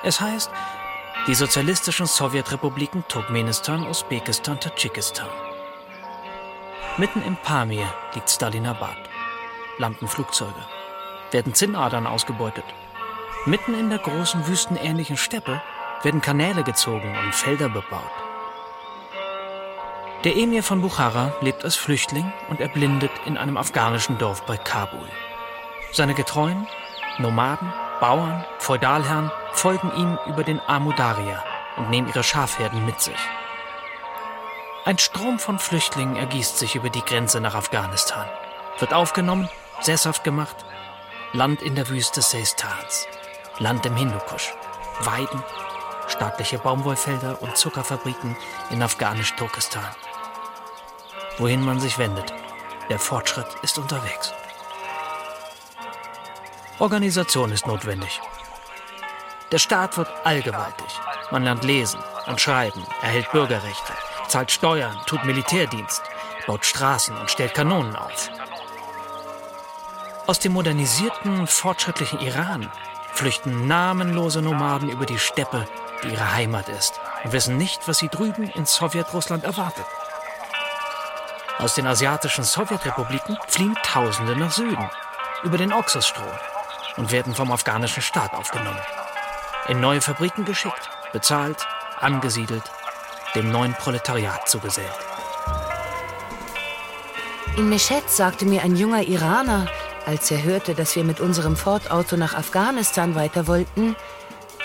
Es 0.02 0.20
heißt 0.20 0.50
die 1.26 1.34
sozialistischen 1.34 2.06
Sowjetrepubliken 2.06 3.04
Turkmenistan, 3.08 3.86
Usbekistan, 3.86 4.58
Tadschikistan. 4.58 5.28
Mitten 6.96 7.22
im 7.22 7.36
Pamir 7.36 7.86
liegt 8.14 8.30
Stalinabad. 8.30 8.96
Lampenflugzeuge. 9.78 10.75
Werden 11.30 11.54
Zinnadern 11.54 12.06
ausgebeutet. 12.06 12.64
Mitten 13.44 13.74
in 13.74 13.90
der 13.90 13.98
großen 13.98 14.46
wüstenähnlichen 14.46 15.16
Steppe 15.16 15.60
werden 16.02 16.20
Kanäle 16.20 16.62
gezogen 16.62 17.16
und 17.24 17.34
Felder 17.34 17.68
bebaut. 17.68 18.02
Der 20.24 20.36
Emir 20.36 20.62
von 20.62 20.80
Bukhara 20.80 21.32
lebt 21.40 21.64
als 21.64 21.76
Flüchtling 21.76 22.32
und 22.48 22.60
erblindet 22.60 23.12
in 23.26 23.36
einem 23.36 23.56
afghanischen 23.56 24.18
Dorf 24.18 24.44
bei 24.46 24.56
Kabul. 24.56 25.08
Seine 25.92 26.14
Getreuen, 26.14 26.66
Nomaden, 27.18 27.72
Bauern, 28.00 28.44
Feudalherren 28.58 29.30
folgen 29.52 29.90
ihm 29.96 30.18
über 30.26 30.42
den 30.42 30.60
Amudarya 30.66 31.42
und 31.76 31.90
nehmen 31.90 32.08
ihre 32.08 32.24
Schafherden 32.24 32.84
mit 32.84 33.00
sich. 33.00 33.18
Ein 34.84 34.98
Strom 34.98 35.38
von 35.38 35.58
Flüchtlingen 35.58 36.16
ergießt 36.16 36.58
sich 36.58 36.74
über 36.74 36.90
die 36.90 37.04
Grenze 37.04 37.40
nach 37.40 37.54
Afghanistan, 37.54 38.26
wird 38.78 38.92
aufgenommen, 38.92 39.48
sesshaft 39.80 40.24
gemacht, 40.24 40.64
Land 41.36 41.60
in 41.60 41.74
der 41.74 41.86
Wüste 41.90 42.22
Seistans, 42.22 43.06
Land 43.58 43.84
im 43.84 43.94
Hindukusch, 43.94 44.54
Weiden, 45.00 45.42
staatliche 46.08 46.56
Baumwollfelder 46.56 47.42
und 47.42 47.58
Zuckerfabriken 47.58 48.34
in 48.70 48.82
afghanisch-Turkestan. 48.82 49.84
Wohin 51.36 51.62
man 51.62 51.78
sich 51.78 51.98
wendet, 51.98 52.32
der 52.88 52.98
Fortschritt 52.98 53.48
ist 53.60 53.76
unterwegs. 53.76 54.32
Organisation 56.78 57.52
ist 57.52 57.66
notwendig. 57.66 58.18
Der 59.52 59.58
Staat 59.58 59.98
wird 59.98 60.08
allgewaltig. 60.24 61.00
Man 61.30 61.44
lernt 61.44 61.64
lesen 61.64 62.00
und 62.28 62.40
schreiben, 62.40 62.82
erhält 63.02 63.30
Bürgerrechte, 63.30 63.92
zahlt 64.26 64.50
Steuern, 64.50 64.96
tut 65.04 65.22
Militärdienst, 65.26 66.02
baut 66.46 66.64
Straßen 66.64 67.14
und 67.14 67.30
stellt 67.30 67.52
Kanonen 67.52 67.94
auf. 67.94 68.30
Aus 70.26 70.40
dem 70.40 70.54
modernisierten, 70.54 71.46
fortschrittlichen 71.46 72.18
Iran 72.18 72.68
flüchten 73.12 73.68
namenlose 73.68 74.42
Nomaden 74.42 74.88
über 74.88 75.06
die 75.06 75.20
Steppe, 75.20 75.68
die 76.02 76.08
ihre 76.08 76.34
Heimat 76.34 76.68
ist, 76.68 77.00
und 77.22 77.32
wissen 77.32 77.56
nicht, 77.56 77.86
was 77.86 77.98
sie 77.98 78.08
drüben 78.08 78.50
in 78.50 78.66
Sowjetrussland 78.66 79.44
erwartet. 79.44 79.86
Aus 81.58 81.76
den 81.76 81.86
asiatischen 81.86 82.42
Sowjetrepubliken 82.42 83.38
fliehen 83.46 83.78
Tausende 83.84 84.36
nach 84.36 84.50
Süden, 84.50 84.90
über 85.44 85.58
den 85.58 85.72
Oxusstrom, 85.72 86.26
und 86.96 87.12
werden 87.12 87.32
vom 87.32 87.52
afghanischen 87.52 88.02
Staat 88.02 88.34
aufgenommen. 88.34 88.80
In 89.68 89.80
neue 89.80 90.00
Fabriken 90.00 90.44
geschickt, 90.44 90.90
bezahlt, 91.12 91.64
angesiedelt, 92.00 92.64
dem 93.36 93.52
neuen 93.52 93.74
Proletariat 93.74 94.48
zugesellt. 94.48 94.90
In 97.56 97.68
Meshed 97.68 98.10
sagte 98.10 98.44
mir 98.44 98.62
ein 98.62 98.76
junger 98.76 99.02
Iraner, 99.02 99.66
als 100.06 100.30
er 100.30 100.42
hörte, 100.42 100.74
dass 100.74 100.96
wir 100.96 101.04
mit 101.04 101.20
unserem 101.20 101.56
Ford-Auto 101.56 102.16
nach 102.16 102.34
Afghanistan 102.34 103.14
weiter 103.14 103.46
wollten, 103.46 103.96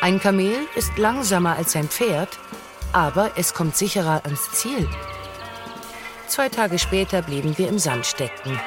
ein 0.01 0.19
Kamel 0.19 0.55
ist 0.75 0.97
langsamer 0.97 1.57
als 1.57 1.75
ein 1.75 1.89
Pferd, 1.89 2.29
aber 2.93 3.31
es 3.35 3.53
kommt 3.53 3.75
sicherer 3.75 4.21
ans 4.23 4.51
Ziel. 4.51 4.87
Zwei 6.27 6.49
Tage 6.49 6.79
später 6.79 7.21
blieben 7.21 7.57
wir 7.57 7.67
im 7.67 7.77
Sand 7.77 8.05
stecken, 8.05 8.59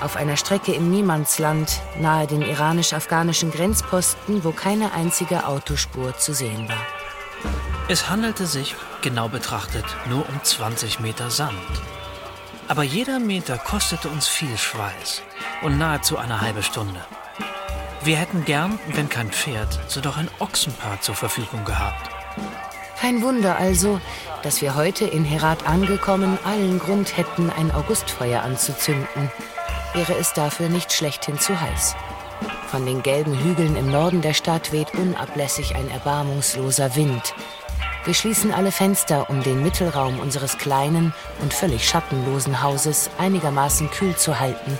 auf 0.00 0.16
einer 0.16 0.36
Strecke 0.36 0.72
im 0.72 0.90
Niemandsland 0.90 1.80
nahe 1.98 2.28
den 2.28 2.42
iranisch-afghanischen 2.42 3.50
Grenzposten, 3.50 4.44
wo 4.44 4.52
keine 4.52 4.92
einzige 4.92 5.46
Autospur 5.46 6.16
zu 6.16 6.32
sehen 6.32 6.68
war. 6.68 6.86
Es 7.88 8.08
handelte 8.08 8.46
sich, 8.46 8.76
genau 9.02 9.28
betrachtet, 9.28 9.84
nur 10.08 10.28
um 10.28 10.42
20 10.42 11.00
Meter 11.00 11.30
Sand. 11.30 11.56
Aber 12.68 12.82
jeder 12.82 13.18
Meter 13.18 13.56
kostete 13.56 14.08
uns 14.08 14.28
viel 14.28 14.56
Schweiß 14.56 15.22
und 15.62 15.78
nahezu 15.78 16.18
eine 16.18 16.42
halbe 16.42 16.62
Stunde. 16.62 17.00
Wir 18.04 18.18
hätten 18.18 18.44
gern, 18.44 18.78
wenn 18.92 19.08
kein 19.08 19.32
Pferd, 19.32 19.80
so 19.88 20.02
doch 20.02 20.18
ein 20.18 20.28
Ochsenpaar 20.38 21.00
zur 21.00 21.14
Verfügung 21.14 21.64
gehabt. 21.64 22.10
Kein 23.00 23.22
Wunder 23.22 23.56
also, 23.56 24.00
dass 24.42 24.60
wir 24.60 24.74
heute 24.74 25.06
in 25.06 25.24
Herat 25.24 25.66
angekommen 25.66 26.38
allen 26.44 26.78
Grund 26.78 27.16
hätten, 27.16 27.50
ein 27.50 27.70
Augustfeuer 27.70 28.42
anzuzünden. 28.42 29.30
Wäre 29.94 30.14
es 30.14 30.34
dafür 30.34 30.68
nicht 30.68 30.92
schlechthin 30.92 31.38
zu 31.38 31.58
heiß. 31.58 31.96
Von 32.66 32.84
den 32.84 33.02
gelben 33.02 33.34
Hügeln 33.34 33.76
im 33.76 33.90
Norden 33.90 34.20
der 34.20 34.34
Stadt 34.34 34.72
weht 34.72 34.94
unablässig 34.94 35.74
ein 35.74 35.90
erbarmungsloser 35.90 36.94
Wind, 36.96 37.34
wir 38.08 38.14
schließen 38.14 38.54
alle 38.54 38.72
Fenster, 38.72 39.28
um 39.28 39.42
den 39.42 39.62
Mittelraum 39.62 40.18
unseres 40.18 40.56
kleinen 40.56 41.12
und 41.42 41.52
völlig 41.52 41.86
schattenlosen 41.86 42.62
Hauses 42.62 43.10
einigermaßen 43.18 43.90
kühl 43.90 44.16
zu 44.16 44.40
halten. 44.40 44.78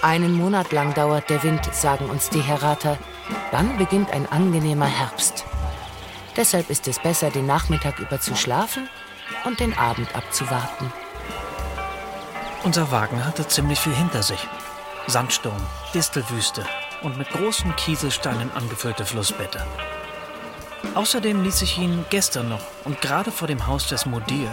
Einen 0.00 0.34
Monat 0.34 0.70
lang 0.70 0.94
dauert 0.94 1.28
der 1.28 1.42
Wind, 1.42 1.74
sagen 1.74 2.08
uns 2.08 2.30
die 2.30 2.40
Herater. 2.40 2.98
Dann 3.50 3.78
beginnt 3.78 4.12
ein 4.12 4.30
angenehmer 4.30 4.86
Herbst. 4.86 5.44
Deshalb 6.36 6.70
ist 6.70 6.86
es 6.86 7.00
besser, 7.00 7.30
den 7.30 7.46
Nachmittag 7.46 7.98
über 7.98 8.20
zu 8.20 8.36
schlafen 8.36 8.88
und 9.44 9.58
den 9.58 9.76
Abend 9.76 10.14
abzuwarten. 10.14 10.92
Unser 12.62 12.92
Wagen 12.92 13.26
hatte 13.26 13.48
ziemlich 13.48 13.80
viel 13.80 13.94
hinter 13.94 14.22
sich. 14.22 14.46
Sandsturm, 15.08 15.66
Distelwüste 15.92 16.64
und 17.02 17.18
mit 17.18 17.28
großen 17.30 17.74
Kieselsteinen 17.74 18.52
angefüllte 18.52 19.04
Flussbette. 19.04 19.66
Außerdem 20.94 21.42
ließ 21.42 21.62
ich 21.62 21.78
ihn 21.78 22.04
gestern 22.10 22.48
noch 22.48 22.62
und 22.84 23.00
gerade 23.00 23.30
vor 23.30 23.48
dem 23.48 23.66
Haus 23.66 23.88
des 23.88 24.06
Mudir 24.06 24.50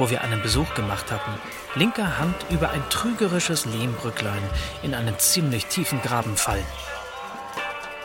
wo 0.00 0.08
wir 0.08 0.22
einen 0.22 0.40
Besuch 0.40 0.72
gemacht 0.74 1.12
hatten, 1.12 1.30
linker 1.74 2.18
Hand 2.18 2.34
über 2.48 2.70
ein 2.70 2.82
trügerisches 2.88 3.66
Lehmbrücklein 3.66 4.42
in 4.82 4.94
einen 4.94 5.18
ziemlich 5.18 5.66
tiefen 5.66 6.00
Graben 6.00 6.38
fallen. 6.38 6.66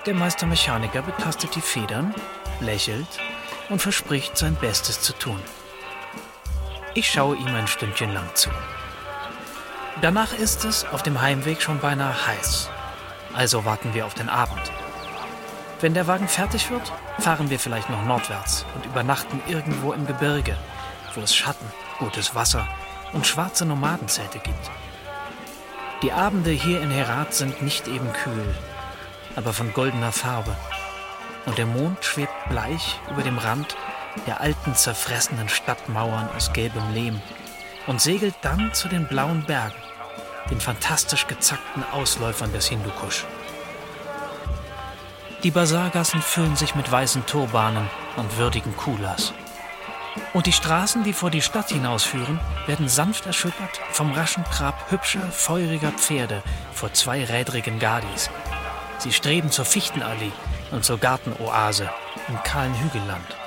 Der 0.06 0.14
Meistermechaniker 0.14 1.02
betastet 1.02 1.56
die 1.56 1.62
Federn, 1.62 2.14
lächelt 2.60 3.08
und 3.70 3.82
verspricht, 3.82 4.38
sein 4.38 4.56
Bestes 4.56 5.02
zu 5.02 5.14
tun. 5.14 5.40
Ich 6.94 7.10
schaue 7.10 7.38
ihm 7.38 7.56
ein 7.56 7.68
Stündchen 7.68 8.14
lang 8.14 8.30
zu. 8.36 8.50
Danach 10.02 10.34
ist 10.34 10.66
es 10.66 10.86
auf 10.86 11.02
dem 11.02 11.22
Heimweg 11.22 11.62
schon 11.62 11.80
beinahe 11.80 12.28
heiß. 12.28 12.70
Also 13.34 13.64
warten 13.64 13.94
wir 13.94 14.06
auf 14.06 14.14
den 14.14 14.28
Abend. 14.28 14.62
Wenn 15.82 15.94
der 15.94 16.08
Wagen 16.08 16.28
fertig 16.28 16.72
wird, 16.72 16.92
fahren 17.20 17.50
wir 17.50 17.60
vielleicht 17.60 17.90
noch 17.90 18.04
nordwärts 18.06 18.66
und 18.76 18.86
übernachten 18.86 19.42
irgendwo 19.48 19.92
im 19.92 20.08
Gebirge, 20.08 20.56
wo 21.14 21.22
es 21.22 21.36
Schatten, 21.36 21.66
gutes 22.00 22.34
Wasser 22.34 22.66
und 23.12 23.28
schwarze 23.28 23.66
Nomadenzelte 23.66 24.40
gibt. 24.40 24.72
Die 26.02 26.14
Abende 26.14 26.52
hier 26.52 26.82
in 26.82 26.92
Herat 26.92 27.34
sind 27.34 27.62
nicht 27.62 27.88
eben 27.88 28.12
kühl, 28.14 28.56
aber 29.36 29.52
von 29.52 29.74
goldener 29.74 30.14
Farbe. 30.14 30.56
Und 31.46 31.58
der 31.58 31.66
Mond 31.66 32.04
schwebt 32.04 32.50
bleich 32.50 33.00
über 33.12 33.22
dem 33.22 33.38
Rand 33.38 33.76
der 34.28 34.40
alten 34.40 34.76
zerfressenen 34.76 35.50
Stadtmauern 35.50 36.30
aus 36.36 36.54
gelbem 36.54 36.94
Lehm 36.94 37.22
und 37.88 38.00
segelt 38.00 38.36
dann 38.42 38.74
zu 38.74 38.88
den 38.88 39.08
blauen 39.08 39.44
Bergen, 39.46 39.76
den 40.50 40.62
fantastisch 40.62 41.28
gezackten 41.28 41.84
Ausläufern 41.92 42.52
des 42.54 42.68
Hindukusch. 42.68 43.26
Die 45.46 45.52
Basargassen 45.52 46.24
füllen 46.24 46.56
sich 46.56 46.74
mit 46.74 46.92
weißen 46.92 47.28
Turbanen 47.28 47.88
und 48.16 48.36
würdigen 48.40 48.76
Kulas. 48.76 49.32
Und 50.34 50.48
die 50.48 50.52
Straßen, 50.52 51.04
die 51.04 51.14
vor 51.14 51.30
die 51.30 51.44
Stadt 51.44 51.70
hinausführen, 51.70 52.40
werden 52.66 52.90
sanft 52.90 53.28
erschüttert 53.28 53.80
vom 53.92 54.12
raschen 54.12 54.44
Trab 54.46 54.90
hübscher, 54.90 55.22
feuriger 55.30 55.92
Pferde 55.92 56.42
vor 56.74 56.94
zweirädrigen 56.94 57.78
Gadis. 57.78 58.32
Sie 58.98 59.14
streben 59.14 59.52
zur 59.52 59.66
Fichtenallee 59.66 60.32
und 60.72 60.84
zur 60.84 60.98
Gartenoase 60.98 61.92
im 62.28 62.42
kahlen 62.42 62.74
Hügelland. 62.82 63.38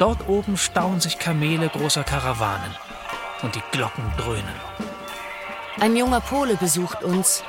Dort 0.00 0.28
oben 0.28 0.56
stauen 0.56 0.98
sich 0.98 1.20
Kamele 1.20 1.68
großer 1.68 2.02
Karawanen 2.02 2.74
und 3.42 3.54
die 3.54 3.62
Glocken 3.70 4.12
dröhnen. 4.16 4.56
Ein 5.78 5.94
junger 5.94 6.20
Pole 6.20 6.56
besucht 6.56 7.04
uns, 7.04 7.44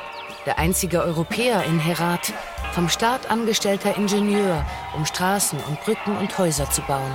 der 0.46 0.60
einzige 0.60 1.02
Europäer 1.02 1.64
in 1.64 1.80
Herat, 1.80 2.32
vom 2.78 2.90
Staat 2.90 3.32
angestellter 3.32 3.98
Ingenieur, 3.98 4.64
um 4.96 5.04
Straßen 5.04 5.58
und 5.68 5.82
Brücken 5.82 6.16
und 6.16 6.38
Häuser 6.38 6.70
zu 6.70 6.84
bauen. 6.84 7.12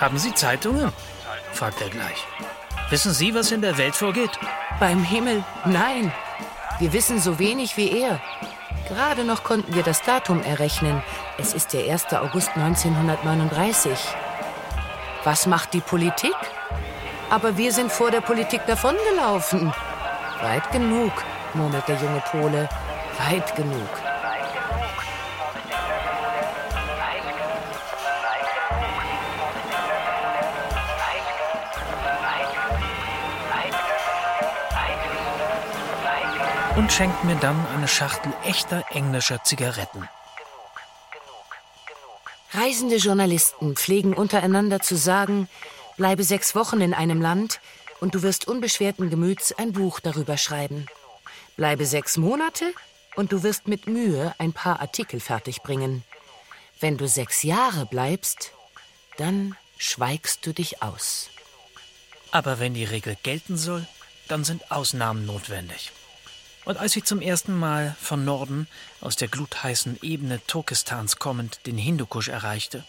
Haben 0.00 0.18
Sie 0.18 0.34
Zeitungen? 0.34 0.92
fragt 1.52 1.80
er 1.80 1.90
gleich. 1.90 2.26
Wissen 2.88 3.12
Sie, 3.12 3.32
was 3.32 3.52
in 3.52 3.62
der 3.62 3.78
Welt 3.78 3.94
vorgeht? 3.94 4.32
Beim 4.80 5.04
Himmel, 5.04 5.44
nein. 5.64 6.12
Wir 6.80 6.92
wissen 6.92 7.20
so 7.20 7.38
wenig 7.38 7.76
wie 7.76 8.00
er. 8.02 8.20
Gerade 8.88 9.22
noch 9.22 9.44
konnten 9.44 9.76
wir 9.76 9.84
das 9.84 10.02
Datum 10.02 10.42
errechnen. 10.42 11.04
Es 11.38 11.54
ist 11.54 11.72
der 11.72 11.88
1. 11.92 12.12
August 12.14 12.56
1939. 12.56 13.96
Was 15.22 15.46
macht 15.46 15.72
die 15.72 15.82
Politik? 15.82 16.34
Aber 17.30 17.56
wir 17.56 17.72
sind 17.72 17.92
vor 17.92 18.10
der 18.10 18.22
Politik 18.22 18.62
davongelaufen. 18.66 19.72
Weit 20.42 20.72
genug, 20.72 21.12
murmelt 21.54 21.86
der 21.86 21.94
junge 21.94 22.24
Pole. 22.32 22.68
Weit 23.28 23.54
genug. 23.54 23.99
Und 36.76 36.92
schenkt 36.92 37.24
mir 37.24 37.36
dann 37.36 37.66
eine 37.74 37.88
Schachtel 37.88 38.32
echter 38.44 38.84
englischer 38.90 39.42
Zigaretten. 39.42 40.08
Reisende 42.52 42.96
Journalisten 42.96 43.76
pflegen 43.76 44.14
untereinander 44.14 44.80
zu 44.80 44.96
sagen, 44.96 45.48
bleibe 45.96 46.24
sechs 46.24 46.54
Wochen 46.54 46.80
in 46.80 46.94
einem 46.94 47.20
Land 47.20 47.60
und 48.00 48.14
du 48.14 48.22
wirst 48.22 48.48
unbeschwerten 48.48 49.10
Gemüts 49.10 49.52
ein 49.52 49.72
Buch 49.72 50.00
darüber 50.00 50.36
schreiben. 50.36 50.86
Bleibe 51.56 51.86
sechs 51.86 52.16
Monate 52.16 52.72
und 53.16 53.32
du 53.32 53.42
wirst 53.42 53.68
mit 53.68 53.86
Mühe 53.86 54.34
ein 54.38 54.52
paar 54.52 54.80
Artikel 54.80 55.20
fertigbringen. 55.20 56.04
Wenn 56.80 56.96
du 56.96 57.06
sechs 57.06 57.42
Jahre 57.42 57.86
bleibst, 57.86 58.52
dann 59.16 59.56
schweigst 59.76 60.46
du 60.46 60.52
dich 60.52 60.82
aus. 60.82 61.28
Aber 62.30 62.58
wenn 62.58 62.74
die 62.74 62.84
Regel 62.84 63.16
gelten 63.22 63.56
soll, 63.56 63.86
dann 64.28 64.44
sind 64.44 64.70
Ausnahmen 64.70 65.26
notwendig. 65.26 65.92
Und 66.64 66.76
als 66.76 66.94
ich 66.96 67.04
zum 67.04 67.20
ersten 67.20 67.58
Mal 67.58 67.96
von 68.00 68.24
Norden, 68.24 68.68
aus 69.00 69.16
der 69.16 69.28
glutheißen 69.28 69.98
Ebene 70.02 70.44
Turkestans 70.46 71.16
kommend, 71.16 71.60
den 71.66 71.78
Hindukusch 71.78 72.28
erreichte 72.28 72.84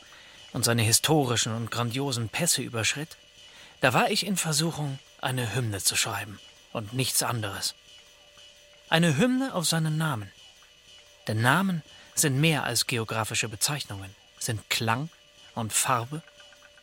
und 0.52 0.66
seine 0.66 0.82
historischen 0.82 1.56
und 1.56 1.72
grandiosen 1.72 2.30
Pässe 2.30 2.62
überschritt, 2.62 3.18
da 3.80 3.94
war 3.94 4.12
ich 4.12 4.26
in 4.26 4.38
Versuchung, 4.38 5.00
eine 5.22 5.56
Hymne 5.56 5.82
zu 5.82 5.96
schreiben 5.96 6.40
und 6.74 6.94
nichts 6.94 7.24
anderes. 7.24 7.76
Eine 8.90 9.18
Hymne 9.18 9.54
auf 9.54 9.66
seinen 9.66 9.98
Namen. 9.98 10.32
Denn 11.28 11.42
Namen 11.42 11.82
sind 12.14 12.40
mehr 12.40 12.64
als 12.64 12.88
geografische 12.88 13.48
Bezeichnungen, 13.48 14.14
sind 14.38 14.70
Klang 14.70 15.10
und 15.56 15.72
Farbe, 15.72 16.22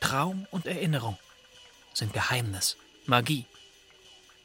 Traum 0.01 0.47
und 0.51 0.67
Erinnerung, 0.67 1.19
sind 1.93 2.13
Geheimnis, 2.13 2.77
Magie. 3.07 3.45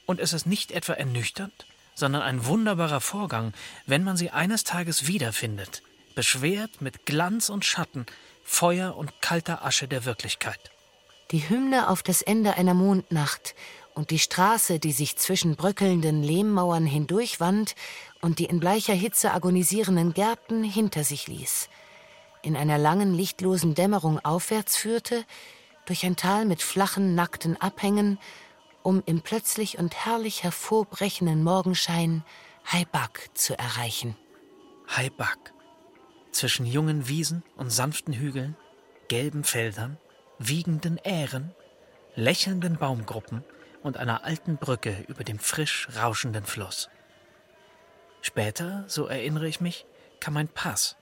Und 0.06 0.20
es 0.20 0.34
ist 0.34 0.46
nicht 0.46 0.72
etwa 0.72 0.94
ernüchternd, 0.94 1.66
sondern 1.96 2.22
ein 2.22 2.46
wunderbarer 2.46 3.02
Vorgang, 3.02 3.54
wenn 3.86 4.04
man 4.04 4.18
sie 4.18 4.32
eines 4.32 4.64
Tages 4.64 5.08
wiederfindet, 5.08 5.84
beschwert 6.16 6.82
mit 6.82 7.06
Glanz 7.06 7.50
und 7.50 7.66
Schatten, 7.66 8.06
Feuer 8.44 8.96
und 8.98 9.22
kalter 9.22 9.66
Asche 9.66 9.88
der 9.88 10.06
Wirklichkeit. 10.06 10.72
Die 11.32 11.50
Hymne 11.50 11.90
auf 11.90 12.04
das 12.04 12.22
Ende 12.22 12.58
einer 12.58 12.74
Mondnacht 12.74 13.56
und 13.94 14.12
die 14.12 14.20
Straße, 14.20 14.80
die 14.80 14.92
sich 14.92 15.18
zwischen 15.18 15.56
bröckelnden 15.56 16.24
Lehmmauern 16.24 16.86
hindurchwand 16.86 17.76
und 18.22 18.40
die 18.40 18.46
in 18.46 18.60
bleicher 18.60 18.94
Hitze 18.94 19.34
agonisierenden 19.34 20.14
Gärten 20.14 20.64
hinter 20.64 21.04
sich 21.04 21.28
ließ, 21.28 21.70
in 22.42 22.58
einer 22.58 22.78
langen, 22.78 23.14
lichtlosen 23.14 23.74
Dämmerung 23.74 24.20
aufwärts 24.20 24.76
führte, 24.76 25.26
durch 25.86 26.06
ein 26.06 26.16
Tal 26.16 26.46
mit 26.46 26.62
flachen, 26.62 27.16
nackten 27.16 27.60
Abhängen 27.60 28.20
um 28.84 29.02
im 29.06 29.22
plötzlich 29.22 29.80
und 29.80 30.06
herrlich 30.06 30.44
hervorbrechenden 30.44 31.44
Morgenschein 31.44 32.24
Haibak 32.72 33.30
zu 33.34 33.58
erreichen. 33.58 34.16
Haibak. 34.96 35.54
Zwischen 36.32 36.66
jungen 36.66 37.08
Wiesen 37.08 37.44
und 37.56 37.70
sanften 37.72 38.14
Hügeln, 38.14 38.56
gelben 39.08 39.44
Feldern, 39.44 39.98
wiegenden 40.40 40.98
Ähren, 40.98 41.54
lächelnden 42.16 42.78
Baumgruppen 42.78 43.44
und 43.82 43.98
einer 43.98 44.24
alten 44.24 44.58
Brücke 44.58 45.06
über 45.08 45.24
dem 45.24 45.40
frisch 45.40 45.88
rauschenden 45.96 46.46
Fluss. 46.46 46.90
Später, 48.22 48.86
so 48.88 49.08
erinnere 49.08 49.48
ich 49.48 49.62
mich, 49.62 49.86
kam 50.20 50.38
ein 50.38 50.48
Pass. 50.48 50.96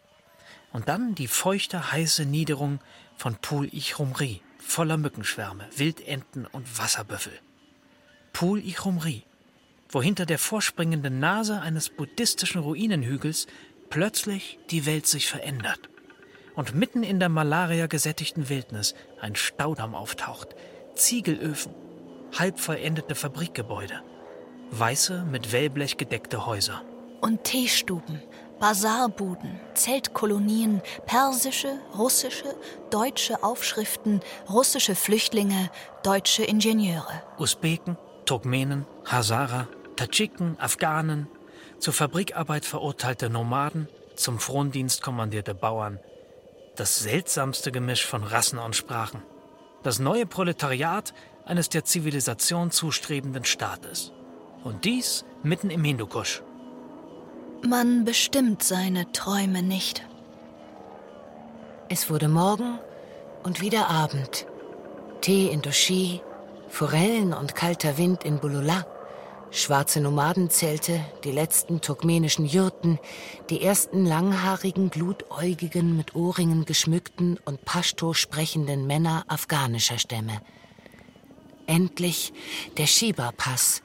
Und 0.74 0.88
dann 0.88 1.16
die 1.16 1.28
feuchte, 1.28 1.92
heiße 1.92 2.26
Niederung 2.26 2.80
von 3.16 3.36
Pul 3.36 3.68
Ichumri, 3.72 4.42
voller 4.60 4.98
Mückenschwärme, 4.98 5.68
Wildenten 5.76 6.46
und 6.46 6.80
Wasserbüffel. 6.80 7.40
Pul 8.34 8.60
Ichumri, 8.60 9.24
wo 9.90 10.02
hinter 10.02 10.26
der 10.26 10.40
vorspringenden 10.40 11.20
Nase 11.20 11.62
eines 11.62 11.90
buddhistischen 11.90 12.62
Ruinenhügels 12.62 13.48
plötzlich 13.90 14.58
die 14.70 14.86
Welt 14.86 15.06
sich 15.06 15.28
verändert 15.28 15.90
und 16.56 16.76
mitten 16.76 17.04
in 17.04 17.20
der 17.20 17.30
Malaria 17.30 17.88
gesättigten 17.88 18.50
Wildnis 18.50 18.96
ein 19.20 19.36
Staudamm 19.36 19.96
auftaucht, 19.96 20.56
Ziegelöfen, 20.96 21.74
halb 22.38 22.60
vollendete 22.60 23.16
Fabrikgebäude, 23.16 24.02
weiße 24.72 25.26
mit 25.30 25.52
Wellblech 25.52 25.98
gedeckte 25.98 26.46
Häuser. 26.46 26.82
Und 27.22 27.44
Teestuben, 27.44 28.22
Basarbuden, 28.60 29.60
Zeltkolonien, 29.74 30.82
persische, 31.06 31.80
russische, 31.98 32.56
deutsche 32.90 33.44
Aufschriften, 33.44 34.22
russische 34.50 34.96
Flüchtlinge, 34.96 35.70
deutsche 36.04 36.44
Ingenieure. 36.44 37.24
Usbeken, 37.38 37.98
Turkmenen, 38.26 38.86
Hazara, 39.06 39.68
Tadschiken, 39.96 40.60
Afghanen, 40.60 41.28
zur 41.80 41.94
Fabrikarbeit 41.94 42.66
verurteilte 42.66 43.30
Nomaden, 43.30 43.88
zum 44.16 44.40
Frondienst 44.40 45.02
kommandierte 45.02 45.56
Bauern. 45.56 46.00
Das 46.76 47.00
seltsamste 47.00 47.72
Gemisch 47.72 48.06
von 48.06 48.24
Rassen 48.24 48.60
und 48.60 48.76
Sprachen. 48.76 49.24
Das 49.84 50.00
neue 50.00 50.26
Proletariat 50.26 51.14
eines 51.46 51.70
der 51.70 51.84
Zivilisation 51.84 52.72
zustrebenden 52.72 53.46
Staates. 53.46 54.12
Und 54.64 54.86
dies 54.86 55.26
mitten 55.44 55.70
im 55.70 55.84
Hindukusch. 55.84 56.44
Man 57.68 58.06
bestimmt 58.06 58.64
seine 58.64 59.12
Träume 59.12 59.64
nicht. 59.64 60.04
Es 61.90 62.10
wurde 62.10 62.28
Morgen 62.28 62.80
und 63.44 63.62
wieder 63.62 63.90
Abend. 63.90 64.46
Tee 65.22 65.48
in 65.48 65.62
Doshi, 65.62 66.22
Forellen 66.72 67.34
und 67.34 67.54
kalter 67.54 67.98
Wind 67.98 68.24
in 68.24 68.40
Bulula, 68.40 68.88
schwarze 69.52 70.00
Nomadenzelte, 70.00 71.02
die 71.26 71.32
letzten 71.32 71.82
turkmenischen 71.82 72.46
Jurten, 72.46 72.98
die 73.50 73.62
ersten 73.62 74.06
langhaarigen, 74.06 74.90
glutäugigen, 74.90 75.98
mit 75.98 76.16
Ohrringen 76.16 76.66
geschmückten 76.66 77.38
und 77.46 77.66
Pashto 77.66 78.14
sprechenden 78.14 78.88
Männer 78.88 79.26
afghanischer 79.28 80.00
Stämme. 80.00 80.42
Endlich 81.68 82.34
der 82.78 82.88
Shiba-Pass, 82.88 83.84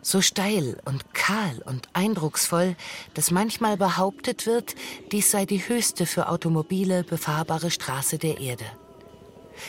so 0.00 0.20
steil 0.20 0.80
und 0.84 1.12
kahl 1.14 1.60
und 1.66 1.88
eindrucksvoll, 1.92 2.76
dass 3.14 3.32
manchmal 3.32 3.76
behauptet 3.76 4.46
wird, 4.46 4.76
dies 5.10 5.32
sei 5.32 5.44
die 5.44 5.68
höchste 5.68 6.06
für 6.06 6.28
Automobile 6.28 7.02
befahrbare 7.02 7.70
Straße 7.70 8.18
der 8.18 8.38
Erde. 8.38 8.64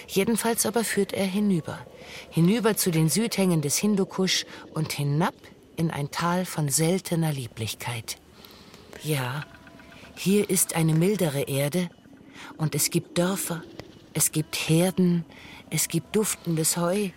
Jedenfalls 0.07 0.65
aber 0.65 0.83
führt 0.83 1.13
er 1.13 1.25
hinüber, 1.25 1.79
hinüber 2.29 2.75
zu 2.75 2.91
den 2.91 3.09
Südhängen 3.09 3.61
des 3.61 3.77
Hindukusch 3.77 4.45
und 4.73 4.93
hinab 4.93 5.35
in 5.75 5.91
ein 5.91 6.11
Tal 6.11 6.45
von 6.45 6.69
seltener 6.69 7.31
Lieblichkeit. 7.31 8.17
Ja, 9.03 9.45
hier 10.15 10.49
ist 10.49 10.75
eine 10.75 10.93
mildere 10.93 11.41
Erde, 11.41 11.89
und 12.57 12.75
es 12.75 12.89
gibt 12.89 13.17
Dörfer, 13.17 13.63
es 14.13 14.31
gibt 14.31 14.55
Herden, 14.55 15.25
es 15.69 15.87
gibt 15.87 16.15
duftendes 16.15 16.77
Heu, 16.77 17.09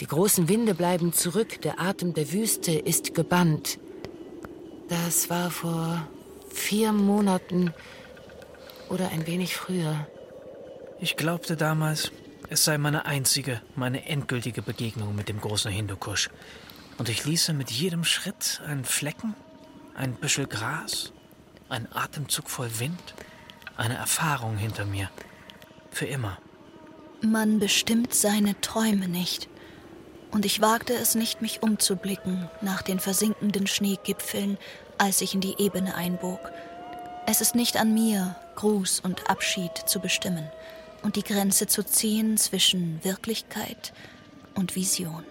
die 0.00 0.06
großen 0.06 0.48
Winde 0.48 0.74
bleiben 0.74 1.12
zurück, 1.12 1.60
der 1.62 1.80
Atem 1.80 2.14
der 2.14 2.32
Wüste 2.32 2.72
ist 2.72 3.14
gebannt. 3.14 3.80
Das 4.88 5.28
war 5.28 5.50
vor 5.50 6.06
vier 6.50 6.92
Monaten 6.92 7.74
oder 8.88 9.08
ein 9.08 9.26
wenig 9.26 9.56
früher. 9.56 10.06
Ich 11.00 11.16
glaubte 11.16 11.56
damals, 11.56 12.10
es 12.48 12.64
sei 12.64 12.76
meine 12.76 13.06
einzige, 13.06 13.62
meine 13.76 14.06
endgültige 14.06 14.62
Begegnung 14.62 15.14
mit 15.14 15.28
dem 15.28 15.40
großen 15.40 15.70
Hindukusch. 15.70 16.28
Und 16.98 17.08
ich 17.08 17.24
ließe 17.24 17.52
mit 17.52 17.70
jedem 17.70 18.02
Schritt 18.02 18.60
einen 18.66 18.84
Flecken, 18.84 19.36
ein 19.94 20.14
Büschel 20.14 20.48
Gras, 20.48 21.12
einen 21.68 21.86
Atemzug 21.92 22.50
voll 22.50 22.70
Wind, 22.80 23.14
eine 23.76 23.94
Erfahrung 23.94 24.56
hinter 24.56 24.86
mir. 24.86 25.08
Für 25.92 26.06
immer. 26.06 26.38
Man 27.20 27.60
bestimmt 27.60 28.12
seine 28.12 28.60
Träume 28.60 29.06
nicht 29.06 29.48
und 30.32 30.44
ich 30.44 30.60
wagte 30.60 30.94
es 30.94 31.14
nicht, 31.14 31.40
mich 31.42 31.62
umzublicken 31.62 32.50
nach 32.60 32.82
den 32.82 32.98
versinkenden 32.98 33.68
Schneegipfeln, 33.68 34.58
als 34.98 35.20
ich 35.20 35.32
in 35.32 35.40
die 35.40 35.60
Ebene 35.60 35.94
einbog. 35.94 36.40
Es 37.26 37.40
ist 37.40 37.54
nicht 37.54 37.76
an 37.76 37.94
mir, 37.94 38.34
Gruß 38.56 38.98
und 38.98 39.30
Abschied 39.30 39.76
zu 39.86 40.00
bestimmen 40.00 40.50
und 41.02 41.16
die 41.16 41.24
Grenze 41.24 41.66
zu 41.66 41.84
ziehen 41.84 42.36
zwischen 42.36 43.02
Wirklichkeit 43.04 43.92
und 44.54 44.74
Vision. 44.76 45.24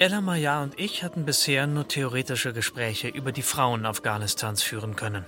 Ella 0.00 0.20
Maya 0.20 0.62
und 0.62 0.78
ich 0.78 1.04
hatten 1.04 1.24
bisher 1.24 1.66
nur 1.66 1.86
theoretische 1.86 2.52
Gespräche 2.52 3.08
über 3.08 3.30
die 3.30 3.42
Frauen 3.42 3.86
Afghanistans 3.86 4.62
führen 4.62 4.96
können. 4.96 5.24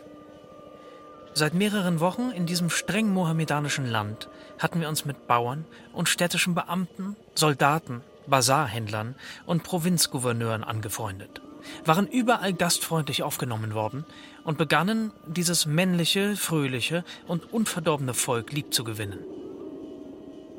Seit 1.34 1.54
mehreren 1.54 2.00
Wochen 2.00 2.30
in 2.30 2.46
diesem 2.46 2.68
streng 2.68 3.12
mohammedanischen 3.12 3.86
Land 3.86 4.28
hatten 4.58 4.80
wir 4.80 4.88
uns 4.88 5.04
mit 5.04 5.26
Bauern 5.28 5.66
und 5.92 6.08
städtischen 6.08 6.54
Beamten, 6.54 7.14
Soldaten, 7.34 8.02
Bazarhändlern 8.26 9.14
und 9.44 9.62
Provinzgouverneuren 9.62 10.64
angefreundet, 10.64 11.40
waren 11.84 12.06
überall 12.06 12.52
gastfreundlich 12.52 13.22
aufgenommen 13.22 13.74
worden 13.74 14.04
und 14.44 14.58
begannen, 14.58 15.12
dieses 15.26 15.66
männliche, 15.66 16.36
fröhliche 16.36 17.04
und 17.26 17.52
unverdorbene 17.52 18.14
Volk 18.14 18.52
liebzugewinnen. 18.52 19.18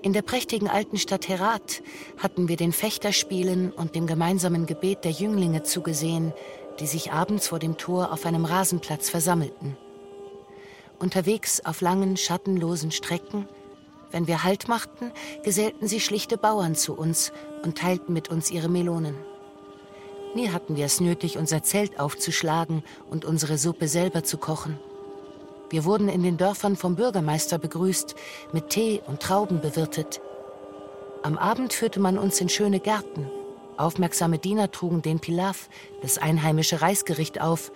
In 0.04 0.14
der 0.14 0.22
prächtigen 0.22 0.68
alten 0.68 0.98
Stadt 0.98 1.28
Herat 1.28 1.82
hatten 2.18 2.48
wir 2.48 2.56
den 2.56 2.72
Fechterspielen 2.72 3.72
und 3.72 3.96
dem 3.96 4.08
gemeinsamen 4.08 4.66
Gebet 4.66 5.04
der 5.04 5.12
Jünglinge 5.12 5.64
zugesehen, 5.64 6.34
die 6.80 6.88
sich 6.88 7.12
abends 7.12 7.48
vor 7.48 7.60
dem 7.60 7.78
Tor 7.78 8.12
auf 8.12 8.26
einem 8.26 8.46
Rasenplatz 8.46 9.10
versammelten. 9.10 9.76
Unterwegs 11.00 11.66
auf 11.66 11.82
langen, 11.82 12.16
schattenlosen 12.16 12.92
Strecken, 12.92 13.48
wenn 14.12 14.28
wir 14.28 14.44
Halt 14.44 14.68
machten, 14.68 15.12
gesellten 15.44 15.88
sie 15.88 16.00
schlichte 16.00 16.38
Bauern 16.38 16.76
zu 16.76 16.94
uns 16.94 17.32
und 17.64 17.78
teilten 17.78 18.14
mit 18.14 18.30
uns 18.30 18.52
ihre 18.52 18.70
Melonen. 18.70 19.16
Nie 20.38 20.52
hatten 20.52 20.76
wir 20.76 20.86
es 20.86 21.02
nötig, 21.02 21.40
unser 21.40 21.64
Zelt 21.64 22.00
aufzuschlagen 22.00 22.84
und 23.10 23.26
unsere 23.26 23.58
Suppe 23.58 23.88
selber 23.88 24.24
zu 24.24 24.38
kochen. 24.38 24.78
Wir 25.72 25.84
wurden 25.84 26.10
in 26.10 26.22
den 26.22 26.38
Dörfern 26.38 26.76
vom 26.76 26.96
Bürgermeister 26.96 27.58
begrüßt, 27.58 28.14
mit 28.54 28.70
Tee 28.70 29.02
und 29.08 29.20
Trauben 29.20 29.62
bewirtet. 29.62 30.22
Am 31.24 31.40
Abend 31.40 31.74
führte 31.74 32.00
man 32.00 32.20
uns 32.20 32.40
in 32.40 32.50
schöne 32.50 32.80
Gärten. 32.80 33.26
Aufmerksame 33.78 34.38
Diener 34.38 34.70
trugen 34.70 35.02
den 35.02 35.20
Pilaf, 35.20 35.70
das 36.04 36.20
einheimische 36.20 36.84
Reisgericht, 36.84 37.42
auf 37.42 37.72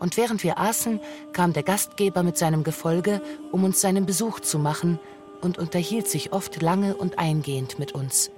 und 0.00 0.16
während 0.16 0.42
wir 0.42 0.58
aßen, 0.58 0.98
kam 1.32 1.52
der 1.52 1.62
Gastgeber 1.62 2.24
mit 2.24 2.36
seinem 2.36 2.64
Gefolge, 2.64 3.22
um 3.52 3.62
uns 3.62 3.80
seinen 3.80 4.06
Besuch 4.06 4.40
zu 4.40 4.58
machen 4.58 4.98
und 5.40 5.56
unterhielt 5.56 6.08
sich 6.08 6.32
oft 6.32 6.60
lange 6.62 6.96
und 6.96 7.20
eingehend 7.20 7.78
mit 7.78 7.92
uns. 7.92 8.32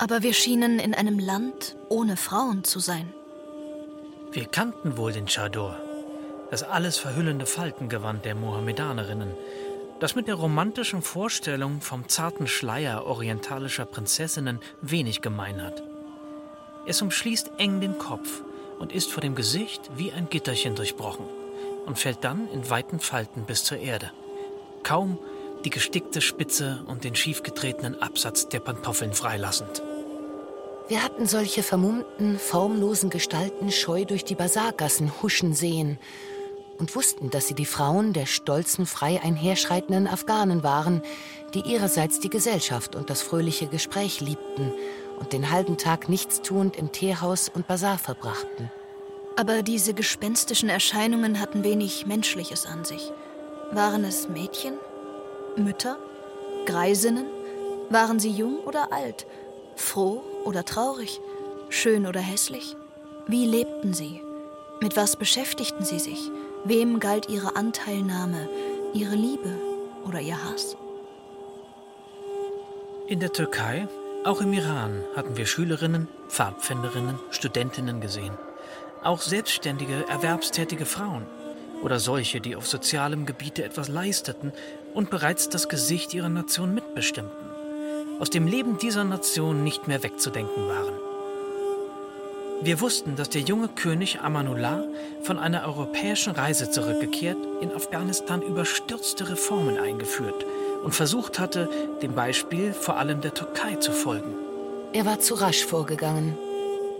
Aber 0.00 0.22
wir 0.22 0.32
schienen 0.32 0.78
in 0.78 0.94
einem 0.94 1.18
Land 1.18 1.76
ohne 1.90 2.16
Frauen 2.16 2.64
zu 2.64 2.80
sein. 2.80 3.12
Wir 4.32 4.46
kannten 4.46 4.96
wohl 4.96 5.12
den 5.12 5.26
Chador, 5.26 5.76
das 6.50 6.62
alles 6.62 6.96
verhüllende 6.96 7.44
Faltengewand 7.44 8.24
der 8.24 8.34
Mohammedanerinnen, 8.34 9.34
das 10.00 10.14
mit 10.14 10.26
der 10.26 10.36
romantischen 10.36 11.02
Vorstellung 11.02 11.82
vom 11.82 12.08
zarten 12.08 12.46
Schleier 12.46 13.04
orientalischer 13.04 13.84
Prinzessinnen 13.84 14.60
wenig 14.80 15.20
gemein 15.20 15.62
hat. 15.62 15.82
Es 16.86 17.02
umschließt 17.02 17.50
eng 17.58 17.82
den 17.82 17.98
Kopf 17.98 18.42
und 18.78 18.92
ist 18.92 19.12
vor 19.12 19.20
dem 19.20 19.34
Gesicht 19.34 19.90
wie 19.96 20.12
ein 20.12 20.30
Gitterchen 20.30 20.76
durchbrochen 20.76 21.26
und 21.84 21.98
fällt 21.98 22.24
dann 22.24 22.48
in 22.48 22.70
weiten 22.70 23.00
Falten 23.00 23.44
bis 23.44 23.64
zur 23.64 23.76
Erde. 23.76 24.10
Kaum 24.82 25.18
die 25.66 25.70
gestickte 25.70 26.22
Spitze 26.22 26.82
und 26.86 27.04
den 27.04 27.14
schiefgetretenen 27.14 28.00
Absatz 28.00 28.48
der 28.48 28.60
Pantoffeln 28.60 29.12
freilassend. 29.12 29.82
Wir 30.90 31.04
hatten 31.04 31.26
solche 31.26 31.62
vermummten, 31.62 32.36
formlosen 32.36 33.10
Gestalten 33.10 33.70
scheu 33.70 34.04
durch 34.04 34.24
die 34.24 34.34
Basargassen 34.34 35.22
huschen 35.22 35.54
sehen 35.54 36.00
und 36.80 36.96
wussten, 36.96 37.30
dass 37.30 37.46
sie 37.46 37.54
die 37.54 37.64
Frauen 37.64 38.12
der 38.12 38.26
stolzen, 38.26 38.86
frei 38.86 39.22
einherschreitenden 39.22 40.08
Afghanen 40.08 40.64
waren, 40.64 41.00
die 41.54 41.60
ihrerseits 41.60 42.18
die 42.18 42.28
Gesellschaft 42.28 42.96
und 42.96 43.08
das 43.08 43.22
fröhliche 43.22 43.68
Gespräch 43.68 44.20
liebten 44.20 44.72
und 45.20 45.32
den 45.32 45.52
halben 45.52 45.78
Tag 45.78 46.08
nichtstuend 46.08 46.74
im 46.74 46.90
Teehaus 46.90 47.48
und 47.48 47.68
Bazar 47.68 47.96
verbrachten. 47.96 48.68
Aber 49.36 49.62
diese 49.62 49.94
gespenstischen 49.94 50.68
Erscheinungen 50.68 51.38
hatten 51.38 51.62
wenig 51.62 52.06
Menschliches 52.06 52.66
an 52.66 52.84
sich. 52.84 53.12
Waren 53.70 54.02
es 54.02 54.28
Mädchen? 54.28 54.74
Mütter? 55.54 56.00
Greisinnen? 56.66 57.26
Waren 57.90 58.18
sie 58.18 58.30
jung 58.30 58.58
oder 58.64 58.92
alt? 58.92 59.28
Froh 59.76 60.24
oder 60.44 60.64
traurig? 60.64 61.20
Schön 61.68 62.06
oder 62.06 62.20
hässlich? 62.20 62.76
Wie 63.26 63.46
lebten 63.46 63.94
sie? 63.94 64.20
Mit 64.80 64.96
was 64.96 65.16
beschäftigten 65.16 65.84
sie 65.84 65.98
sich? 65.98 66.30
Wem 66.64 67.00
galt 67.00 67.28
ihre 67.28 67.56
Anteilnahme, 67.56 68.48
ihre 68.92 69.14
Liebe 69.14 69.54
oder 70.06 70.20
ihr 70.20 70.42
Hass? 70.44 70.76
In 73.06 73.20
der 73.20 73.32
Türkei 73.32 73.88
auch 74.22 74.42
im 74.42 74.52
Iran 74.52 75.02
hatten 75.16 75.38
wir 75.38 75.46
Schülerinnen, 75.46 76.06
Pfadfinderinnen, 76.28 77.18
Studentinnen 77.30 78.02
gesehen. 78.02 78.36
Auch 79.02 79.22
selbstständige, 79.22 80.06
erwerbstätige 80.08 80.84
Frauen 80.84 81.24
oder 81.82 81.98
solche, 81.98 82.42
die 82.42 82.54
auf 82.54 82.66
sozialem 82.66 83.24
Gebiete 83.24 83.64
etwas 83.64 83.88
leisteten 83.88 84.52
und 84.92 85.08
bereits 85.08 85.48
das 85.48 85.70
Gesicht 85.70 86.12
ihrer 86.12 86.28
Nation 86.28 86.74
mitbestimmten, 86.74 87.49
aus 88.20 88.30
dem 88.30 88.46
Leben 88.46 88.78
dieser 88.78 89.04
Nation 89.04 89.64
nicht 89.64 89.88
mehr 89.88 90.02
wegzudenken 90.02 90.68
waren. 90.68 90.94
Wir 92.62 92.82
wussten, 92.82 93.16
dass 93.16 93.30
der 93.30 93.40
junge 93.40 93.68
König 93.68 94.20
Amanullah 94.20 94.84
von 95.22 95.38
einer 95.38 95.66
europäischen 95.66 96.34
Reise 96.34 96.70
zurückgekehrt 96.70 97.38
in 97.62 97.72
Afghanistan 97.72 98.42
überstürzte 98.42 99.30
Reformen 99.30 99.78
eingeführt 99.78 100.44
und 100.84 100.94
versucht 100.94 101.38
hatte, 101.38 101.70
dem 102.02 102.14
Beispiel 102.14 102.74
vor 102.74 102.98
allem 102.98 103.22
der 103.22 103.32
Türkei 103.32 103.76
zu 103.76 103.92
folgen. 103.92 104.34
Er 104.92 105.06
war 105.06 105.20
zu 105.20 105.34
rasch 105.34 105.64
vorgegangen. 105.64 106.36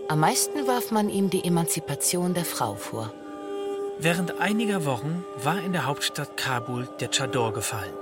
Am 0.08 0.20
meisten 0.20 0.66
warf 0.66 0.90
man 0.90 1.10
ihm 1.10 1.28
die 1.28 1.44
Emanzipation 1.44 2.32
der 2.32 2.46
Frau 2.46 2.74
vor. 2.74 3.12
Während 3.98 4.40
einiger 4.40 4.86
Wochen 4.86 5.24
war 5.44 5.60
in 5.60 5.72
der 5.72 5.84
Hauptstadt 5.84 6.38
Kabul 6.38 6.88
der 7.00 7.10
Chador 7.10 7.52
gefallen. 7.52 7.92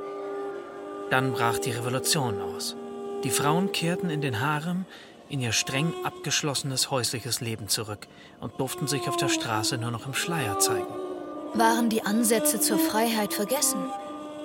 Dann 1.10 1.32
brach 1.32 1.58
die 1.58 1.72
Revolution 1.72 2.40
aus. 2.40 2.76
Die 3.24 3.30
Frauen 3.30 3.72
kehrten 3.72 4.10
in 4.10 4.20
den 4.20 4.40
Harem 4.40 4.84
in 5.28 5.40
ihr 5.40 5.52
streng 5.52 5.92
abgeschlossenes 6.04 6.90
häusliches 6.90 7.40
Leben 7.40 7.68
zurück 7.68 8.06
und 8.40 8.58
durften 8.58 8.86
sich 8.86 9.08
auf 9.08 9.16
der 9.16 9.28
Straße 9.28 9.76
nur 9.76 9.90
noch 9.90 10.06
im 10.06 10.14
Schleier 10.14 10.58
zeigen. 10.58 10.86
Waren 11.54 11.90
die 11.90 12.02
Ansätze 12.02 12.60
zur 12.60 12.78
Freiheit 12.78 13.34
vergessen? 13.34 13.80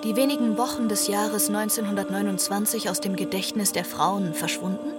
Die 0.03 0.15
wenigen 0.15 0.57
Wochen 0.57 0.89
des 0.89 1.07
Jahres 1.07 1.47
1929 1.47 2.89
aus 2.89 2.99
dem 2.99 3.15
Gedächtnis 3.15 3.71
der 3.71 3.86
Frauen 3.86 4.34
verschwunden? 4.34 4.91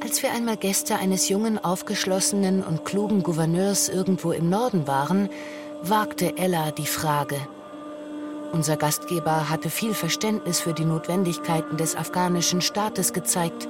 Als 0.00 0.22
wir 0.22 0.32
einmal 0.32 0.56
Gäste 0.56 0.96
eines 0.96 1.28
jungen, 1.28 1.62
aufgeschlossenen 1.62 2.62
und 2.62 2.84
klugen 2.84 3.22
Gouverneurs 3.22 3.88
irgendwo 3.88 4.32
im 4.32 4.50
Norden 4.50 4.86
waren, 4.86 5.28
wagte 5.82 6.36
Ella 6.36 6.70
die 6.70 6.86
Frage. 6.86 7.36
Unser 8.52 8.76
Gastgeber 8.76 9.48
hatte 9.48 9.70
viel 9.70 9.94
Verständnis 9.94 10.60
für 10.60 10.74
die 10.74 10.84
Notwendigkeiten 10.84 11.78
des 11.78 11.96
afghanischen 11.96 12.60
Staates 12.60 13.14
gezeigt 13.14 13.66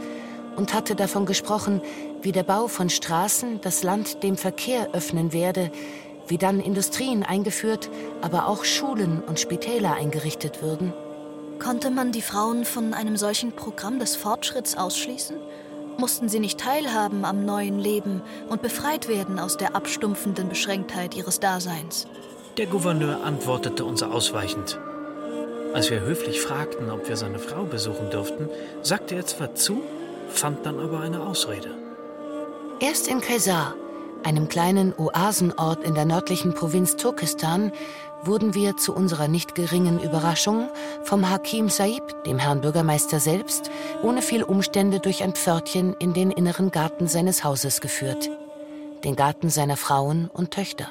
und 0.57 0.75
hatte 0.75 0.97
davon 0.97 1.25
gesprochen, 1.25 1.81
wie 2.21 2.33
der 2.33 2.43
Bau 2.43 2.67
von 2.67 2.91
Straßen 2.91 3.61
das 3.61 3.85
Land 3.85 4.25
dem 4.25 4.37
Verkehr 4.37 4.89
öffnen 4.93 5.33
werde, 5.33 5.71
wie 6.27 6.37
dann 6.37 6.59
Industrien 6.59 7.23
eingeführt, 7.23 7.91
aber 8.23 8.49
auch 8.49 8.65
Schulen 8.65 9.23
und 9.23 9.39
Spitäler 9.39 9.95
eingerichtet 9.95 10.63
würden. 10.63 10.93
Konnte 11.61 11.91
man 11.91 12.11
die 12.11 12.23
Frauen 12.23 12.65
von 12.65 12.93
einem 12.93 13.17
solchen 13.17 13.53
Programm 13.53 14.01
des 14.01 14.17
Fortschritts 14.17 14.77
ausschließen? 14.77 15.37
Mussten 15.97 16.29
sie 16.29 16.41
nicht 16.41 16.59
teilhaben 16.59 17.25
am 17.25 17.45
neuen 17.45 17.79
Leben 17.79 18.21
und 18.49 18.63
befreit 18.63 19.07
werden 19.07 19.39
aus 19.39 19.59
der 19.59 19.77
abstumpfenden 19.77 20.49
Beschränktheit 20.49 21.15
ihres 21.15 21.39
Daseins? 21.39 22.09
Der 22.59 22.67
Gouverneur 22.67 23.25
antwortete 23.25 23.83
uns 23.83 24.03
ausweichend. 24.03 24.79
Als 25.73 25.91
wir 25.91 26.01
höflich 26.01 26.43
fragten, 26.43 26.91
ob 26.91 27.09
wir 27.09 27.17
seine 27.17 27.39
Frau 27.39 27.65
besuchen 27.65 28.11
dürften, 28.11 28.47
sagte 28.83 29.15
er 29.15 29.25
zwar 29.25 29.55
zu, 29.55 29.81
fand 30.29 30.67
dann 30.67 30.79
aber 30.79 31.01
eine 31.01 31.23
Ausrede. 31.23 31.71
Erst 32.79 33.09
in 33.09 33.23
Kaisar, 33.23 33.75
einem 34.23 34.51
kleinen 34.51 34.93
Oasenort 34.99 35.83
in 35.83 35.95
der 35.95 36.05
nördlichen 36.05 36.53
Provinz 36.53 36.97
Turkestan, 36.97 37.73
wurden 38.23 38.55
wir 38.55 38.77
zu 38.77 38.95
unserer 38.95 39.29
nicht 39.29 39.55
geringen 39.55 39.99
Überraschung 39.99 40.69
vom 41.05 41.31
Hakim 41.31 41.71
Saib, 41.71 42.23
dem 42.25 42.39
Herrn 42.39 42.61
Bürgermeister 42.61 43.19
selbst, 43.19 43.71
ohne 44.03 44.21
viel 44.21 44.43
Umstände 44.43 45.01
durch 45.01 45.23
ein 45.23 45.33
Pförtchen 45.33 45.97
in 45.99 46.13
den 46.13 46.31
inneren 46.31 46.71
Garten 46.71 47.09
seines 47.09 47.45
Hauses 47.45 47.81
geführt. 47.81 48.29
Den 49.05 49.17
Garten 49.17 49.49
seiner 49.49 49.79
Frauen 49.79 50.29
und 50.31 50.51
Töchter. 50.51 50.89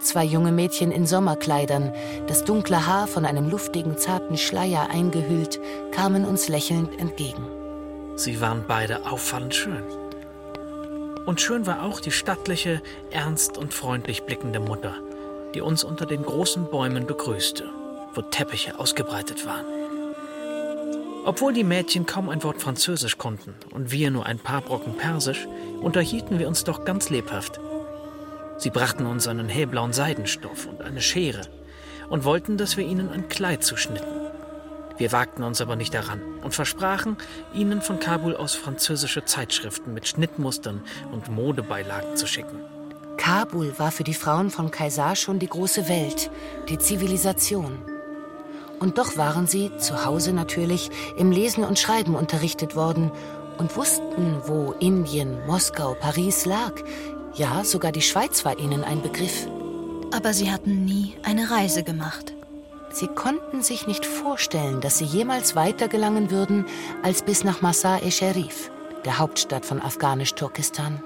Zwei 0.00 0.24
junge 0.24 0.52
Mädchen 0.52 0.92
in 0.92 1.06
Sommerkleidern, 1.06 1.92
das 2.26 2.44
dunkle 2.44 2.86
Haar 2.86 3.06
von 3.06 3.24
einem 3.24 3.48
luftigen, 3.48 3.96
zarten 3.96 4.36
Schleier 4.36 4.90
eingehüllt, 4.90 5.58
kamen 5.90 6.24
uns 6.24 6.48
lächelnd 6.48 6.98
entgegen. 7.00 7.46
Sie 8.16 8.40
waren 8.40 8.64
beide 8.66 9.10
auffallend 9.10 9.54
schön. 9.54 9.82
Und 11.24 11.40
schön 11.40 11.66
war 11.66 11.82
auch 11.82 12.00
die 12.00 12.12
stattliche, 12.12 12.82
ernst 13.10 13.58
und 13.58 13.74
freundlich 13.74 14.22
blickende 14.22 14.60
Mutter, 14.60 14.94
die 15.54 15.60
uns 15.60 15.82
unter 15.82 16.06
den 16.06 16.22
großen 16.22 16.70
Bäumen 16.70 17.06
begrüßte, 17.06 17.64
wo 18.14 18.22
Teppiche 18.22 18.78
ausgebreitet 18.78 19.44
waren. 19.44 19.66
Obwohl 21.24 21.52
die 21.52 21.64
Mädchen 21.64 22.06
kaum 22.06 22.28
ein 22.28 22.44
Wort 22.44 22.62
Französisch 22.62 23.18
konnten 23.18 23.54
und 23.74 23.90
wir 23.90 24.12
nur 24.12 24.26
ein 24.26 24.38
paar 24.38 24.60
Brocken 24.60 24.96
Persisch, 24.96 25.48
unterhielten 25.82 26.38
wir 26.38 26.46
uns 26.46 26.62
doch 26.62 26.84
ganz 26.84 27.10
lebhaft. 27.10 27.58
Sie 28.58 28.70
brachten 28.70 29.06
uns 29.06 29.28
einen 29.28 29.48
hellblauen 29.48 29.92
Seidenstoff 29.92 30.66
und 30.66 30.82
eine 30.82 31.00
Schere 31.00 31.42
und 32.08 32.24
wollten, 32.24 32.56
dass 32.56 32.76
wir 32.76 32.84
ihnen 32.84 33.10
ein 33.10 33.28
Kleid 33.28 33.64
zuschnitten. 33.64 34.06
Wir 34.98 35.12
wagten 35.12 35.42
uns 35.42 35.60
aber 35.60 35.76
nicht 35.76 35.92
daran 35.92 36.22
und 36.42 36.54
versprachen, 36.54 37.18
ihnen 37.52 37.82
von 37.82 38.00
Kabul 38.00 38.34
aus 38.34 38.54
französische 38.54 39.24
Zeitschriften 39.24 39.92
mit 39.92 40.08
Schnittmustern 40.08 40.82
und 41.12 41.28
Modebeilagen 41.28 42.16
zu 42.16 42.26
schicken. 42.26 42.60
Kabul 43.18 43.78
war 43.78 43.90
für 43.90 44.04
die 44.04 44.14
Frauen 44.14 44.50
von 44.50 44.70
Kaisar 44.70 45.16
schon 45.16 45.38
die 45.38 45.48
große 45.48 45.88
Welt, 45.88 46.30
die 46.68 46.78
Zivilisation. 46.78 47.78
Und 48.78 48.98
doch 48.98 49.16
waren 49.16 49.46
sie, 49.46 49.70
zu 49.78 50.04
Hause 50.04 50.32
natürlich, 50.32 50.90
im 51.16 51.30
Lesen 51.30 51.64
und 51.64 51.78
Schreiben 51.78 52.14
unterrichtet 52.14 52.76
worden 52.76 53.10
und 53.58 53.74
wussten, 53.76 54.42
wo 54.44 54.72
Indien, 54.80 55.44
Moskau, 55.46 55.94
Paris 55.98 56.44
lag. 56.46 56.72
Ja, 57.36 57.64
sogar 57.64 57.92
die 57.92 58.02
Schweiz 58.02 58.46
war 58.46 58.58
ihnen 58.58 58.82
ein 58.82 59.02
Begriff. 59.02 59.46
Aber 60.10 60.32
sie 60.32 60.50
hatten 60.50 60.86
nie 60.86 61.14
eine 61.22 61.50
Reise 61.50 61.82
gemacht. 61.82 62.32
Sie 62.92 63.08
konnten 63.08 63.62
sich 63.62 63.86
nicht 63.86 64.06
vorstellen, 64.06 64.80
dass 64.80 64.96
sie 64.96 65.04
jemals 65.04 65.54
weiter 65.54 65.86
gelangen 65.88 66.30
würden 66.30 66.64
als 67.02 67.20
bis 67.22 67.44
nach 67.44 67.60
Masar-e-Sharif, 67.60 68.70
der 69.04 69.18
Hauptstadt 69.18 69.66
von 69.66 69.82
Afghanisch-Turkestan. 69.82 71.02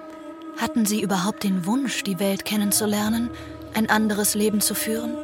Hatten 0.57 0.87
sie 0.87 1.03
überhaupt 1.03 1.43
den 1.43 1.67
Wunsch, 1.67 2.05
die 2.05 2.21
Welt 2.21 2.45
kennenzulernen, 2.45 3.31
ein 3.75 3.91
anderes 3.91 4.37
Leben 4.37 4.61
zu 4.61 4.77
führen? 4.77 5.17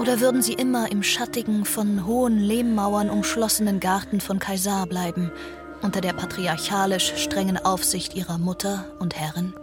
Oder 0.00 0.18
würden 0.18 0.42
sie 0.42 0.54
immer 0.54 0.90
im 0.90 1.04
schattigen, 1.04 1.64
von 1.64 2.06
hohen 2.06 2.38
Lehmmauern 2.38 3.08
umschlossenen 3.08 3.78
Garten 3.78 4.20
von 4.20 4.40
Kaisar 4.40 4.86
bleiben, 4.86 5.30
unter 5.80 6.00
der 6.00 6.12
patriarchalisch 6.12 7.12
strengen 7.18 7.56
Aufsicht 7.56 8.16
ihrer 8.16 8.38
Mutter 8.38 8.86
und 8.98 9.14
Herrin? 9.14 9.54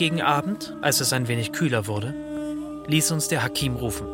Gegen 0.00 0.22
Abend, 0.22 0.74
als 0.80 1.02
es 1.02 1.12
ein 1.12 1.28
wenig 1.28 1.52
kühler 1.52 1.86
wurde, 1.86 2.14
ließ 2.86 3.10
uns 3.10 3.28
der 3.28 3.42
Hakim 3.42 3.76
rufen. 3.76 4.06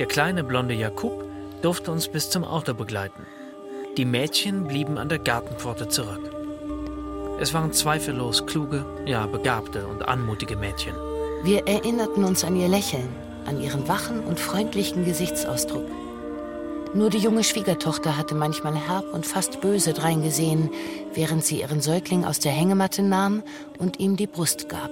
Der 0.00 0.06
kleine 0.06 0.42
blonde 0.42 0.74
Jakub 0.74 1.24
durfte 1.62 1.92
uns 1.92 2.08
bis 2.08 2.28
zum 2.28 2.42
Auto 2.42 2.74
begleiten. 2.74 3.24
Die 3.96 4.04
Mädchen 4.04 4.66
blieben 4.66 4.98
an 4.98 5.08
der 5.08 5.20
Gartenpforte 5.20 5.86
zurück. 5.86 6.32
Es 7.38 7.54
waren 7.54 7.72
zweifellos 7.72 8.46
kluge, 8.46 8.84
ja 9.06 9.26
begabte 9.26 9.86
und 9.86 10.08
anmutige 10.08 10.56
Mädchen. 10.56 10.96
Wir 11.44 11.68
erinnerten 11.68 12.24
uns 12.24 12.42
an 12.42 12.56
ihr 12.56 12.66
Lächeln, 12.66 13.10
an 13.46 13.60
ihren 13.60 13.86
wachen 13.86 14.18
und 14.24 14.40
freundlichen 14.40 15.04
Gesichtsausdruck. 15.04 15.86
Nur 16.92 17.08
die 17.08 17.18
junge 17.18 17.44
Schwiegertochter 17.44 18.16
hatte 18.16 18.34
manchmal 18.34 18.74
herb 18.74 19.04
und 19.12 19.24
fast 19.24 19.60
böse 19.60 19.92
dreingesehen, 19.92 20.70
während 21.14 21.44
sie 21.44 21.60
ihren 21.60 21.80
Säugling 21.80 22.24
aus 22.24 22.40
der 22.40 22.50
Hängematte 22.50 23.02
nahm 23.02 23.44
und 23.78 24.00
ihm 24.00 24.16
die 24.16 24.26
Brust 24.26 24.68
gab. 24.68 24.90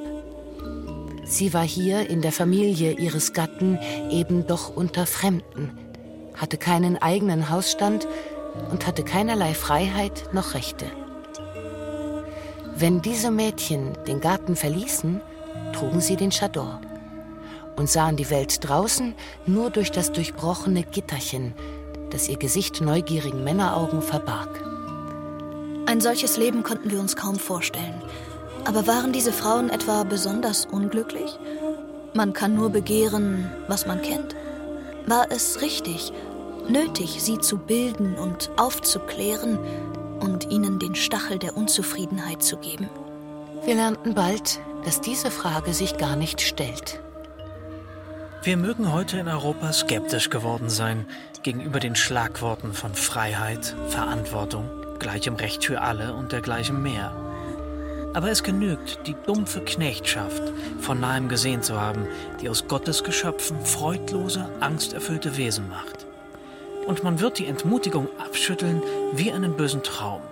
Sie 1.24 1.52
war 1.52 1.64
hier 1.64 2.08
in 2.08 2.22
der 2.22 2.30
Familie 2.30 2.92
ihres 2.92 3.32
Gatten 3.32 3.80
eben 4.10 4.46
doch 4.46 4.74
unter 4.76 5.06
Fremden, 5.06 5.76
hatte 6.36 6.56
keinen 6.56 7.02
eigenen 7.02 7.50
Hausstand 7.50 8.06
und 8.70 8.86
hatte 8.86 9.02
keinerlei 9.02 9.52
Freiheit 9.52 10.32
noch 10.32 10.54
Rechte. 10.54 10.86
Wenn 12.76 13.02
diese 13.02 13.32
Mädchen 13.32 13.98
den 14.06 14.20
Garten 14.20 14.54
verließen, 14.54 15.20
trugen 15.72 16.00
sie 16.00 16.14
den 16.14 16.30
Chador 16.30 16.80
und 17.74 17.90
sahen 17.90 18.16
die 18.16 18.30
Welt 18.30 18.68
draußen 18.68 19.14
nur 19.46 19.70
durch 19.70 19.90
das 19.90 20.12
durchbrochene 20.12 20.84
Gitterchen, 20.84 21.54
das 22.10 22.28
ihr 22.28 22.36
Gesicht 22.36 22.80
neugierigen 22.80 23.44
Männeraugen 23.44 24.02
verbarg. 24.02 24.64
Ein 25.86 26.00
solches 26.00 26.36
Leben 26.36 26.62
konnten 26.62 26.90
wir 26.90 27.00
uns 27.00 27.16
kaum 27.16 27.36
vorstellen. 27.36 28.02
Aber 28.64 28.86
waren 28.86 29.12
diese 29.12 29.32
Frauen 29.32 29.70
etwa 29.70 30.04
besonders 30.04 30.66
unglücklich? 30.66 31.38
Man 32.14 32.32
kann 32.32 32.54
nur 32.54 32.70
begehren, 32.70 33.50
was 33.68 33.86
man 33.86 34.02
kennt. 34.02 34.36
War 35.06 35.26
es 35.30 35.62
richtig, 35.62 36.12
nötig, 36.68 37.22
sie 37.22 37.38
zu 37.38 37.56
bilden 37.56 38.16
und 38.16 38.50
aufzuklären 38.58 39.58
und 40.20 40.50
ihnen 40.50 40.78
den 40.78 40.94
Stachel 40.94 41.38
der 41.38 41.56
Unzufriedenheit 41.56 42.42
zu 42.42 42.58
geben? 42.58 42.90
Wir 43.64 43.74
lernten 43.74 44.14
bald, 44.14 44.60
dass 44.84 45.00
diese 45.00 45.30
Frage 45.30 45.72
sich 45.72 45.96
gar 45.96 46.16
nicht 46.16 46.40
stellt. 46.40 47.00
Wir 48.42 48.56
mögen 48.56 48.92
heute 48.92 49.18
in 49.18 49.28
Europa 49.28 49.72
skeptisch 49.72 50.30
geworden 50.30 50.70
sein 50.70 51.06
gegenüber 51.42 51.80
den 51.80 51.96
Schlagworten 51.96 52.72
von 52.72 52.94
Freiheit, 52.94 53.74
Verantwortung, 53.88 54.68
gleichem 54.98 55.36
Recht 55.36 55.64
für 55.64 55.80
alle 55.80 56.14
und 56.14 56.32
dergleichen 56.32 56.82
mehr. 56.82 57.12
Aber 58.14 58.30
es 58.30 58.42
genügt, 58.42 59.06
die 59.06 59.14
dumpfe 59.26 59.60
Knechtschaft 59.60 60.42
von 60.80 61.00
nahem 61.00 61.28
gesehen 61.28 61.62
zu 61.62 61.80
haben, 61.80 62.06
die 62.40 62.48
aus 62.48 62.66
Gottes 62.66 63.04
Geschöpfen 63.04 63.64
freudlose, 63.64 64.48
angsterfüllte 64.60 65.36
Wesen 65.36 65.68
macht. 65.68 66.06
Und 66.86 67.04
man 67.04 67.20
wird 67.20 67.38
die 67.38 67.46
Entmutigung 67.46 68.08
abschütteln 68.18 68.82
wie 69.12 69.30
einen 69.30 69.56
bösen 69.56 69.82
Traum. 69.82 70.22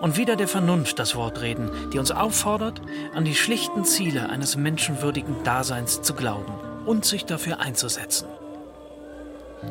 Und 0.00 0.16
wieder 0.16 0.36
der 0.36 0.48
Vernunft 0.48 0.98
das 0.98 1.16
Wort 1.16 1.40
reden, 1.40 1.70
die 1.92 1.98
uns 1.98 2.10
auffordert, 2.10 2.82
an 3.14 3.24
die 3.24 3.34
schlichten 3.34 3.84
Ziele 3.84 4.28
eines 4.28 4.56
menschenwürdigen 4.56 5.42
Daseins 5.42 6.02
zu 6.02 6.14
glauben 6.14 6.52
und 6.84 7.04
sich 7.04 7.24
dafür 7.24 7.60
einzusetzen. 7.60 8.28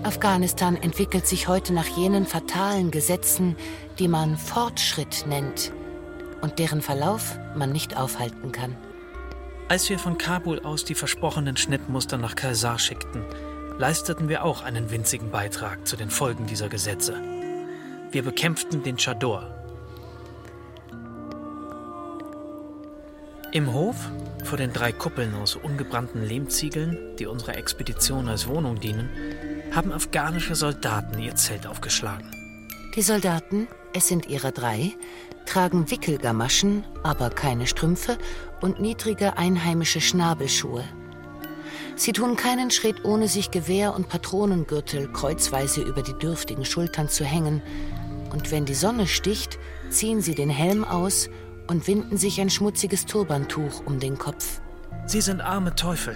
Afghanistan 0.03 0.75
entwickelt 0.75 1.27
sich 1.27 1.47
heute 1.47 1.73
nach 1.73 1.87
jenen 1.87 2.25
fatalen 2.25 2.91
Gesetzen, 2.91 3.55
die 3.99 4.07
man 4.07 4.37
Fortschritt 4.37 5.25
nennt 5.27 5.71
und 6.41 6.59
deren 6.59 6.81
Verlauf 6.81 7.37
man 7.55 7.71
nicht 7.71 7.97
aufhalten 7.97 8.51
kann. 8.51 8.75
Als 9.67 9.89
wir 9.89 9.97
von 9.97 10.17
Kabul 10.17 10.59
aus 10.59 10.85
die 10.85 10.93
versprochenen 10.93 11.57
Schnittmuster 11.57 12.17
nach 12.17 12.35
Kaisar 12.35 12.77
schickten, 12.77 13.23
leisteten 13.79 14.29
wir 14.29 14.45
auch 14.45 14.63
einen 14.63 14.91
winzigen 14.91 15.31
Beitrag 15.31 15.87
zu 15.87 15.95
den 15.95 16.11
Folgen 16.11 16.45
dieser 16.45 16.69
Gesetze. 16.69 17.19
Wir 18.11 18.23
bekämpften 18.23 18.83
den 18.83 18.97
Chador. 18.97 19.64
Im 23.55 23.71
Hof 23.71 23.95
Vor 24.43 24.57
den 24.57 24.73
drei 24.73 24.91
Kuppeln 24.91 25.33
aus 25.33 25.55
ungebrannten 25.55 26.21
Lehmziegeln, 26.21 27.15
die 27.17 27.25
unserer 27.25 27.55
Expedition 27.55 28.27
als 28.27 28.49
Wohnung 28.49 28.81
dienen, 28.81 29.09
haben 29.73 29.93
afghanische 29.93 30.55
Soldaten 30.55 31.17
ihr 31.19 31.35
Zelt 31.35 31.65
aufgeschlagen. 31.65 32.29
Die 32.97 33.01
Soldaten, 33.01 33.69
es 33.93 34.09
sind 34.09 34.25
ihre 34.25 34.51
drei, 34.51 34.91
tragen 35.45 35.89
Wickelgamaschen, 35.89 36.83
aber 37.01 37.29
keine 37.29 37.65
Strümpfe 37.65 38.17
und 38.59 38.81
niedrige 38.81 39.37
einheimische 39.37 40.01
Schnabelschuhe. 40.01 40.83
Sie 41.95 42.11
tun 42.11 42.35
keinen 42.35 42.71
Schritt, 42.71 43.05
ohne 43.05 43.29
sich 43.29 43.51
Gewehr 43.51 43.95
und 43.95 44.09
Patronengürtel 44.09 45.09
kreuzweise 45.13 45.81
über 45.81 46.01
die 46.01 46.17
dürftigen 46.19 46.65
Schultern 46.65 47.07
zu 47.07 47.23
hängen. 47.23 47.61
Und 48.33 48.51
wenn 48.51 48.65
die 48.65 48.73
Sonne 48.73 49.07
sticht, 49.07 49.57
ziehen 49.89 50.19
sie 50.19 50.35
den 50.35 50.49
Helm 50.49 50.83
aus 50.83 51.29
und 51.67 51.87
winden 51.87 52.17
sich 52.17 52.39
ein 52.39 52.49
schmutziges 52.49 53.05
Turbantuch 53.05 53.85
um 53.85 53.99
den 53.99 54.17
Kopf. 54.17 54.61
Sie 55.05 55.21
sind 55.21 55.41
arme 55.41 55.75
Teufel. 55.75 56.15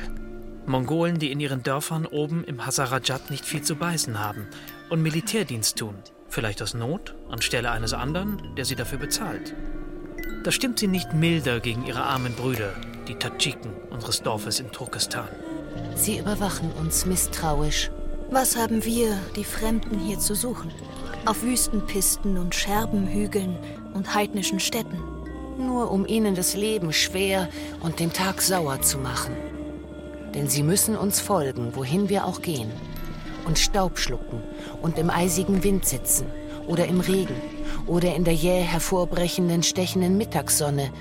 Mongolen, 0.65 1.19
die 1.19 1.31
in 1.31 1.39
ihren 1.39 1.63
Dörfern 1.63 2.05
oben 2.05 2.43
im 2.43 2.65
Hazarajat 2.65 3.31
nicht 3.31 3.45
viel 3.45 3.61
zu 3.61 3.75
beißen 3.75 4.19
haben 4.19 4.47
und 4.89 5.01
Militärdienst 5.01 5.77
tun. 5.77 5.95
Vielleicht 6.27 6.61
aus 6.61 6.73
Not, 6.73 7.15
anstelle 7.29 7.71
eines 7.71 7.93
anderen, 7.93 8.55
der 8.55 8.65
sie 8.65 8.75
dafür 8.75 8.99
bezahlt. 8.99 9.55
Da 10.43 10.51
stimmt 10.51 10.79
sie 10.79 10.87
nicht 10.87 11.13
milder 11.13 11.59
gegen 11.59 11.85
ihre 11.85 12.03
armen 12.03 12.33
Brüder, 12.33 12.73
die 13.07 13.15
Tadschiken 13.15 13.71
unseres 13.89 14.21
Dorfes 14.21 14.59
in 14.59 14.71
Turkestan. 14.71 15.27
Sie 15.95 16.19
überwachen 16.19 16.71
uns 16.79 17.05
misstrauisch. 17.05 17.91
Was 18.29 18.55
haben 18.55 18.85
wir, 18.85 19.17
die 19.35 19.43
Fremden, 19.43 19.97
hier 19.99 20.19
zu 20.19 20.35
suchen? 20.35 20.71
Auf 21.25 21.41
Wüstenpisten 21.41 22.37
und 22.37 22.53
Scherbenhügeln 22.53 23.57
und 23.93 24.13
heidnischen 24.13 24.59
Städten. 24.59 24.99
Nur 25.59 25.91
um 25.91 26.07
ihnen 26.07 26.35
das 26.35 26.55
Leben 26.55 26.93
schwer 26.93 27.49
und 27.81 27.99
den 27.99 28.13
Tag 28.13 28.41
sauer 28.41 28.81
zu 28.81 28.97
machen. 28.97 29.35
Denn 30.33 30.47
sie 30.47 30.63
müssen 30.63 30.95
uns 30.95 31.19
folgen, 31.19 31.75
wohin 31.75 32.07
wir 32.07 32.25
auch 32.25 32.41
gehen. 32.41 32.71
Und 33.45 33.59
Staub 33.59 33.99
schlucken 33.99 34.41
und 34.81 34.97
im 34.97 35.09
eisigen 35.09 35.61
Wind 35.63 35.83
sitzen 35.83 36.27
oder 36.65 36.87
im 36.87 37.01
Regen 37.01 37.35
oder 37.87 38.15
in 38.15 38.23
der 38.23 38.35
jäh 38.35 38.61
hervorbrechenden, 38.61 39.61
stechenden 39.61 40.17
Mittagssonne. 40.17 40.91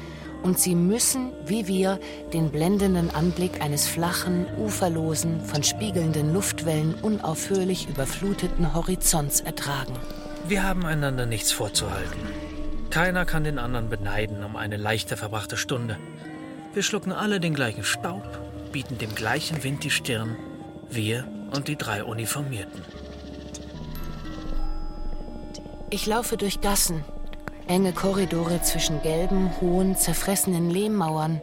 Und 0.43 0.59
sie 0.59 0.75
müssen, 0.75 1.31
wie 1.47 1.69
wir, 1.69 2.01
den 2.33 2.51
blendenden 2.51 3.11
Anblick 3.11 3.61
eines 3.61 3.87
flachen, 3.87 4.47
uferlosen, 4.59 5.41
von 5.41 5.63
spiegelnden 5.63 6.33
Luftwellen 6.33 6.95
unaufhörlich 7.01 7.89
überfluteten 7.89 8.75
Horizonts 8.75 9.41
ertragen. 9.41 9.95
Wir 10.49 10.65
haben 10.65 10.85
einander 10.85 11.27
nichts 11.27 11.53
vorzuhalten. 11.53 12.48
Keiner 12.91 13.27
kann 13.27 13.45
den 13.45 13.59
anderen 13.59 13.89
beneiden 13.91 14.43
um 14.45 14.57
eine 14.57 14.77
leichter 14.77 15.17
verbrachte 15.17 15.57
Stunde. 15.57 15.99
Wir 16.73 16.83
schlucken 16.83 17.13
alle 17.13 17.39
den 17.39 17.55
gleichen 17.55 17.85
Staub, 17.85 18.23
bieten 18.73 18.99
dem 18.99 19.15
gleichen 19.15 19.63
Wind 19.63 19.85
die 19.85 19.91
Stirn, 19.91 20.37
wir 20.89 21.29
und 21.55 21.69
die 21.69 21.77
drei 21.77 22.03
Uniformierten. 22.05 22.83
Ich 25.91 26.07
laufe 26.07 26.37
durch 26.37 26.61
Gassen, 26.61 27.05
enge 27.67 27.93
Korridore 27.93 28.63
zwischen 28.63 29.03
gelben, 29.03 29.51
hohen, 29.61 29.97
zerfressenen 29.97 30.71
Lehmmauern. 30.71 31.43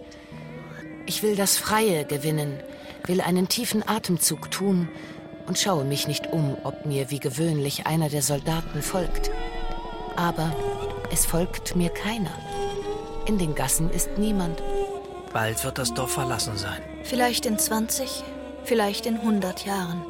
Ich 1.06 1.22
will 1.24 1.36
das 1.36 1.58
Freie 1.58 2.06
gewinnen, 2.06 2.60
will 3.06 3.22
einen 3.22 3.48
tiefen 3.48 3.88
Atemzug 3.88 4.50
tun 4.52 4.90
und 5.48 5.60
schaue 5.60 5.84
mich 5.86 6.08
nicht 6.08 6.28
um, 6.28 6.58
ob 6.64 6.86
mir 6.86 7.12
wie 7.12 7.20
gewöhnlich 7.20 7.86
einer 7.86 8.10
der 8.10 8.24
Soldaten 8.24 8.82
folgt. 8.82 9.30
Aber 10.16 10.56
es 11.12 11.26
folgt 11.26 11.76
mir 11.76 11.90
keiner. 11.90 12.32
In 13.26 13.38
den 13.38 13.56
Gassen 13.56 13.90
ist 13.90 14.18
niemand. 14.18 14.62
Bald 15.34 15.64
wird 15.64 15.78
das 15.78 15.94
Dorf 15.94 16.14
verlassen 16.14 16.58
sein. 16.58 16.82
Vielleicht 17.04 17.46
in 17.46 17.58
20, 17.58 18.24
vielleicht 18.64 19.06
in 19.06 19.16
100 19.18 19.66
Jahren. 19.66 20.04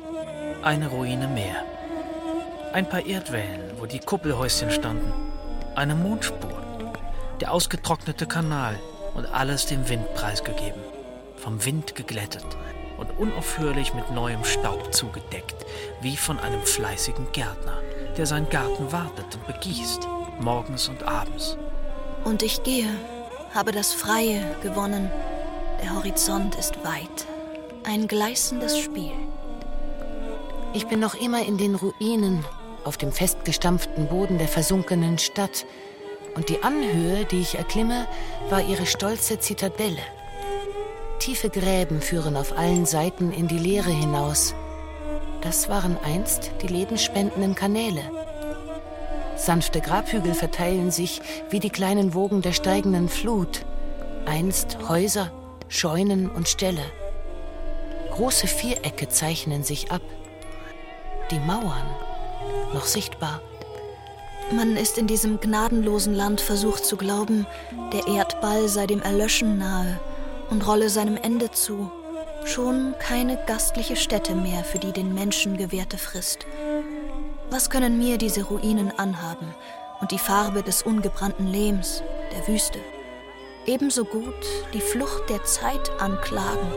Eine 0.62 0.88
Ruine 0.88 1.28
mehr. 1.28 1.64
Ein 2.74 2.90
paar 2.90 3.06
Erdwellen, 3.06 3.72
wo 3.78 3.86
die 3.86 4.00
Kuppelhäuschen 4.00 4.72
standen. 4.72 5.12
Eine 5.76 5.96
Mondspur. 5.96 6.62
Der 7.40 7.52
ausgetrocknete 7.52 8.26
Kanal 8.26 8.80
und 9.14 9.26
alles 9.26 9.66
dem 9.66 9.88
Wind 9.90 10.14
preisgegeben. 10.14 10.82
Vom 11.38 11.64
Wind 11.66 11.96
geglättet 11.96 12.46
und 12.98 13.18
unaufhörlich 13.18 13.94
mit 13.94 14.12
neuem 14.12 14.44
Staub 14.44 14.94
zugedeckt, 14.94 15.66
wie 16.02 16.18
von 16.18 16.40
einem 16.40 16.62
fleißigen 16.62 17.32
Gärtner, 17.32 17.82
der 18.18 18.26
seinen 18.26 18.50
Garten 18.50 18.92
wartet 18.92 19.36
und 19.36 19.48
begießt, 19.48 20.08
morgens 20.40 20.90
und 20.90 21.04
abends. 21.04 21.58
Und 22.24 22.44
ich 22.44 22.64
gehe, 22.64 22.90
habe 23.54 23.72
das 23.72 23.94
Freie 23.94 24.56
gewonnen. 24.62 25.12
Der 25.82 25.96
Horizont 25.96 26.56
ist 26.56 26.84
weit. 26.84 27.28
Ein 27.84 28.08
gleißendes 28.08 28.80
Spiel. 28.80 29.14
Ich 30.74 30.88
bin 30.88 31.00
noch 31.00 31.16
immer 31.16 31.46
in 31.46 31.58
den 31.58 31.76
Ruinen, 31.76 32.44
auf 32.84 32.98
dem 32.98 33.12
festgestampften 33.12 34.08
Boden 34.08 34.38
der 34.38 34.48
versunkenen 34.48 35.18
Stadt. 35.18 35.66
Und 36.36 36.50
die 36.50 36.64
Anhöhe, 36.64 37.26
die 37.26 37.42
ich 37.42 37.56
erklimme, 37.56 38.08
war 38.50 38.62
ihre 38.62 38.86
stolze 38.86 39.40
Zitadelle. 39.40 40.02
Tiefe 41.20 41.50
Gräben 41.50 42.02
führen 42.02 42.36
auf 42.36 42.58
allen 42.58 42.86
Seiten 42.86 43.32
in 43.32 43.48
die 43.48 43.58
Leere 43.58 43.90
hinaus. 43.90 44.54
Das 45.42 45.70
waren 45.70 45.98
einst 46.04 46.52
die 46.62 46.68
lebensspendenden 46.68 47.56
Kanäle. 47.56 48.02
Sanfte 49.36 49.82
Grabhügel 49.82 50.34
verteilen 50.34 50.92
sich 50.92 51.22
wie 51.50 51.60
die 51.60 51.70
kleinen 51.70 52.14
Wogen 52.14 52.42
der 52.42 52.54
steigenden 52.54 53.10
Flut. 53.10 53.66
Einst 54.26 54.78
Häuser, 54.88 55.32
Scheunen 55.68 56.30
und 56.30 56.48
Ställe. 56.48 56.84
Große 58.12 58.48
Vierecke 58.48 59.10
zeichnen 59.10 59.64
sich 59.64 59.92
ab. 59.92 60.02
Die 61.32 61.40
Mauern, 61.40 61.88
noch 62.74 62.86
sichtbar. 62.86 63.42
Man 64.52 64.78
ist 64.78 64.98
in 64.98 65.08
diesem 65.08 65.40
gnadenlosen 65.40 66.14
Land 66.14 66.40
versucht 66.40 66.86
zu 66.86 66.98
glauben, 66.98 67.46
der 67.92 68.08
Erdball 68.08 68.70
sei 68.70 68.86
dem 68.86 69.02
Erlöschen 69.02 69.58
nahe 69.58 70.00
und 70.50 70.66
rolle 70.68 70.90
seinem 70.90 71.18
Ende 71.18 71.52
zu. 71.52 71.92
Schon 72.46 72.94
keine 73.00 73.38
gastliche 73.48 73.96
Stätte 73.96 74.36
mehr 74.36 74.64
für 74.64 74.78
die 74.78 74.92
den 74.92 75.16
Menschen 75.16 75.58
gewährte 75.58 75.98
Frist. 75.98 76.46
Was 77.56 77.70
können 77.70 77.98
mir 77.98 78.18
diese 78.18 78.44
Ruinen 78.44 78.92
anhaben 79.00 79.56
und 80.02 80.12
die 80.12 80.20
Farbe 80.20 80.62
des 80.62 80.84
ungebrannten 80.84 81.48
Lehms, 81.48 82.04
der 82.34 82.46
Wüste? 82.50 82.80
Ebenso 83.66 84.04
gut 84.04 84.46
die 84.74 84.82
Flucht 84.82 85.30
der 85.30 85.42
Zeit 85.46 85.90
anklagen 86.02 86.68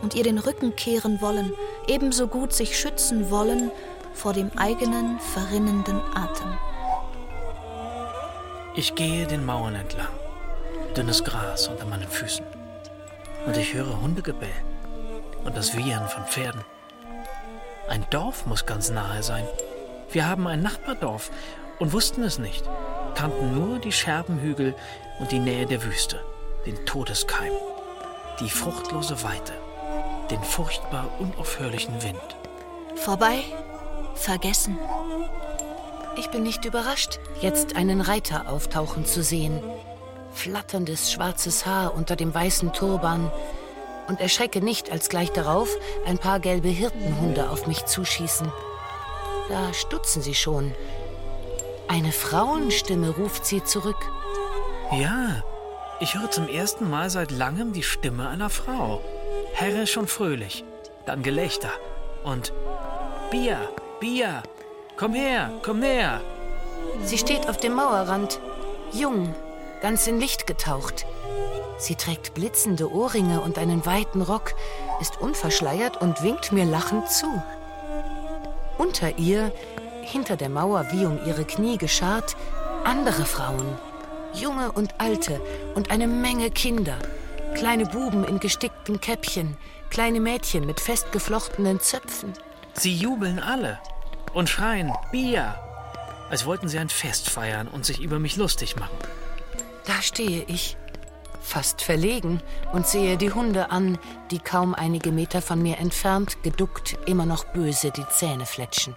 und 0.00 0.14
ihr 0.14 0.22
den 0.22 0.38
Rücken 0.38 0.76
kehren 0.76 1.20
wollen, 1.20 1.54
ebenso 1.88 2.28
gut 2.28 2.52
sich 2.52 2.78
schützen 2.78 3.32
wollen 3.32 3.72
vor 4.14 4.32
dem 4.32 4.56
eigenen 4.56 5.18
verrinnenden 5.18 6.00
Atem. 6.14 6.56
Ich 8.76 8.94
gehe 8.94 9.26
den 9.26 9.44
Mauern 9.44 9.74
entlang, 9.74 10.06
dünnes 10.96 11.24
Gras 11.24 11.66
unter 11.66 11.84
meinen 11.84 12.06
Füßen. 12.06 12.46
Und 13.44 13.56
ich 13.56 13.74
höre 13.74 14.00
Hundegebell 14.00 14.54
und 15.42 15.56
das 15.56 15.76
Wiehern 15.76 16.08
von 16.08 16.22
Pferden. 16.26 16.64
Ein 17.88 18.06
Dorf 18.10 18.46
muss 18.46 18.66
ganz 18.66 18.88
nahe 18.90 19.24
sein. 19.24 19.48
Wir 20.10 20.26
haben 20.26 20.46
ein 20.46 20.62
Nachbardorf 20.62 21.30
und 21.78 21.92
wussten 21.92 22.22
es 22.22 22.38
nicht, 22.38 22.64
kannten 23.14 23.54
nur 23.54 23.78
die 23.78 23.92
Scherbenhügel 23.92 24.74
und 25.20 25.30
die 25.30 25.38
Nähe 25.38 25.66
der 25.66 25.84
Wüste, 25.84 26.24
den 26.64 26.86
Todeskeim, 26.86 27.52
die 28.40 28.48
fruchtlose 28.48 29.22
Weite, 29.22 29.52
den 30.30 30.42
furchtbar 30.42 31.10
unaufhörlichen 31.18 32.02
Wind. 32.02 32.36
Vorbei, 32.94 33.44
vergessen. 34.14 34.78
Ich 36.16 36.30
bin 36.30 36.42
nicht 36.42 36.64
überrascht, 36.64 37.20
jetzt 37.40 37.76
einen 37.76 38.00
Reiter 38.00 38.48
auftauchen 38.48 39.04
zu 39.04 39.22
sehen. 39.22 39.62
Flatterndes 40.32 41.12
schwarzes 41.12 41.66
Haar 41.66 41.94
unter 41.94 42.16
dem 42.16 42.32
weißen 42.32 42.72
Turban. 42.72 43.30
Und 44.08 44.20
erschrecke 44.20 44.62
nicht, 44.62 44.90
als 44.90 45.10
gleich 45.10 45.32
darauf 45.32 45.68
ein 46.06 46.16
paar 46.16 46.40
gelbe 46.40 46.68
Hirtenhunde 46.68 47.50
auf 47.50 47.66
mich 47.66 47.84
zuschießen. 47.84 48.50
Da 49.48 49.72
stutzen 49.72 50.22
sie 50.22 50.34
schon. 50.34 50.74
Eine 51.88 52.12
Frauenstimme 52.12 53.10
ruft 53.10 53.46
sie 53.46 53.64
zurück. 53.64 54.10
Ja, 54.92 55.42
ich 56.00 56.14
höre 56.14 56.30
zum 56.30 56.48
ersten 56.48 56.88
Mal 56.88 57.10
seit 57.10 57.30
langem 57.30 57.72
die 57.72 57.82
Stimme 57.82 58.28
einer 58.28 58.50
Frau. 58.50 59.00
Herrisch 59.52 59.96
und 59.96 60.10
fröhlich, 60.10 60.64
dann 61.06 61.22
Gelächter 61.22 61.70
und 62.24 62.52
Bia, 63.30 63.58
Bia, 64.00 64.42
komm 64.96 65.14
her, 65.14 65.50
komm 65.62 65.80
näher. 65.80 66.20
Sie 67.02 67.18
steht 67.18 67.48
auf 67.48 67.56
dem 67.56 67.74
Mauerrand, 67.74 68.40
jung, 68.92 69.34
ganz 69.80 70.06
in 70.06 70.20
Licht 70.20 70.46
getaucht. 70.46 71.06
Sie 71.78 71.94
trägt 71.94 72.34
blitzende 72.34 72.92
Ohrringe 72.92 73.40
und 73.40 73.58
einen 73.58 73.86
weiten 73.86 74.22
Rock, 74.22 74.54
ist 75.00 75.20
unverschleiert 75.20 76.00
und 76.00 76.22
winkt 76.22 76.52
mir 76.52 76.64
lachend 76.64 77.08
zu. 77.10 77.26
Unter 78.78 79.18
ihr, 79.18 79.52
hinter 80.02 80.36
der 80.36 80.48
Mauer 80.48 80.86
wie 80.92 81.04
um 81.04 81.18
ihre 81.26 81.44
Knie 81.44 81.76
geschart, 81.76 82.36
andere 82.84 83.26
Frauen, 83.26 83.76
junge 84.32 84.72
und 84.72 84.94
alte 84.98 85.40
und 85.74 85.90
eine 85.90 86.06
Menge 86.06 86.50
Kinder, 86.50 86.96
Kleine 87.54 87.86
Buben 87.86 88.22
in 88.22 88.38
gestickten 88.38 89.00
Käppchen, 89.00 89.56
kleine 89.90 90.20
Mädchen 90.20 90.64
mit 90.64 90.78
festgeflochtenen 90.78 91.80
Zöpfen. 91.80 92.32
Sie 92.74 92.94
jubeln 92.94 93.40
alle 93.40 93.80
und 94.32 94.48
schreien 94.48 94.92
Bier, 95.10 95.56
als 96.30 96.46
wollten 96.46 96.68
sie 96.68 96.78
ein 96.78 96.88
Fest 96.88 97.28
feiern 97.28 97.66
und 97.66 97.84
sich 97.84 98.00
über 98.00 98.20
mich 98.20 98.36
lustig 98.36 98.76
machen. 98.76 98.96
Da 99.86 100.00
stehe 100.02 100.44
ich, 100.46 100.76
fast 101.48 101.82
verlegen, 101.82 102.40
und 102.72 102.86
sehe 102.86 103.16
die 103.16 103.32
Hunde 103.32 103.70
an, 103.70 103.98
die 104.30 104.38
kaum 104.38 104.74
einige 104.74 105.10
Meter 105.10 105.42
von 105.42 105.60
mir 105.60 105.78
entfernt, 105.78 106.42
geduckt, 106.42 106.98
immer 107.06 107.26
noch 107.26 107.44
böse 107.44 107.90
die 107.90 108.06
Zähne 108.08 108.46
fletschen. 108.46 108.94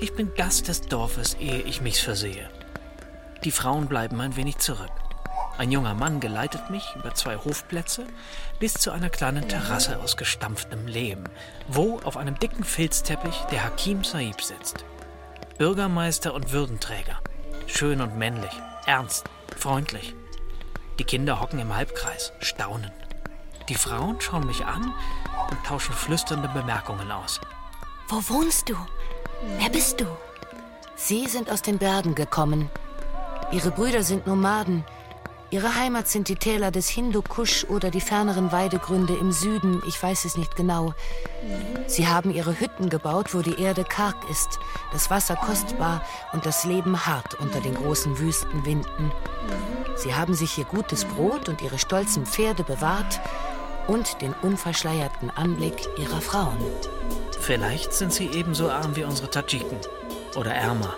Ich 0.00 0.14
bin 0.14 0.34
Gast 0.34 0.68
des 0.68 0.82
Dorfes, 0.82 1.34
ehe 1.34 1.62
ich 1.62 1.80
mich 1.80 2.02
versehe. 2.02 2.50
Die 3.44 3.50
Frauen 3.50 3.86
bleiben 3.86 4.20
ein 4.20 4.36
wenig 4.36 4.58
zurück. 4.58 4.92
Ein 5.58 5.72
junger 5.72 5.94
Mann 5.94 6.20
geleitet 6.20 6.68
mich 6.68 6.84
über 6.96 7.14
zwei 7.14 7.36
Hofplätze 7.36 8.06
bis 8.60 8.74
zu 8.74 8.90
einer 8.90 9.08
kleinen 9.08 9.48
Terrasse 9.48 9.98
aus 10.00 10.18
gestampftem 10.18 10.86
Lehm, 10.86 11.24
wo 11.66 11.98
auf 12.04 12.18
einem 12.18 12.38
dicken 12.38 12.62
Filzteppich 12.62 13.36
der 13.50 13.64
Hakim 13.64 14.04
Saib 14.04 14.42
sitzt. 14.42 14.84
Bürgermeister 15.56 16.34
und 16.34 16.52
Würdenträger. 16.52 17.18
Schön 17.66 18.02
und 18.02 18.18
männlich, 18.18 18.52
ernst, 18.84 19.24
freundlich. 19.56 20.14
Die 20.98 21.04
Kinder 21.04 21.40
hocken 21.40 21.58
im 21.58 21.74
Halbkreis, 21.74 22.32
staunen. 22.40 22.90
Die 23.68 23.74
Frauen 23.74 24.20
schauen 24.20 24.46
mich 24.46 24.64
an 24.64 24.94
und 25.50 25.64
tauschen 25.64 25.94
flüsternde 25.94 26.48
Bemerkungen 26.48 27.10
aus. 27.10 27.40
Wo 28.08 28.16
wohnst 28.28 28.68
du? 28.68 28.76
Wer 29.58 29.68
bist 29.68 30.00
du? 30.00 30.06
Sie 30.94 31.26
sind 31.26 31.50
aus 31.50 31.60
den 31.60 31.78
Bergen 31.78 32.14
gekommen. 32.14 32.70
Ihre 33.52 33.70
Brüder 33.70 34.02
sind 34.02 34.26
Nomaden. 34.26 34.84
Ihre 35.56 35.74
Heimat 35.74 36.06
sind 36.06 36.28
die 36.28 36.36
Täler 36.36 36.70
des 36.70 36.90
Hindukusch 36.90 37.64
oder 37.64 37.90
die 37.90 38.02
ferneren 38.02 38.52
Weidegründe 38.52 39.14
im 39.14 39.32
Süden, 39.32 39.82
ich 39.88 40.02
weiß 40.02 40.26
es 40.26 40.36
nicht 40.36 40.54
genau. 40.54 40.92
Sie 41.86 42.06
haben 42.06 42.30
ihre 42.30 42.60
Hütten 42.60 42.90
gebaut, 42.90 43.32
wo 43.32 43.40
die 43.40 43.58
Erde 43.58 43.82
karg 43.82 44.16
ist, 44.30 44.58
das 44.92 45.08
Wasser 45.08 45.34
kostbar 45.34 46.04
und 46.34 46.44
das 46.44 46.64
Leben 46.64 47.06
hart 47.06 47.40
unter 47.40 47.62
den 47.62 47.74
großen 47.74 48.18
Wüstenwinden. 48.18 49.10
Sie 49.96 50.14
haben 50.14 50.34
sich 50.34 50.58
ihr 50.58 50.66
gutes 50.66 51.06
Brot 51.06 51.48
und 51.48 51.62
ihre 51.62 51.78
stolzen 51.78 52.26
Pferde 52.26 52.62
bewahrt 52.62 53.18
und 53.86 54.20
den 54.20 54.34
unverschleierten 54.42 55.30
Anblick 55.30 55.88
ihrer 55.96 56.20
Frauen. 56.20 56.58
Vielleicht 57.40 57.94
sind 57.94 58.12
sie 58.12 58.26
ebenso 58.26 58.70
arm 58.70 58.94
wie 58.94 59.04
unsere 59.04 59.30
Tadschiken 59.30 59.78
oder 60.36 60.52
ärmer. 60.52 60.92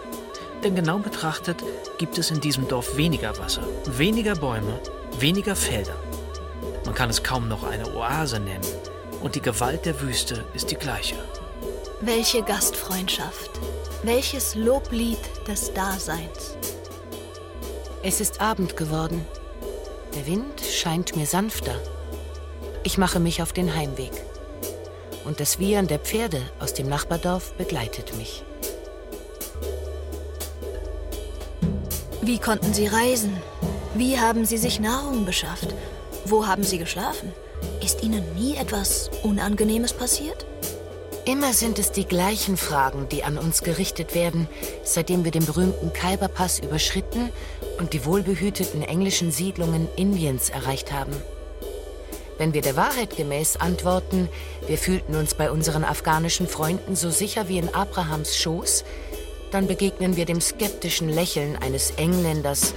Denn 0.63 0.75
genau 0.75 0.99
betrachtet 0.99 1.63
gibt 1.99 2.19
es 2.19 2.31
in 2.31 2.41
diesem 2.41 2.67
Dorf 2.67 2.97
weniger 2.97 3.39
Wasser, 3.39 3.63
weniger 3.87 4.35
Bäume, 4.35 4.81
weniger 5.19 5.55
Felder. 5.55 5.97
Man 6.85 6.95
kann 6.95 7.11
es 7.11 7.23
kaum 7.23 7.49
noch 7.49 7.65
eine 7.65 7.95
Oase 7.95 8.41
nennen. 8.41 8.67
Und 9.21 9.35
die 9.35 9.43
Gewalt 9.43 9.85
der 9.85 10.01
Wüste 10.01 10.45
ist 10.55 10.71
die 10.71 10.77
gleiche. 10.77 11.17
Welche 12.01 12.43
Gastfreundschaft, 12.43 13.51
welches 14.03 14.55
Loblied 14.55 15.19
des 15.47 15.73
Daseins. 15.75 16.57
Es 18.03 18.21
ist 18.21 18.41
Abend 18.41 18.77
geworden. 18.77 19.27
Der 20.15 20.27
Wind 20.27 20.61
scheint 20.61 21.17
mir 21.17 21.27
sanfter. 21.27 21.75
Ich 22.85 22.97
mache 22.97 23.21
mich 23.21 23.43
auf 23.43 23.53
den 23.53 23.75
Heimweg. 23.75 24.13
Und 25.25 25.41
das 25.41 25.59
Wiehern 25.59 25.89
der 25.89 25.99
Pferde 25.99 26.41
aus 26.59 26.75
dem 26.75 26.89
Nachbardorf 26.89 27.55
begleitet 27.55 28.17
mich. 28.17 28.45
Wie 32.29 32.39
konnten 32.39 32.75
Sie 32.75 32.87
reisen? 32.87 33.35
Wie 33.95 34.21
haben 34.21 34.45
Sie 34.45 34.59
sich 34.59 34.81
Nahrung 34.81 35.25
beschafft? 35.25 35.75
Wo 36.27 36.47
haben 36.47 36.63
Sie 36.63 36.77
geschlafen? 36.77 37.33
Ist 37.83 38.03
Ihnen 38.03 38.23
nie 38.35 38.55
etwas 38.55 39.11
Unangenehmes 39.23 39.95
passiert? 39.95 40.45
Immer 41.25 41.55
sind 41.55 41.79
es 41.79 41.91
die 41.91 42.05
gleichen 42.05 42.59
Fragen, 42.59 43.09
die 43.09 43.25
an 43.25 43.39
uns 43.39 43.63
gerichtet 43.63 44.15
werden, 44.15 44.47
seitdem 44.85 45.25
wir 45.25 45.31
den 45.31 45.47
berühmten 45.47 45.91
Khyberpass 45.95 46.59
überschritten 46.59 47.31
und 47.79 47.95
die 47.95 48.05
wohlbehüteten 48.05 48.83
englischen 48.83 49.33
Siedlungen 49.33 49.89
Indiens 49.97 50.51
erreicht 50.51 50.93
haben. 50.93 51.17
Wenn 52.37 52.53
wir 52.53 52.61
der 52.61 52.77
Wahrheit 52.77 53.17
gemäß 53.17 53.57
antworten, 53.57 54.29
wir 54.67 54.77
fühlten 54.77 55.17
uns 55.17 55.33
bei 55.33 55.51
unseren 55.51 55.83
afghanischen 55.83 56.47
Freunden 56.47 56.95
so 56.95 57.09
sicher 57.09 57.49
wie 57.49 57.57
in 57.57 57.75
Abrahams 57.75 58.37
Schoß, 58.37 58.85
dann 59.51 59.67
begegnen 59.67 60.17
wir 60.17 60.25
dem 60.25 60.41
skeptischen 60.41 61.09
Lächeln 61.09 61.57
eines 61.57 61.93
Engländers 61.93 62.75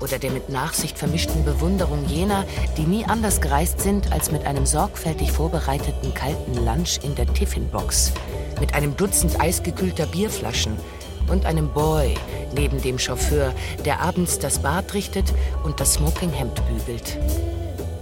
oder 0.00 0.18
der 0.18 0.30
mit 0.30 0.48
Nachsicht 0.48 0.98
vermischten 0.98 1.44
Bewunderung 1.44 2.06
jener, 2.06 2.44
die 2.76 2.82
nie 2.82 3.04
anders 3.04 3.40
gereist 3.40 3.80
sind 3.80 4.12
als 4.12 4.30
mit 4.30 4.44
einem 4.44 4.66
sorgfältig 4.66 5.32
vorbereiteten 5.32 6.12
kalten 6.14 6.54
Lunch 6.64 7.00
in 7.02 7.14
der 7.14 7.26
Tiffinbox, 7.32 8.12
mit 8.60 8.74
einem 8.74 8.96
Dutzend 8.96 9.40
eisgekühlter 9.40 10.06
Bierflaschen 10.06 10.76
und 11.28 11.46
einem 11.46 11.70
Boy 11.70 12.14
neben 12.54 12.80
dem 12.82 12.98
Chauffeur, 12.98 13.54
der 13.84 14.00
abends 14.00 14.38
das 14.38 14.60
Bad 14.60 14.92
richtet 14.94 15.32
und 15.64 15.80
das 15.80 15.94
Smokinghemd 15.94 16.60
bügelt. 16.68 17.18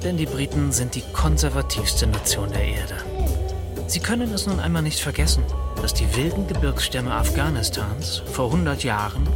Denn 0.03 0.17
die 0.17 0.27
Briten 0.27 0.73
sind 0.73 0.97
die 0.97 1.05
konservativste 1.13 2.09
Nation 2.09 2.51
der 2.51 2.65
Erde. 2.65 3.12
Sie 3.93 4.01
können 4.01 4.33
es 4.33 4.47
nun 4.47 4.59
einmal 4.59 4.81
nicht 4.81 5.01
vergessen, 5.01 5.45
dass 5.83 5.93
die 5.93 6.17
wilden 6.17 6.47
Gebirgsstämme 6.47 7.13
Afghanistans 7.13 8.23
vor 8.25 8.47
100 8.47 8.85
Jahren 8.85 9.29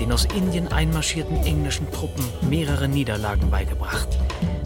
den 0.00 0.10
aus 0.12 0.24
Indien 0.24 0.68
einmarschierten 0.68 1.44
englischen 1.44 1.92
Truppen 1.92 2.24
mehrere 2.40 2.88
Niederlagen 2.88 3.50
beigebracht. 3.50 4.08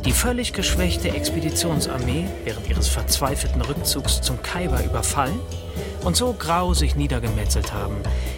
Die 0.04 0.12
völlig 0.12 0.52
geschwächte 0.52 1.08
Expeditionsarmee 1.08 2.26
während 2.44 2.70
ihres 2.70 2.86
verzweifelten 2.86 3.62
Rückzugs 3.62 4.20
zum 4.20 4.40
Khyber 4.44 4.84
überfallen 4.84 5.40
und 6.04 6.14
so 6.14 6.36
grau 6.38 6.72
sich 6.72 6.94
niedergemetzelt 6.94 7.72
haben, 7.72 7.96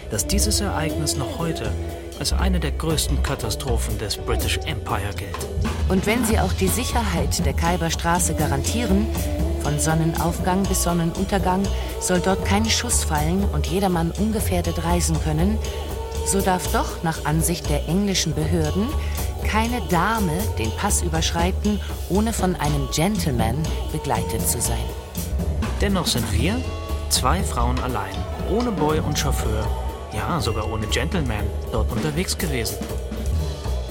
dass 0.09 0.25
dieses 0.25 0.59
Ereignis 0.59 1.17
noch 1.17 1.37
heute 1.37 1.71
als 2.17 2.33
eine 2.33 2.59
der 2.59 2.71
größten 2.71 3.21
Katastrophen 3.21 3.99
des 3.99 4.17
British 4.17 4.57
Empire 4.65 5.13
gilt. 5.15 5.37
Und 5.87 6.07
wenn 6.07 6.25
sie 6.25 6.39
auch 6.39 6.53
die 6.53 6.67
Sicherheit 6.67 7.45
der 7.45 7.53
Khyberstraße 7.53 8.33
garantieren, 8.33 9.05
von 9.65 9.79
Sonnenaufgang 9.79 10.61
bis 10.61 10.83
Sonnenuntergang 10.83 11.63
soll 11.99 12.19
dort 12.19 12.45
kein 12.45 12.69
Schuss 12.69 13.03
fallen 13.03 13.43
und 13.51 13.65
jedermann 13.65 14.11
ungefährdet 14.11 14.83
reisen 14.83 15.19
können, 15.23 15.57
so 16.27 16.39
darf 16.39 16.71
doch 16.71 17.01
nach 17.01 17.25
Ansicht 17.25 17.67
der 17.67 17.87
englischen 17.89 18.35
Behörden 18.35 18.87
keine 19.43 19.81
Dame 19.89 20.37
den 20.59 20.69
Pass 20.77 21.01
überschreiten, 21.01 21.81
ohne 22.09 22.31
von 22.31 22.55
einem 22.57 22.87
Gentleman 22.93 23.57
begleitet 23.91 24.47
zu 24.47 24.61
sein. 24.61 24.85
Dennoch 25.81 26.05
sind 26.05 26.31
wir, 26.31 26.61
zwei 27.09 27.41
Frauen 27.41 27.79
allein, 27.79 28.13
ohne 28.51 28.71
Boy 28.71 28.99
und 28.99 29.17
Chauffeur, 29.17 29.67
ja 30.13 30.39
sogar 30.39 30.71
ohne 30.71 30.85
Gentleman, 30.87 31.43
dort 31.71 31.91
unterwegs 31.91 32.37
gewesen. 32.37 32.77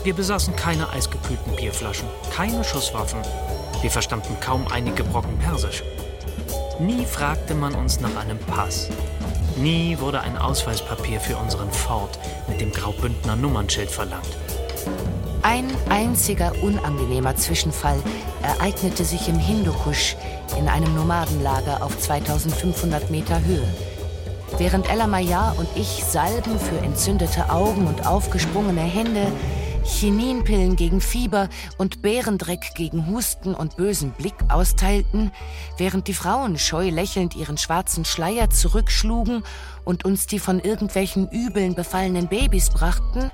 Wir 0.05 0.14
besaßen 0.14 0.55
keine 0.55 0.89
eisgekühlten 0.91 1.57
Bierflaschen, 1.57 2.07
keine 2.31 2.62
Schusswaffen 2.62 3.22
wir 3.85 3.91
verstanden 3.91 4.35
kaum 4.41 4.66
einige 4.68 5.05
Brocken 5.05 5.39
Persisch. 5.39 5.82
Nie 6.80 7.05
fragte 7.05 7.55
man 7.55 7.74
uns 7.74 8.01
nach 8.01 8.16
einem 8.16 8.39
Pass. 8.39 8.89
Nie 9.57 9.99
wurde 10.01 10.22
ein 10.22 10.39
Ausweispapier 10.39 11.20
für 11.20 11.37
unseren 11.37 11.70
Ford 11.70 12.18
mit 12.49 12.62
dem 12.62 12.72
Graubündner 12.72 13.37
Nummernschild 13.37 13.91
verlangt. 13.91 14.39
Ein 15.43 15.70
einziger 15.91 16.53
unangenehmer 16.62 17.37
Zwischenfall 17.37 18.03
ereignete 18.43 19.05
sich 19.05 19.28
im 19.28 19.39
Hindukusch 19.39 20.16
in 20.59 20.66
einem 20.66 20.95
Nomadenlager 20.95 21.82
auf 21.82 21.99
2500 21.99 23.11
Meter 23.11 23.45
Höhe. 23.45 23.68
Während 24.57 24.89
Ella 24.89 25.07
Mayar 25.07 25.57
und 25.59 25.68
ich 25.74 26.03
Salben 26.05 26.59
für 26.59 26.78
entzündete 26.78 27.51
Augen 27.51 27.87
und 27.87 28.07
aufgesprungene 28.07 28.80
Hände 28.80 29.30
Chininpillen 29.85 30.76
gegen 30.76 31.01
Fieber 31.01 31.49
und 31.78 32.03
Bärendreck 32.03 32.74
gegen 32.74 33.07
Husten 33.07 33.55
und 33.55 33.76
bösen 33.76 34.12
Blick 34.12 34.35
austeilten, 34.49 35.30
während 35.76 36.09
die 36.09 36.14
Frauen 36.14 36.59
scheu 36.59 36.89
lächelnd 36.89 37.37
ihren 37.37 37.59
schwarzen 37.59 38.05
Schleier 38.05 38.51
zurückschlugen 38.51 39.45
und 39.85 40.05
uns 40.05 40.26
die 40.26 40.39
von 40.39 40.59
irgendwelchen 40.59 41.28
Übeln 41.30 41.74
befallenen 41.74 42.28
Babys 42.28 42.70
brachten, 42.70 43.30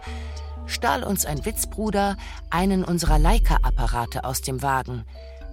stahl 0.67 1.05
uns 1.05 1.25
ein 1.25 1.45
Witzbruder 1.45 2.17
einen 2.51 2.85
unserer 2.85 3.19
Leica-Apparate 3.19 4.25
aus 4.25 4.43
dem 4.43 4.63
Wagen, 4.63 5.05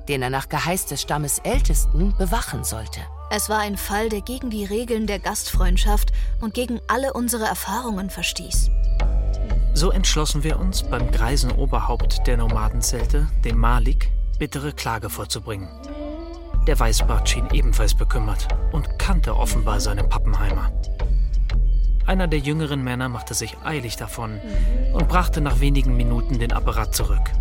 den 0.07 0.21
er 0.21 0.29
nach 0.29 0.49
Geheiß 0.49 0.87
des 0.87 1.01
Stammes 1.01 1.39
Ältesten 1.39 2.15
bewachen 2.17 2.63
sollte. 2.63 2.99
Es 3.29 3.49
war 3.49 3.59
ein 3.59 3.77
Fall, 3.77 4.09
der 4.09 4.21
gegen 4.21 4.49
die 4.49 4.65
Regeln 4.65 5.05
der 5.05 5.19
Gastfreundschaft 5.19 6.11
und 6.41 6.53
gegen 6.53 6.79
alle 6.87 7.13
unsere 7.13 7.45
Erfahrungen 7.45 8.09
verstieß. 8.09 8.71
So 9.77 9.91
entschlossen 9.91 10.43
wir 10.43 10.57
uns, 10.57 10.81
beim 10.81 11.11
greisen 11.11 11.51
Oberhaupt 11.51 12.25
der 12.25 12.37
Nomadenzelte, 12.37 13.27
dem 13.45 13.59
Malik, 13.59 14.09
bittere 14.39 14.73
Klage 14.73 15.07
vorzubringen. 15.07 15.69
Der 16.65 16.79
Weißbart 16.79 17.29
schien 17.29 17.47
ebenfalls 17.53 17.93
bekümmert 17.93 18.47
und 18.71 18.97
kannte 18.97 19.37
offenbar 19.37 19.79
seine 19.79 20.03
Pappenheimer. 20.03 20.71
Einer 22.07 22.27
der 22.27 22.39
jüngeren 22.39 22.83
Männer 22.83 23.07
machte 23.07 23.35
sich 23.35 23.55
eilig 23.63 23.97
davon 23.97 24.39
und 24.93 25.07
brachte 25.07 25.41
nach 25.41 25.59
wenigen 25.59 25.95
Minuten 25.95 26.39
den 26.39 26.53
Apparat 26.53 26.95
zurück. 26.95 27.31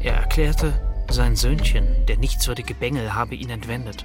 Er 0.00 0.14
erklärte, 0.14 0.72
Sein 1.08 1.36
Söhnchen, 1.36 2.04
der 2.08 2.16
nichtswürdige 2.16 2.74
Bengel, 2.74 3.14
habe 3.14 3.36
ihn 3.36 3.50
entwendet. 3.50 4.04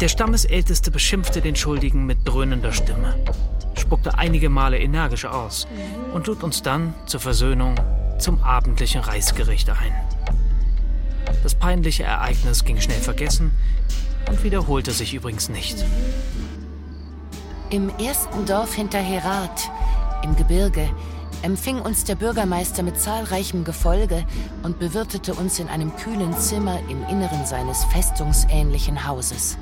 Der 0.00 0.08
Stammesälteste 0.08 0.90
beschimpfte 0.90 1.40
den 1.40 1.54
Schuldigen 1.54 2.04
mit 2.04 2.18
dröhnender 2.24 2.72
Stimme, 2.72 3.14
spuckte 3.78 4.18
einige 4.18 4.48
Male 4.48 4.78
energisch 4.78 5.24
aus 5.24 5.68
und 6.12 6.26
lud 6.26 6.42
uns 6.42 6.62
dann 6.62 6.94
zur 7.06 7.20
Versöhnung 7.20 7.76
zum 8.18 8.42
abendlichen 8.42 9.00
Reisgericht 9.00 9.70
ein. 9.70 9.94
Das 11.44 11.54
peinliche 11.54 12.02
Ereignis 12.02 12.64
ging 12.64 12.80
schnell 12.80 13.00
vergessen 13.00 13.52
und 14.28 14.42
wiederholte 14.42 14.90
sich 14.90 15.14
übrigens 15.14 15.48
nicht. 15.48 15.84
Im 17.70 17.90
ersten 17.98 18.46
Dorf 18.46 18.74
hinter 18.74 18.98
Herat, 18.98 19.70
im 20.24 20.34
Gebirge, 20.34 20.90
empfing 21.42 21.78
uns 21.80 22.02
der 22.02 22.16
Bürgermeister 22.16 22.82
mit 22.82 23.00
zahlreichem 23.00 23.62
Gefolge 23.62 24.24
und 24.64 24.80
bewirtete 24.80 25.34
uns 25.34 25.60
in 25.60 25.68
einem 25.68 25.94
kühlen 25.96 26.36
Zimmer 26.36 26.80
im 26.88 27.04
Inneren 27.04 27.46
seines 27.46 27.84
festungsähnlichen 27.84 29.06
Hauses. 29.06 29.56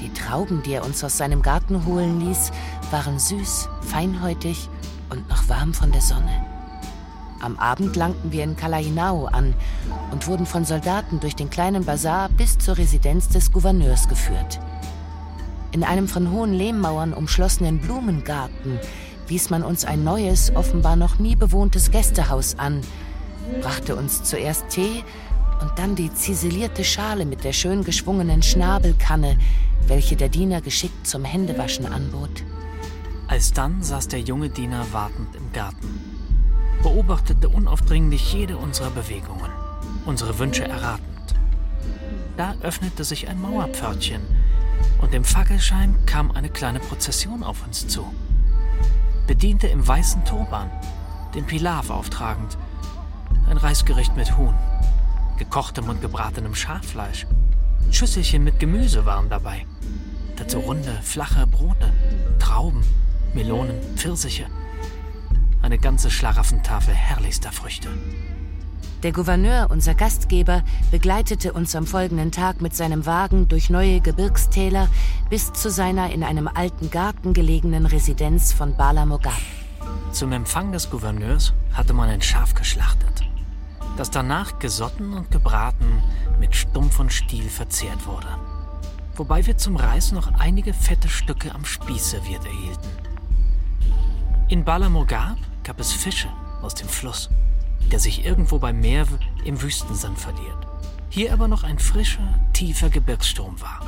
Die 0.00 0.12
Trauben, 0.12 0.62
die 0.62 0.72
er 0.72 0.84
uns 0.84 1.02
aus 1.04 1.16
seinem 1.16 1.42
Garten 1.42 1.86
holen 1.86 2.20
ließ, 2.20 2.52
waren 2.90 3.18
süß, 3.18 3.68
feinhäutig 3.82 4.68
und 5.10 5.28
noch 5.28 5.48
warm 5.48 5.74
von 5.74 5.92
der 5.92 6.00
Sonne. 6.00 6.44
Am 7.40 7.58
Abend 7.58 7.94
langten 7.94 8.32
wir 8.32 8.42
in 8.42 8.56
Kalainao 8.56 9.26
an 9.26 9.54
und 10.10 10.26
wurden 10.26 10.46
von 10.46 10.64
Soldaten 10.64 11.20
durch 11.20 11.36
den 11.36 11.50
kleinen 11.50 11.84
Bazar 11.84 12.30
bis 12.30 12.56
zur 12.58 12.78
Residenz 12.78 13.28
des 13.28 13.52
Gouverneurs 13.52 14.08
geführt. 14.08 14.60
In 15.72 15.84
einem 15.84 16.08
von 16.08 16.30
hohen 16.30 16.54
Lehmmauern 16.54 17.12
umschlossenen 17.12 17.80
Blumengarten 17.80 18.78
wies 19.26 19.50
man 19.50 19.62
uns 19.62 19.84
ein 19.84 20.04
neues, 20.04 20.54
offenbar 20.54 20.96
noch 20.96 21.18
nie 21.18 21.36
bewohntes 21.36 21.90
Gästehaus 21.90 22.58
an, 22.58 22.80
brachte 23.60 23.96
uns 23.96 24.22
zuerst 24.22 24.68
Tee 24.68 25.04
und 25.60 25.78
dann 25.78 25.94
die 25.94 26.12
ziselierte 26.12 26.84
Schale 26.84 27.24
mit 27.24 27.44
der 27.44 27.52
schön 27.52 27.84
geschwungenen 27.84 28.42
Schnabelkanne, 28.42 29.38
welche 29.86 30.16
der 30.16 30.28
Diener 30.28 30.60
geschickt 30.60 31.06
zum 31.06 31.24
Händewaschen 31.24 31.86
anbot. 31.86 32.42
Alsdann 33.28 33.82
saß 33.82 34.08
der 34.08 34.20
junge 34.20 34.50
Diener 34.50 34.86
wartend 34.92 35.34
im 35.34 35.52
Garten, 35.52 36.00
beobachtete 36.82 37.48
unaufdringlich 37.48 38.32
jede 38.32 38.56
unserer 38.56 38.90
Bewegungen, 38.90 39.50
unsere 40.04 40.38
Wünsche 40.38 40.64
erratend. 40.64 41.34
Da 42.36 42.54
öffnete 42.62 43.04
sich 43.04 43.28
ein 43.28 43.40
Mauerpförtchen 43.40 44.20
und 45.00 45.14
im 45.14 45.24
Fackelschein 45.24 45.96
kam 46.06 46.30
eine 46.32 46.50
kleine 46.50 46.80
Prozession 46.80 47.42
auf 47.42 47.64
uns 47.66 47.86
zu. 47.86 48.12
Bediente 49.26 49.68
im 49.68 49.86
weißen 49.86 50.24
Turban, 50.24 50.70
den 51.34 51.46
Pilav 51.46 51.90
auftragend, 51.90 52.58
ein 53.48 53.56
Reisgericht 53.56 54.16
mit 54.16 54.36
Huhn, 54.36 54.54
gekochtem 55.38 55.88
und 55.88 56.00
gebratenem 56.00 56.54
Schaffleisch, 56.54 57.26
Schüsselchen 57.90 58.44
mit 58.44 58.58
Gemüse 58.60 59.06
waren 59.06 59.28
dabei, 59.28 59.66
dazu 60.36 60.58
runde, 60.58 60.98
flache 61.02 61.46
Brote, 61.46 61.92
Trauben, 62.38 62.82
Melonen, 63.34 63.80
Pfirsiche, 63.96 64.46
eine 65.62 65.78
ganze 65.78 66.10
Schlaraffentafel 66.10 66.94
herrlichster 66.94 67.52
Früchte. 67.52 67.88
Der 69.04 69.12
Gouverneur, 69.12 69.66
unser 69.70 69.94
Gastgeber, 69.94 70.62
begleitete 70.90 71.52
uns 71.52 71.76
am 71.76 71.86
folgenden 71.86 72.32
Tag 72.32 72.62
mit 72.62 72.74
seinem 72.74 73.04
Wagen 73.04 73.48
durch 73.48 73.68
neue 73.68 74.00
Gebirgstäler 74.00 74.88
bis 75.28 75.52
zu 75.52 75.68
seiner 75.68 76.10
in 76.10 76.24
einem 76.24 76.48
alten 76.48 76.90
Garten 76.90 77.34
gelegenen 77.34 77.84
Residenz 77.84 78.54
von 78.54 78.76
Bala 78.76 79.04
Mogab. 79.04 79.34
Zum 80.12 80.32
Empfang 80.32 80.72
des 80.72 80.88
Gouverneurs 80.88 81.52
hatte 81.74 81.92
man 81.92 82.08
ein 82.08 82.22
Schaf 82.22 82.54
geschlachtet, 82.54 83.24
das 83.96 84.10
danach 84.10 84.58
gesotten 84.58 85.12
und 85.12 85.30
gebraten 85.30 86.02
mit 86.40 86.54
Stumpf 86.56 86.98
und 86.98 87.12
Stiel 87.12 87.48
verzehrt 87.48 88.06
wurde. 88.06 88.28
Wobei 89.16 89.46
wir 89.46 89.56
zum 89.56 89.76
Reis 89.76 90.12
noch 90.12 90.34
einige 90.34 90.74
fette 90.74 91.08
Stücke 91.08 91.54
am 91.54 91.64
Spieß 91.64 92.10
serviert 92.10 92.44
erhielten. 92.44 92.88
In 94.48 94.64
Bala 94.64 94.88
Mogab 94.88 95.36
gab 95.62 95.80
es 95.80 95.92
Fische 95.92 96.28
aus 96.62 96.74
dem 96.74 96.88
Fluss 96.88 97.30
der 97.90 98.00
sich 98.00 98.24
irgendwo 98.24 98.58
beim 98.58 98.80
Meer 98.80 99.06
im 99.44 99.60
Wüstensand 99.60 100.18
verliert. 100.18 100.66
Hier 101.10 101.32
aber 101.32 101.48
noch 101.48 101.62
ein 101.62 101.78
frischer, 101.78 102.40
tiefer 102.52 102.90
Gebirgssturm 102.90 103.60
war. 103.60 103.80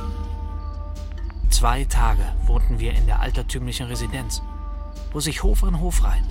Zwei 1.49 1.85
Tage 1.85 2.23
wohnten 2.45 2.79
wir 2.79 2.93
in 2.93 3.05
der 3.05 3.19
altertümlichen 3.19 3.87
Residenz, 3.87 4.41
wo 5.11 5.19
sich 5.19 5.43
Hof 5.43 5.63
an 5.63 5.79
Hof 5.79 6.03
reiht, 6.03 6.23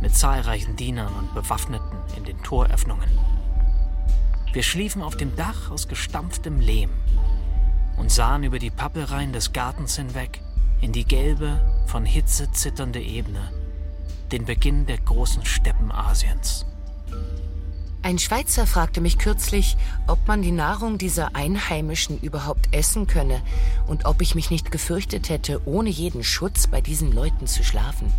mit 0.00 0.16
zahlreichen 0.16 0.76
Dienern 0.76 1.12
und 1.14 1.34
Bewaffneten 1.34 1.98
in 2.16 2.24
den 2.24 2.42
Toröffnungen. 2.42 3.08
Wir 4.52 4.62
schliefen 4.62 5.02
auf 5.02 5.16
dem 5.16 5.36
Dach 5.36 5.70
aus 5.70 5.88
gestampftem 5.88 6.60
Lehm 6.60 6.90
und 7.96 8.10
sahen 8.10 8.42
über 8.42 8.58
die 8.58 8.70
Pappelreihen 8.70 9.32
des 9.32 9.52
Gartens 9.52 9.96
hinweg 9.96 10.40
in 10.80 10.92
die 10.92 11.04
gelbe, 11.04 11.60
von 11.86 12.04
Hitze 12.04 12.50
zitternde 12.52 13.00
Ebene, 13.00 13.52
den 14.32 14.44
Beginn 14.44 14.86
der 14.86 14.98
großen 14.98 15.44
Steppen 15.44 15.92
Asiens. 15.92 16.64
Ein 18.02 18.18
Schweizer 18.18 18.66
fragte 18.66 19.02
mich 19.02 19.18
kürzlich, 19.18 19.76
ob 20.06 20.26
man 20.26 20.40
die 20.40 20.52
Nahrung 20.52 20.96
dieser 20.96 21.36
Einheimischen 21.36 22.18
überhaupt 22.20 22.74
essen 22.74 23.06
könne 23.06 23.42
und 23.86 24.06
ob 24.06 24.22
ich 24.22 24.34
mich 24.34 24.50
nicht 24.50 24.70
gefürchtet 24.70 25.28
hätte, 25.28 25.60
ohne 25.66 25.90
jeden 25.90 26.24
Schutz 26.24 26.66
bei 26.66 26.80
diesen 26.80 27.12
Leuten 27.12 27.46
zu 27.46 27.62
schlafen. 27.62 28.10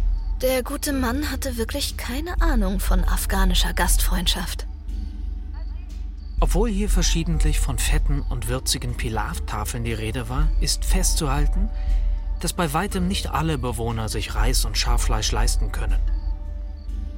Der 0.41 0.63
gute 0.63 0.91
Mann 0.91 1.29
hatte 1.29 1.57
wirklich 1.57 1.97
keine 1.97 2.41
Ahnung 2.41 2.79
von 2.79 3.03
afghanischer 3.03 3.73
Gastfreundschaft. 3.73 4.65
Obwohl 6.39 6.67
hier 6.67 6.89
verschiedentlich 6.89 7.59
von 7.59 7.77
fetten 7.77 8.23
und 8.23 8.47
würzigen 8.47 8.97
Pilavtafeln 8.97 9.83
die 9.83 9.93
Rede 9.93 10.29
war, 10.29 10.47
ist 10.59 10.83
festzuhalten, 10.83 11.69
dass 12.39 12.53
bei 12.53 12.73
weitem 12.73 13.07
nicht 13.07 13.29
alle 13.29 13.59
Bewohner 13.59 14.09
sich 14.09 14.33
Reis 14.33 14.65
und 14.65 14.79
Schaffleisch 14.79 15.31
leisten 15.31 15.71
können. 15.71 15.99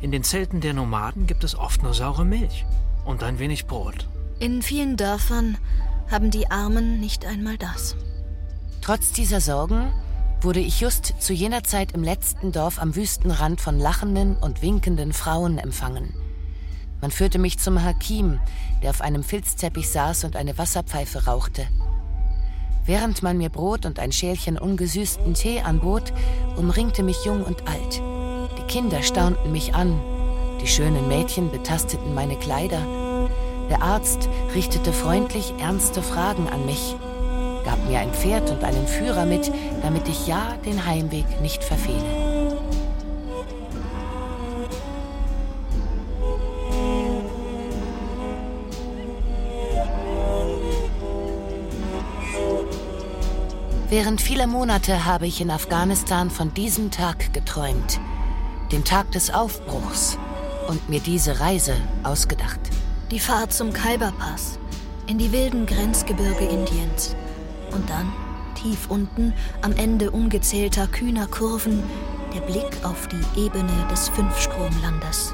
In 0.01 0.11
den 0.11 0.26
Zelten 0.26 0.59
der 0.59 0.74
Nomaden 0.74 1.26
gibt 1.26 1.45
es 1.45 1.55
oft 1.55 1.82
nur 1.82 1.93
saure 1.93 2.26
Milch 2.26 2.65
und 3.05 3.24
ein 3.24 3.39
wenig 3.39 3.67
Brot. 3.67 4.09
In 4.39 4.61
vielen 4.61 4.97
Dörfern 4.97 5.57
haben 6.11 6.30
die 6.30 6.51
Armen 6.51 6.99
nicht 6.99 7.26
einmal 7.26 7.57
das. 7.57 7.95
Trotz 8.82 9.13
dieser 9.13 9.39
Sorgen 9.39 9.93
wurde 10.44 10.60
ich 10.60 10.80
just 10.80 11.14
zu 11.20 11.34
jener 11.34 11.64
Zeit 11.64 11.94
im 11.94 12.04
letzten 12.04 12.52
Dorf 12.52 12.80
am 12.80 12.96
Wüstenrand 12.96 13.62
von 13.62 13.80
lachenden 13.80 14.36
und 14.38 14.62
winkenden 14.62 15.14
Frauen 15.14 15.58
empfangen. 15.58 16.14
Man 17.02 17.12
führte 17.12 17.39
mich 17.39 17.60
zum 17.60 17.84
Hakim, 17.84 18.39
der 18.82 18.89
auf 18.89 19.02
einem 19.02 19.24
Filzteppich 19.24 19.89
saß 19.89 20.24
und 20.24 20.36
eine 20.36 20.58
Wasserpfeife 20.58 21.26
rauchte. 21.26 21.68
Während 22.86 23.24
man 23.24 23.38
mir 23.38 23.50
Brot 23.50 23.86
und 23.86 24.00
ein 24.00 24.12
Schälchen 24.12 24.58
ungesüßten 24.58 25.34
Tee 25.34 25.62
anbot, 25.62 26.14
umringte 26.58 27.04
mich 27.04 27.24
jung 27.26 27.44
und 27.44 27.68
alt. 27.68 28.02
Kinder 28.74 29.04
staunten 29.04 29.52
mich 29.52 29.76
an. 29.76 30.02
Die 30.60 30.68
schönen 30.68 31.08
Mädchen 31.08 31.52
betasteten 31.52 32.16
meine 32.16 32.38
Kleider. 32.38 32.82
Der 33.70 33.84
Arzt 33.84 34.30
richtete 34.56 34.91
freundlich 34.91 35.54
ernste 35.60 36.02
Fragen 36.02 36.50
an 36.50 36.66
mich, 36.66 36.96
gab 37.64 37.84
mir 37.88 37.99
ein 37.99 38.14
Pferd 38.14 38.49
und 38.49 38.64
einen 38.64 38.88
Führer 38.88 39.26
mit, 39.26 39.51
damit 39.82 40.07
ich 40.07 40.28
ja 40.28 40.55
den 40.66 40.86
Heimweg 40.86 41.41
nicht 41.41 41.64
verfehle. 41.64 42.03
Während 53.89 54.22
vieler 54.22 54.47
Monate 54.47 55.05
habe 55.05 55.28
ich 55.28 55.39
in 55.39 55.51
Afghanistan 55.51 56.32
von 56.32 56.53
diesem 56.53 56.89
Tag 56.89 57.32
geträumt 57.32 57.99
den 58.74 58.84
Tag 58.84 59.11
des 59.11 59.32
Aufbruchs 59.32 60.18
und 60.68 60.89
mir 60.89 60.99
diese 60.99 61.39
Reise 61.39 61.76
ausgedacht. 62.01 62.59
Die 63.11 63.20
Fahrt 63.20 63.53
zum 63.53 63.72
Khyberpass, 63.72 64.57
in 65.05 65.20
die 65.20 65.32
wilden 65.32 65.68
Grenzgebirge 65.68 66.45
Indiens. 66.45 67.16
Und 67.74 67.89
dann, 67.89 68.11
tief 68.55 68.88
unten, 68.89 69.34
am 69.61 69.74
Ende 69.74 70.11
ungezählter 70.11 70.88
kühner 70.88 71.28
Kurven, 71.28 71.84
der 72.34 72.41
Blick 72.41 72.84
auf 72.84 73.07
die 73.07 73.39
Ebene 73.39 73.88
des 73.91 74.09
Fünfstromlandes. 74.09 75.34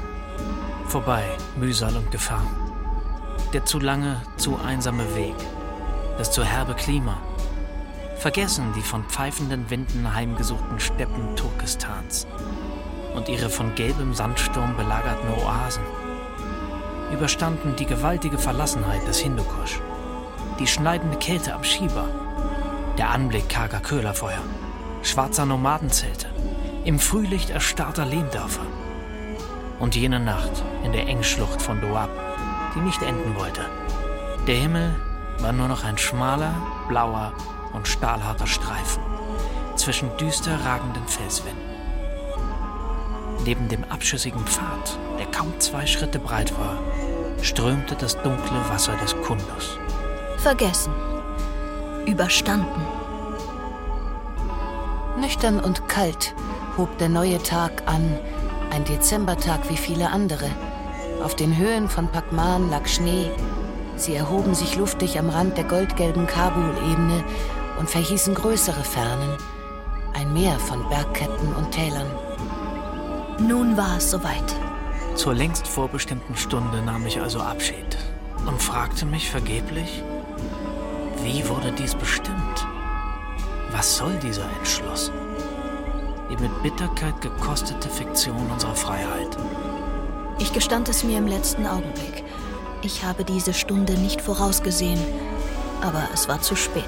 Vorbei, 0.86 1.24
Mühsal 1.56 1.96
und 1.96 2.10
Gefahr. 2.10 2.44
Der 3.52 3.64
zu 3.64 3.78
lange, 3.78 4.20
zu 4.36 4.58
einsame 4.58 5.14
Weg. 5.14 5.34
Das 6.18 6.30
zu 6.30 6.44
herbe 6.44 6.74
Klima. 6.74 7.16
Vergessen 8.16 8.72
die 8.76 8.82
von 8.82 9.04
pfeifenden 9.04 9.70
Winden 9.70 10.14
heimgesuchten 10.14 10.78
Steppen 10.78 11.36
Turkestans 11.36 12.26
und 13.14 13.28
ihre 13.28 13.48
von 13.48 13.74
gelbem 13.74 14.14
Sandsturm 14.14 14.76
belagerten 14.76 15.30
Oasen. 15.42 15.82
Überstanden 17.12 17.74
die 17.76 17.86
gewaltige 17.86 18.38
Verlassenheit 18.38 19.06
des 19.08 19.18
Hindukusch, 19.18 19.80
die 20.58 20.66
schneidende 20.66 21.16
Kälte 21.16 21.54
am 21.54 21.64
Schieber, 21.64 22.08
der 22.98 23.10
Anblick 23.10 23.48
karger 23.48 23.80
Köhlerfeuer, 23.80 24.42
schwarzer 25.02 25.46
Nomadenzelte, 25.46 26.26
im 26.84 26.98
Frühlicht 26.98 27.50
erstarrter 27.50 28.06
Lehmdörfer 28.06 28.66
und 29.78 29.96
jene 29.96 30.20
Nacht 30.20 30.62
in 30.84 30.92
der 30.92 31.06
Engschlucht 31.06 31.60
von 31.60 31.80
Doab, 31.80 32.10
die 32.74 32.80
nicht 32.80 33.02
enden 33.02 33.36
wollte. 33.36 33.62
Der 34.46 34.56
Himmel 34.56 34.94
war 35.38 35.52
nur 35.52 35.68
noch 35.68 35.84
ein 35.84 35.98
schmaler, 35.98 36.54
blauer 36.88 37.32
und 37.72 37.88
stahlharter 37.88 38.46
Streifen 38.46 39.02
zwischen 39.76 40.14
düster 40.18 40.58
ragenden 40.64 41.06
Felswänden. 41.06 41.70
Neben 43.44 43.68
dem 43.68 43.84
abschüssigen 43.84 44.44
Pfad, 44.44 44.98
der 45.18 45.26
kaum 45.26 45.58
zwei 45.58 45.86
Schritte 45.86 46.18
breit 46.18 46.52
war, 46.58 46.78
strömte 47.42 47.94
das 47.94 48.20
dunkle 48.22 48.68
Wasser 48.68 48.94
des 48.98 49.16
Kundus. 49.22 49.78
Vergessen. 50.38 50.92
Überstanden. 52.10 52.82
Nüchtern 55.20 55.60
und 55.60 55.88
kalt 55.88 56.34
hob 56.76 56.98
der 56.98 57.08
neue 57.08 57.40
Tag 57.40 57.84
an, 57.86 58.18
ein 58.72 58.84
Dezembertag 58.84 59.70
wie 59.70 59.76
viele 59.76 60.10
andere. 60.10 60.50
Auf 61.22 61.36
den 61.36 61.56
Höhen 61.56 61.88
von 61.88 62.08
Pakman 62.08 62.68
lag 62.68 62.88
Schnee. 62.88 63.30
Sie 63.94 64.16
erhoben 64.16 64.54
sich 64.54 64.76
luftig 64.76 65.20
am 65.20 65.30
Rand 65.30 65.56
der 65.56 65.64
goldgelben 65.64 66.26
Kabul-Ebene 66.26 67.22
und 67.78 67.88
verhießen 67.88 68.34
größere 68.34 68.82
Fernen. 68.82 69.36
Ein 70.12 70.32
Meer 70.32 70.58
von 70.58 70.88
Bergketten 70.88 71.54
und 71.54 71.70
Tälern. 71.70 72.10
Nun 73.38 73.76
war 73.76 73.98
es 73.98 74.10
soweit. 74.10 74.56
Zur 75.14 75.34
längst 75.34 75.68
vorbestimmten 75.68 76.34
Stunde 76.34 76.82
nahm 76.82 77.06
ich 77.06 77.20
also 77.20 77.38
Abschied 77.38 77.96
und 78.46 78.60
fragte 78.60 79.06
mich 79.06 79.30
vergeblich, 79.30 80.02
wie 81.22 81.48
wurde 81.48 81.72
dies 81.72 81.94
bestimmt? 81.94 82.66
Was 83.72 83.96
soll 83.96 84.14
dieser 84.18 84.48
Entschluss? 84.58 85.12
Die 86.30 86.36
mit 86.36 86.62
Bitterkeit 86.62 87.20
gekostete 87.20 87.88
Fiktion 87.88 88.50
unserer 88.50 88.74
Freiheit. 88.74 89.36
Ich 90.38 90.52
gestand 90.52 90.88
es 90.88 91.04
mir 91.04 91.18
im 91.18 91.26
letzten 91.26 91.66
Augenblick. 91.66 92.24
Ich 92.82 93.04
habe 93.04 93.24
diese 93.24 93.52
Stunde 93.52 93.94
nicht 93.94 94.20
vorausgesehen, 94.20 95.00
aber 95.82 96.08
es 96.14 96.28
war 96.28 96.40
zu 96.40 96.56
spät. 96.56 96.84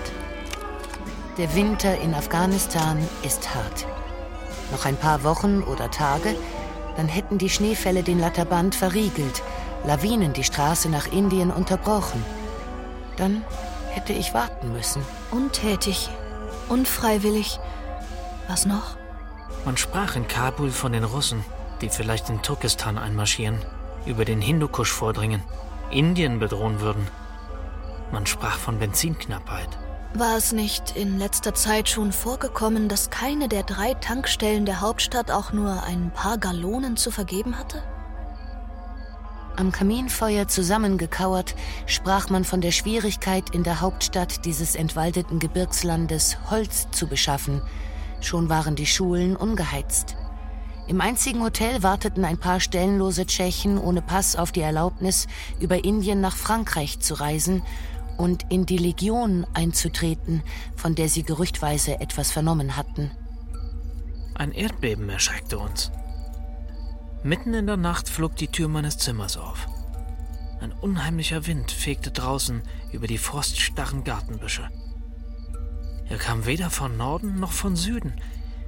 Der 1.39 1.55
Winter 1.55 2.01
in 2.01 2.15
Afghanistan 2.15 2.99
ist 3.23 3.55
hart. 3.55 3.87
Noch 4.71 4.87
ein 4.87 4.97
paar 4.97 5.23
Wochen 5.25 5.63
oder 5.63 5.91
Tage, 5.91 6.35
dann 6.97 7.09
hätten 7.09 7.39
die 7.39 7.51
Schneefälle 7.51 8.03
den 8.03 8.19
Latterband 8.19 8.75
verriegelt, 8.75 9.43
Lawinen 9.85 10.33
die 10.33 10.45
Straße 10.45 10.89
nach 10.89 11.11
Indien 11.13 11.51
unterbrochen. 11.51 12.25
Dann 13.17 13.45
hätte 13.93 14.13
ich 14.13 14.35
warten 14.35 14.73
müssen. 14.73 15.03
Untätig, 15.31 16.09
unfreiwillig. 16.69 17.61
Was 18.49 18.67
noch? 18.67 18.97
Man 19.65 19.77
sprach 19.77 20.17
in 20.17 20.27
Kabul 20.27 20.71
von 20.71 20.93
den 20.93 21.05
Russen, 21.05 21.45
die 21.81 21.89
vielleicht 21.89 22.29
in 22.31 22.43
Turkestan 22.43 22.99
einmarschieren, 22.99 23.59
über 24.07 24.25
den 24.25 24.41
Hindukusch 24.41 24.91
vordringen, 24.91 25.43
Indien 25.91 26.39
bedrohen 26.39 26.81
würden. 26.81 27.07
Man 28.11 28.27
sprach 28.27 28.59
von 28.59 28.79
Benzinknappheit. 28.79 29.69
War 30.15 30.37
es 30.37 30.53
nicht 30.53 30.97
in 30.97 31.19
letzter 31.19 31.55
Zeit 31.55 31.89
schon 31.89 32.13
vorgekommen, 32.13 32.89
dass 32.89 33.11
keine 33.11 33.49
der 33.49 33.63
drei 33.63 33.95
Tankstellen 33.95 34.67
der 34.67 34.81
Hauptstadt 34.81 35.31
auch 35.31 35.53
nur 35.53 35.85
ein 35.85 36.11
paar 36.11 36.37
Gallonen 36.39 36.97
zu 36.97 37.11
vergeben 37.11 37.59
hatte? 37.59 37.83
Am 39.57 39.71
Kaminfeuer 39.71 40.49
zusammengekauert 40.49 41.55
sprach 41.87 42.31
man 42.31 42.45
von 42.45 42.61
der 42.61 42.73
Schwierigkeit, 42.73 43.55
in 43.55 43.63
der 43.63 43.81
Hauptstadt 43.81 44.45
dieses 44.47 44.75
entwaldeten 44.75 45.39
Gebirgslandes 45.39 46.39
Holz 46.51 46.89
zu 46.91 47.07
beschaffen. 47.07 47.61
Schon 48.21 48.49
waren 48.49 48.77
die 48.77 48.87
Schulen 48.87 49.37
ungeheizt. 49.37 50.17
Im 50.89 51.01
einzigen 51.01 51.43
Hotel 51.43 51.83
warteten 51.83 52.25
ein 52.25 52.39
paar 52.39 52.61
stellenlose 52.61 53.27
Tschechen 53.27 53.79
ohne 53.79 54.03
Pass 54.03 54.37
auf 54.37 54.53
die 54.53 54.63
Erlaubnis, 54.63 55.27
über 55.61 55.85
Indien 55.85 56.21
nach 56.21 56.37
Frankreich 56.37 57.01
zu 57.01 57.15
reisen 57.15 57.63
und 58.17 58.45
in 58.51 58.67
die 58.67 58.79
Legion 58.79 59.47
einzutreten, 59.55 60.43
von 60.77 60.95
der 60.95 61.09
sie 61.09 61.23
gerüchtweise 61.23 62.01
etwas 62.01 62.33
vernommen 62.33 62.77
hatten. 62.77 63.11
Ein 64.35 64.53
Erdbeben 64.53 65.09
erschreckte 65.09 65.59
uns. 65.59 65.93
Mitten 67.25 67.55
in 67.55 67.67
der 67.67 67.77
Nacht 67.77 68.09
flog 68.09 68.35
die 68.35 68.49
Tür 68.49 68.67
meines 68.67 68.99
Zimmers 68.99 69.37
auf. 69.37 69.69
Ein 70.61 70.73
unheimlicher 70.73 71.47
Wind 71.47 71.71
fegte 71.71 72.11
draußen 72.11 72.63
über 72.91 73.07
die 73.07 73.19
froststarren 73.19 74.03
Gartenbüsche. 74.03 74.69
Er 76.09 76.19
kam 76.19 76.47
weder 76.47 76.69
von 76.69 76.97
Norden 76.97 77.39
noch 77.39 77.53
von 77.53 77.77
Süden. 77.77 78.15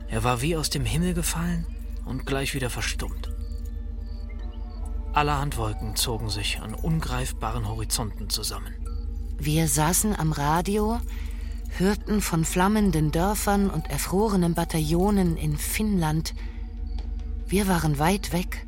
Er 0.08 0.22
war 0.22 0.40
wie 0.40 0.56
aus 0.56 0.70
dem 0.70 0.84
Himmel 0.84 1.14
gefallen 1.14 1.66
und 2.04 2.26
gleich 2.26 2.54
wieder 2.54 2.70
verstummt. 2.70 3.32
Allerhand 5.12 5.56
Wolken 5.56 5.96
zogen 5.96 6.30
sich 6.30 6.60
an 6.60 6.74
ungreifbaren 6.74 7.68
Horizonten 7.68 8.30
zusammen. 8.30 8.74
Wir 9.38 9.66
saßen 9.66 10.16
am 10.16 10.30
Radio, 10.30 11.00
hörten 11.76 12.20
von 12.20 12.44
flammenden 12.44 13.10
Dörfern 13.10 13.68
und 13.68 13.90
erfrorenen 13.90 14.54
Bataillonen 14.54 15.36
in 15.36 15.56
Finnland, 15.56 16.34
wir 17.54 17.68
waren 17.68 18.00
weit 18.00 18.32
weg. 18.32 18.66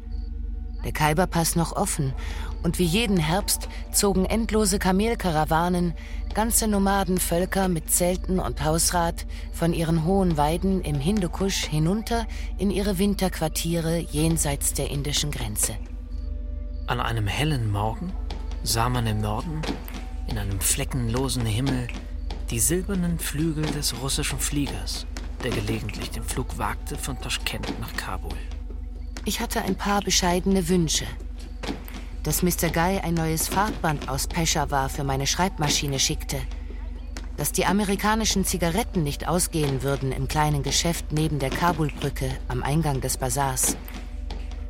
Der 0.84 0.92
Khyberpass 0.92 1.56
noch 1.56 1.72
offen 1.72 2.14
und 2.62 2.78
wie 2.78 2.84
jeden 2.84 3.16
Herbst 3.16 3.68
zogen 3.90 4.24
endlose 4.24 4.78
Kamelkarawanen, 4.78 5.92
ganze 6.34 6.68
Nomadenvölker 6.68 7.66
mit 7.66 7.90
Zelten 7.90 8.38
und 8.38 8.62
Hausrat 8.62 9.26
von 9.52 9.72
ihren 9.72 10.04
hohen 10.04 10.36
Weiden 10.36 10.82
im 10.82 11.00
Hindukusch 11.00 11.64
hinunter 11.64 12.28
in 12.58 12.70
ihre 12.70 12.96
Winterquartiere 12.96 13.98
jenseits 13.98 14.72
der 14.72 14.88
indischen 14.88 15.32
Grenze. 15.32 15.74
An 16.86 17.00
einem 17.00 17.26
hellen 17.26 17.72
Morgen 17.72 18.12
sah 18.62 18.88
man 18.88 19.08
im 19.08 19.20
Norden, 19.20 19.62
in 20.28 20.38
einem 20.38 20.60
fleckenlosen 20.60 21.44
Himmel, 21.44 21.88
die 22.50 22.60
silbernen 22.60 23.18
Flügel 23.18 23.64
des 23.64 24.00
russischen 24.00 24.38
Fliegers, 24.38 25.06
der 25.42 25.50
gelegentlich 25.50 26.12
den 26.12 26.22
Flug 26.22 26.56
wagte 26.56 26.96
von 26.96 27.20
Taschkent 27.20 27.80
nach 27.80 27.92
Kabul. 27.94 28.30
Ich 29.28 29.40
hatte 29.40 29.60
ein 29.62 29.74
paar 29.74 30.02
bescheidene 30.02 30.68
Wünsche. 30.68 31.04
Dass 32.22 32.44
Mr. 32.44 32.70
Guy 32.72 33.00
ein 33.00 33.14
neues 33.14 33.48
Farbband 33.48 34.08
aus 34.08 34.28
Peshawar 34.28 34.88
für 34.88 35.02
meine 35.02 35.26
Schreibmaschine 35.26 35.98
schickte. 35.98 36.40
Dass 37.36 37.50
die 37.50 37.66
amerikanischen 37.66 38.44
Zigaretten 38.44 39.02
nicht 39.02 39.26
ausgehen 39.26 39.82
würden 39.82 40.12
im 40.12 40.28
kleinen 40.28 40.62
Geschäft 40.62 41.06
neben 41.10 41.40
der 41.40 41.50
Kabulbrücke 41.50 42.30
am 42.46 42.62
Eingang 42.62 43.00
des 43.00 43.16
Bazars. 43.16 43.76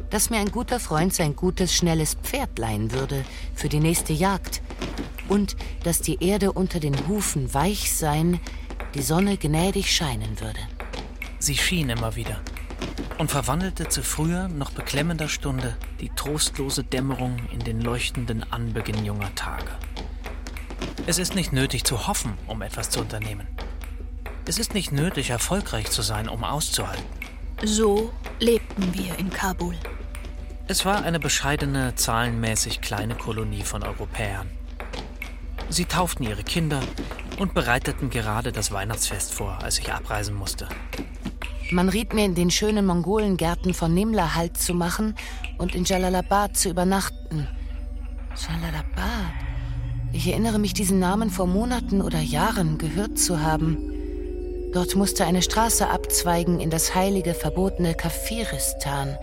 Dass 0.08 0.30
mir 0.30 0.38
ein 0.38 0.50
guter 0.50 0.80
Freund 0.80 1.12
sein 1.12 1.36
gutes, 1.36 1.74
schnelles 1.74 2.14
Pferd 2.14 2.58
leihen 2.58 2.92
würde 2.92 3.26
für 3.54 3.68
die 3.68 3.80
nächste 3.80 4.14
Jagd. 4.14 4.62
Und 5.28 5.54
dass 5.84 6.00
die 6.00 6.24
Erde 6.24 6.52
unter 6.52 6.80
den 6.80 7.06
Hufen 7.08 7.52
weich 7.52 7.92
sein, 7.92 8.40
die 8.94 9.02
Sonne 9.02 9.36
gnädig 9.36 9.94
scheinen 9.94 10.40
würde. 10.40 10.60
Sie 11.40 11.58
schien 11.58 11.90
immer 11.90 12.16
wieder 12.16 12.40
und 13.18 13.30
verwandelte 13.30 13.88
zu 13.88 14.02
früher, 14.02 14.48
noch 14.48 14.70
beklemmender 14.70 15.28
Stunde 15.28 15.76
die 16.00 16.10
trostlose 16.10 16.84
Dämmerung 16.84 17.36
in 17.52 17.60
den 17.60 17.80
leuchtenden 17.80 18.50
Anbeginn 18.52 19.04
junger 19.04 19.34
Tage. 19.34 19.70
Es 21.06 21.18
ist 21.18 21.34
nicht 21.34 21.52
nötig 21.52 21.84
zu 21.84 22.06
hoffen, 22.06 22.34
um 22.46 22.62
etwas 22.62 22.90
zu 22.90 23.00
unternehmen. 23.00 23.46
Es 24.46 24.58
ist 24.58 24.74
nicht 24.74 24.92
nötig, 24.92 25.30
erfolgreich 25.30 25.90
zu 25.90 26.02
sein, 26.02 26.28
um 26.28 26.44
auszuhalten. 26.44 27.04
So 27.64 28.12
lebten 28.38 28.92
wir 28.94 29.18
in 29.18 29.30
Kabul. 29.30 29.74
Es 30.68 30.84
war 30.84 31.04
eine 31.04 31.20
bescheidene, 31.20 31.94
zahlenmäßig 31.94 32.80
kleine 32.80 33.14
Kolonie 33.14 33.62
von 33.62 33.82
Europäern. 33.82 34.50
Sie 35.68 35.84
tauften 35.84 36.24
ihre 36.24 36.42
Kinder 36.42 36.80
und 37.38 37.54
bereiteten 37.54 38.10
gerade 38.10 38.52
das 38.52 38.72
Weihnachtsfest 38.72 39.34
vor, 39.34 39.58
als 39.62 39.78
ich 39.78 39.92
abreisen 39.92 40.34
musste. 40.34 40.68
Man 41.70 41.88
riet 41.88 42.14
mir, 42.14 42.24
in 42.24 42.36
den 42.36 42.50
schönen 42.50 42.86
Mongolengärten 42.86 43.74
von 43.74 43.92
Nimla 43.92 44.34
Halt 44.34 44.56
zu 44.56 44.72
machen 44.72 45.16
und 45.58 45.74
in 45.74 45.84
Jalalabad 45.84 46.56
zu 46.56 46.68
übernachten. 46.68 47.48
Jalalabad. 48.36 49.32
Ich 50.12 50.28
erinnere 50.28 50.60
mich, 50.60 50.74
diesen 50.74 51.00
Namen 51.00 51.30
vor 51.30 51.46
Monaten 51.46 52.02
oder 52.02 52.20
Jahren 52.20 52.78
gehört 52.78 53.18
zu 53.18 53.40
haben. 53.40 53.78
Dort 54.72 54.94
musste 54.94 55.24
eine 55.24 55.42
Straße 55.42 55.88
abzweigen 55.88 56.60
in 56.60 56.70
das 56.70 56.94
heilige, 56.94 57.34
verbotene 57.34 57.94
Kafiristan. 57.94 59.16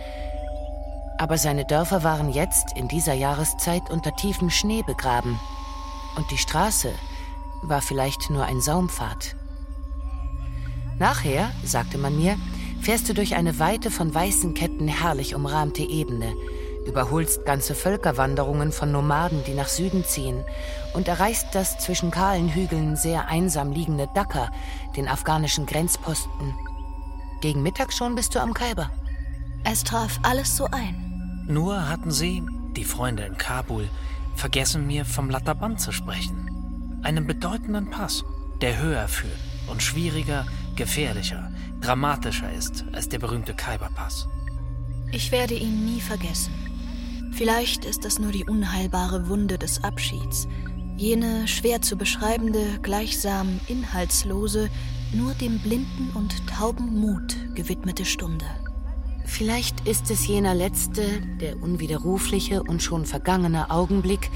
Aber 1.17 1.37
seine 1.37 1.63
Dörfer 1.63 2.03
waren 2.03 2.33
jetzt, 2.33 2.75
in 2.75 2.89
dieser 2.89 3.13
Jahreszeit, 3.13 3.89
unter 3.89 4.13
tiefem 4.15 4.49
Schnee 4.49 4.83
begraben. 4.85 5.39
Und 6.17 6.29
die 6.29 6.37
Straße 6.37 6.91
war 7.61 7.81
vielleicht 7.81 8.29
nur 8.29 8.43
ein 8.43 8.59
Saumpfad. 8.59 9.35
Nachher, 10.99 11.51
sagte 11.63 11.97
man 11.97 12.17
mir, 12.17 12.37
fährst 12.81 13.09
du 13.09 13.13
durch 13.13 13.35
eine 13.35 13.59
Weite 13.59 13.91
von 13.91 14.13
weißen 14.13 14.53
Ketten 14.53 14.87
herrlich 14.87 15.35
umrahmte 15.35 15.83
Ebene, 15.83 16.33
überholst 16.85 17.45
ganze 17.45 17.75
Völkerwanderungen 17.75 18.71
von 18.71 18.91
Nomaden, 18.91 19.43
die 19.45 19.53
nach 19.53 19.67
Süden 19.67 20.03
ziehen, 20.03 20.43
und 20.93 21.07
erreichst 21.07 21.47
das 21.53 21.79
zwischen 21.79 22.11
kahlen 22.11 22.49
Hügeln 22.53 22.95
sehr 22.95 23.27
einsam 23.27 23.71
liegende 23.71 24.07
Dhaka, 24.13 24.51
den 24.95 25.07
afghanischen 25.07 25.65
Grenzposten. 25.65 26.53
Gegen 27.41 27.63
Mittag 27.63 27.93
schon 27.93 28.15
bist 28.15 28.35
du 28.35 28.39
am 28.39 28.53
Khyber. 28.53 28.89
Es 29.63 29.83
traf 29.83 30.19
alles 30.23 30.55
so 30.55 30.65
ein. 30.71 31.45
Nur 31.47 31.89
hatten 31.89 32.11
sie, 32.11 32.43
die 32.75 32.85
Freunde 32.85 33.23
in 33.23 33.37
Kabul, 33.37 33.89
vergessen 34.35 34.87
mir 34.87 35.05
vom 35.05 35.29
Lataband 35.29 35.79
zu 35.79 35.91
sprechen. 35.91 36.99
Einem 37.03 37.27
bedeutenden 37.27 37.89
Pass, 37.89 38.23
der 38.61 38.79
höher 38.79 39.07
führt 39.07 39.39
und 39.67 39.81
schwieriger, 39.81 40.45
gefährlicher, 40.75 41.51
dramatischer 41.81 42.51
ist 42.51 42.85
als 42.93 43.09
der 43.09 43.19
berühmte 43.19 43.53
Khyberpass. 43.53 44.27
Ich 45.11 45.31
werde 45.31 45.53
ihn 45.53 45.85
nie 45.85 46.01
vergessen. 46.01 46.53
Vielleicht 47.33 47.85
ist 47.85 48.05
es 48.05 48.19
nur 48.19 48.31
die 48.31 48.45
unheilbare 48.45 49.27
Wunde 49.27 49.57
des 49.57 49.83
Abschieds, 49.83 50.47
jene 50.95 51.47
schwer 51.47 51.81
zu 51.81 51.97
beschreibende, 51.97 52.79
gleichsam 52.81 53.59
inhaltslose, 53.67 54.69
nur 55.13 55.33
dem 55.33 55.59
blinden 55.59 56.11
und 56.13 56.47
tauben 56.47 56.99
Mut 56.99 57.35
gewidmete 57.55 58.05
Stunde. 58.05 58.45
Vielleicht 59.25 59.87
ist 59.87 60.11
es 60.11 60.27
jener 60.27 60.53
letzte, 60.53 61.21
der 61.39 61.61
unwiderrufliche 61.61 62.61
und 62.63 62.83
schon 62.83 63.05
vergangene 63.05 63.71
Augenblick, 63.71 64.29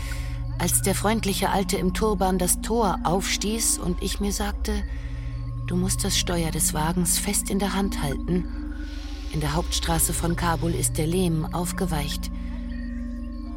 als 0.60 0.82
der 0.82 0.96
freundliche 0.96 1.50
Alte 1.50 1.78
im 1.78 1.94
Turban 1.94 2.38
das 2.38 2.62
Tor 2.62 2.98
aufstieß 3.04 3.78
und 3.80 4.02
ich 4.02 4.20
mir 4.20 4.32
sagte, 4.32 4.74
du 5.68 5.76
musst 5.76 6.04
das 6.04 6.18
Steuer 6.18 6.52
des 6.52 6.74
Wagens 6.74 7.20
fest 7.20 7.50
in 7.50 7.60
der 7.60 7.74
Hand 7.74 8.02
halten. 8.02 8.74
In 9.34 9.42
der 9.42 9.54
Hauptstraße 9.54 10.14
von 10.14 10.36
Kabul 10.36 10.74
ist 10.74 10.98
der 10.98 11.06
Lehm 11.06 11.46
aufgeweicht. 11.54 12.32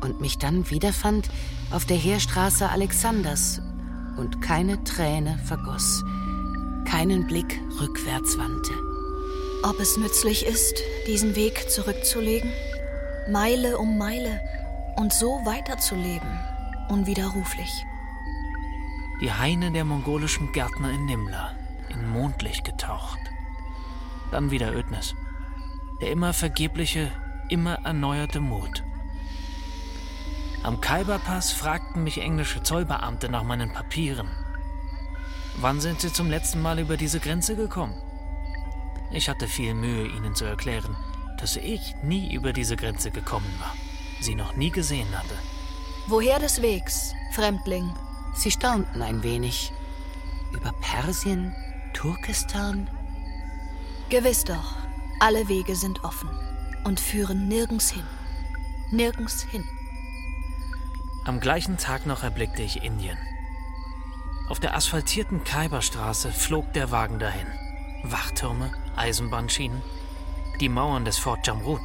Und 0.00 0.20
mich 0.20 0.38
dann 0.38 0.68
wiederfand 0.70 1.28
auf 1.70 1.84
der 1.84 1.96
Heerstraße 1.96 2.68
Alexanders 2.68 3.62
und 4.16 4.42
keine 4.42 4.82
Träne 4.84 5.38
vergoss, 5.44 6.04
keinen 6.84 7.26
Blick 7.26 7.60
rückwärts 7.80 8.36
wandte. 8.36 8.72
Ob 9.62 9.78
es 9.78 9.96
nützlich 9.96 10.46
ist, 10.46 10.74
diesen 11.06 11.36
Weg 11.36 11.70
zurückzulegen, 11.70 12.50
Meile 13.30 13.78
um 13.78 13.98
Meile 13.98 14.40
und 14.96 15.12
so 15.12 15.40
weiterzuleben, 15.44 16.40
unwiderruflich. 16.88 17.70
Die 19.20 19.30
Haine 19.30 19.70
der 19.70 19.84
mongolischen 19.84 20.50
Gärtner 20.52 20.90
in 20.90 21.04
Nimla, 21.04 21.52
in 22.00 22.08
Mondlicht 22.08 22.64
getaucht. 22.64 23.20
Dann 24.30 24.50
wieder 24.50 24.74
Ödnis. 24.74 25.14
Der 26.00 26.10
immer 26.10 26.32
vergebliche, 26.32 27.10
immer 27.48 27.74
erneuerte 27.84 28.40
Mut. 28.40 28.82
Am 30.62 30.80
Khyberpass 30.80 31.52
fragten 31.52 32.04
mich 32.04 32.20
englische 32.20 32.62
Zollbeamte 32.62 33.28
nach 33.28 33.44
meinen 33.44 33.72
Papieren. 33.72 34.28
Wann 35.56 35.80
sind 35.80 36.00
Sie 36.00 36.12
zum 36.12 36.28
letzten 36.30 36.62
Mal 36.62 36.78
über 36.78 36.96
diese 36.96 37.20
Grenze 37.20 37.56
gekommen? 37.56 37.94
Ich 39.10 39.28
hatte 39.28 39.48
viel 39.48 39.74
Mühe, 39.74 40.06
ihnen 40.06 40.34
zu 40.34 40.44
erklären, 40.44 40.96
dass 41.38 41.56
ich 41.56 41.96
nie 42.02 42.32
über 42.32 42.52
diese 42.52 42.76
Grenze 42.76 43.10
gekommen 43.10 43.52
war, 43.58 43.74
sie 44.20 44.34
noch 44.34 44.54
nie 44.54 44.70
gesehen 44.70 45.08
hatte. 45.18 45.34
Woher 46.06 46.38
des 46.38 46.62
Wegs, 46.62 47.14
Fremdling? 47.32 47.92
Sie 48.34 48.50
staunten 48.50 49.02
ein 49.02 49.22
wenig. 49.22 49.72
Über 50.52 50.72
Persien, 50.80 51.54
Turkestan? 51.92 52.88
Gewiss 54.08 54.44
doch, 54.44 54.76
alle 55.20 55.48
Wege 55.48 55.76
sind 55.76 56.04
offen 56.04 56.30
und 56.84 57.00
führen 57.00 57.48
nirgends 57.48 57.90
hin. 57.90 58.06
Nirgends 58.90 59.42
hin. 59.42 59.64
Am 61.24 61.40
gleichen 61.40 61.76
Tag 61.76 62.06
noch 62.06 62.22
erblickte 62.22 62.62
ich 62.62 62.82
Indien. 62.82 63.18
Auf 64.48 64.58
der 64.58 64.74
asphaltierten 64.74 65.44
Khyberstraße 65.44 66.32
flog 66.32 66.72
der 66.72 66.90
Wagen 66.90 67.18
dahin. 67.18 67.46
Wachtürme, 68.02 68.72
Eisenbahnschienen, 68.96 69.82
die 70.60 70.68
Mauern 70.68 71.04
des 71.04 71.18
Fort 71.18 71.46
Jamrud, 71.46 71.82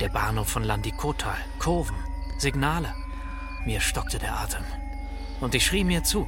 der 0.00 0.08
Bahnhof 0.08 0.48
von 0.48 0.64
Landikotal, 0.64 1.36
Kurven, 1.58 1.96
Signale. 2.38 2.94
Mir 3.66 3.80
stockte 3.80 4.18
der 4.18 4.38
Atem. 4.38 4.64
Und 5.40 5.54
ich 5.54 5.66
schrie 5.66 5.84
mir 5.84 6.02
zu. 6.04 6.26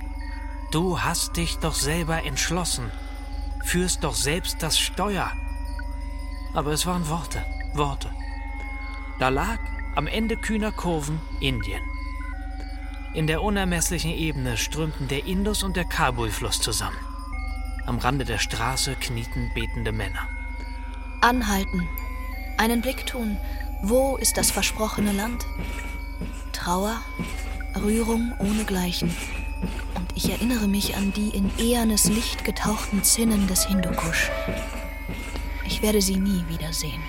Du 0.70 1.00
hast 1.00 1.36
dich 1.36 1.58
doch 1.58 1.74
selber 1.74 2.24
entschlossen. 2.24 2.90
Führst 3.64 4.04
doch 4.04 4.14
selbst 4.14 4.62
das 4.62 4.78
Steuer. 4.78 5.30
Aber 6.54 6.72
es 6.72 6.86
waren 6.86 7.08
Worte, 7.08 7.44
Worte. 7.74 8.10
Da 9.18 9.28
lag 9.28 9.58
am 9.94 10.06
Ende 10.06 10.36
kühner 10.36 10.72
Kurven 10.72 11.20
Indien. 11.40 11.82
In 13.14 13.26
der 13.26 13.42
unermesslichen 13.42 14.10
Ebene 14.10 14.56
strömten 14.56 15.08
der 15.08 15.24
Indus 15.24 15.62
und 15.62 15.76
der 15.76 15.84
Kabul-Fluss 15.84 16.60
zusammen. 16.60 16.98
Am 17.86 17.98
Rande 17.98 18.24
der 18.24 18.38
Straße 18.38 18.96
knieten 18.96 19.50
betende 19.54 19.92
Männer. 19.92 20.28
Anhalten. 21.20 21.88
Einen 22.58 22.82
Blick 22.82 23.06
tun. 23.06 23.38
Wo 23.82 24.16
ist 24.16 24.36
das 24.36 24.50
versprochene 24.50 25.12
Land? 25.12 25.46
Trauer, 26.52 27.00
Rührung 27.76 28.34
ohnegleichen. 28.38 29.14
Und 29.62 30.06
ich 30.14 30.30
erinnere 30.30 30.68
mich 30.68 30.96
an 30.96 31.12
die 31.12 31.30
in 31.30 31.50
ehernes 31.58 32.08
Licht 32.08 32.44
getauchten 32.44 33.02
Zinnen 33.02 33.46
des 33.46 33.66
Hindukusch. 33.66 34.30
Ich 35.66 35.82
werde 35.82 36.00
sie 36.00 36.16
nie 36.16 36.44
wiedersehen. 36.48 37.02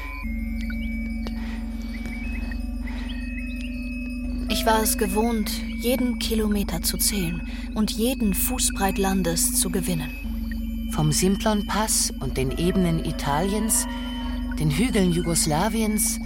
Ich 4.49 4.65
war 4.65 4.81
es 4.81 4.97
gewohnt, 4.97 5.51
jeden 5.81 6.19
Kilometer 6.19 6.81
zu 6.81 6.97
zählen 6.97 7.41
und 7.75 7.91
jeden 7.91 8.33
Fußbreit 8.33 8.97
Landes 8.97 9.59
zu 9.59 9.69
gewinnen. 9.69 10.09
Vom 10.91 11.11
Simplon-Pass 11.11 12.11
und 12.19 12.37
den 12.37 12.57
Ebenen 12.57 13.05
Italiens, 13.05 13.85
den 14.59 14.71
Hügeln 14.71 15.11
Jugoslawiens, 15.11 16.19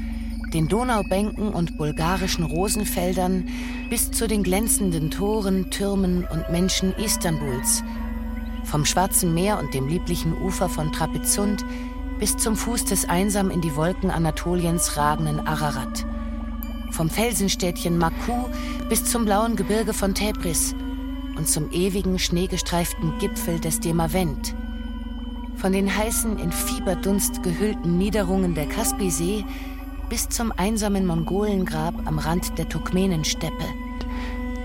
den 0.54 0.68
Donaubänken 0.68 1.50
und 1.50 1.78
bulgarischen 1.78 2.44
Rosenfeldern 2.44 3.46
bis 3.90 4.12
zu 4.12 4.28
den 4.28 4.44
glänzenden 4.44 5.10
Toren, 5.10 5.70
Türmen 5.72 6.26
und 6.26 6.50
Menschen 6.50 6.94
Istanbuls, 6.96 7.84
vom 8.66 8.86
Schwarzen 8.86 9.34
Meer 9.34 9.60
und 9.60 9.74
dem 9.74 9.88
lieblichen 9.88 10.34
Ufer 10.42 10.70
von 10.70 10.92
Trapezunt 10.92 11.66
bis 12.20 12.38
zum 12.38 12.56
Fuß 12.56 12.86
des 12.86 13.08
einsam 13.08 13.50
in 13.50 13.62
die 13.62 13.76
Wolken 13.76 14.12
Anatoliens 14.12 14.98
ragenden 14.98 15.40
Ararat, 15.48 16.06
vom 16.92 17.10
Felsenstädtchen 17.10 17.98
Maku 17.98 18.46
bis 18.90 19.06
zum 19.06 19.26
blauen 19.26 19.56
Gebirge 19.56 19.94
von 19.94 20.14
Tebris 20.14 20.76
und 21.38 21.48
zum 21.48 21.72
ewigen 21.72 22.20
schneegestreiften 22.20 23.14
Gipfel 23.20 23.60
des 23.60 23.80
Demavent, 23.80 24.54
von 25.62 25.74
den 25.74 25.96
heißen, 25.96 26.40
in 26.40 26.52
Fieberdunst 26.52 27.44
gehüllten 27.44 28.00
Niederungen 28.00 28.56
der 28.56 28.66
Kaspisee 28.66 29.46
bis 30.12 30.28
zum 30.28 30.52
einsamen 30.58 31.06
Mongolengrab 31.06 31.94
am 32.04 32.20
Rand 32.20 32.58
der 32.58 32.68
Turkmenensteppe. 32.68 33.64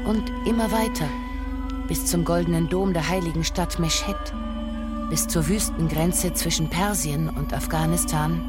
Und 0.04 0.24
immer 0.44 0.72
weiter, 0.72 1.06
bis 1.86 2.04
zum 2.04 2.24
goldenen 2.24 2.68
Dom 2.68 2.92
der 2.92 3.08
heiligen 3.08 3.44
Stadt 3.44 3.78
Mesched, 3.78 4.16
bis 5.08 5.28
zur 5.28 5.46
Wüstengrenze 5.46 6.34
zwischen 6.34 6.68
Persien 6.68 7.28
und 7.28 7.54
Afghanistan, 7.54 8.42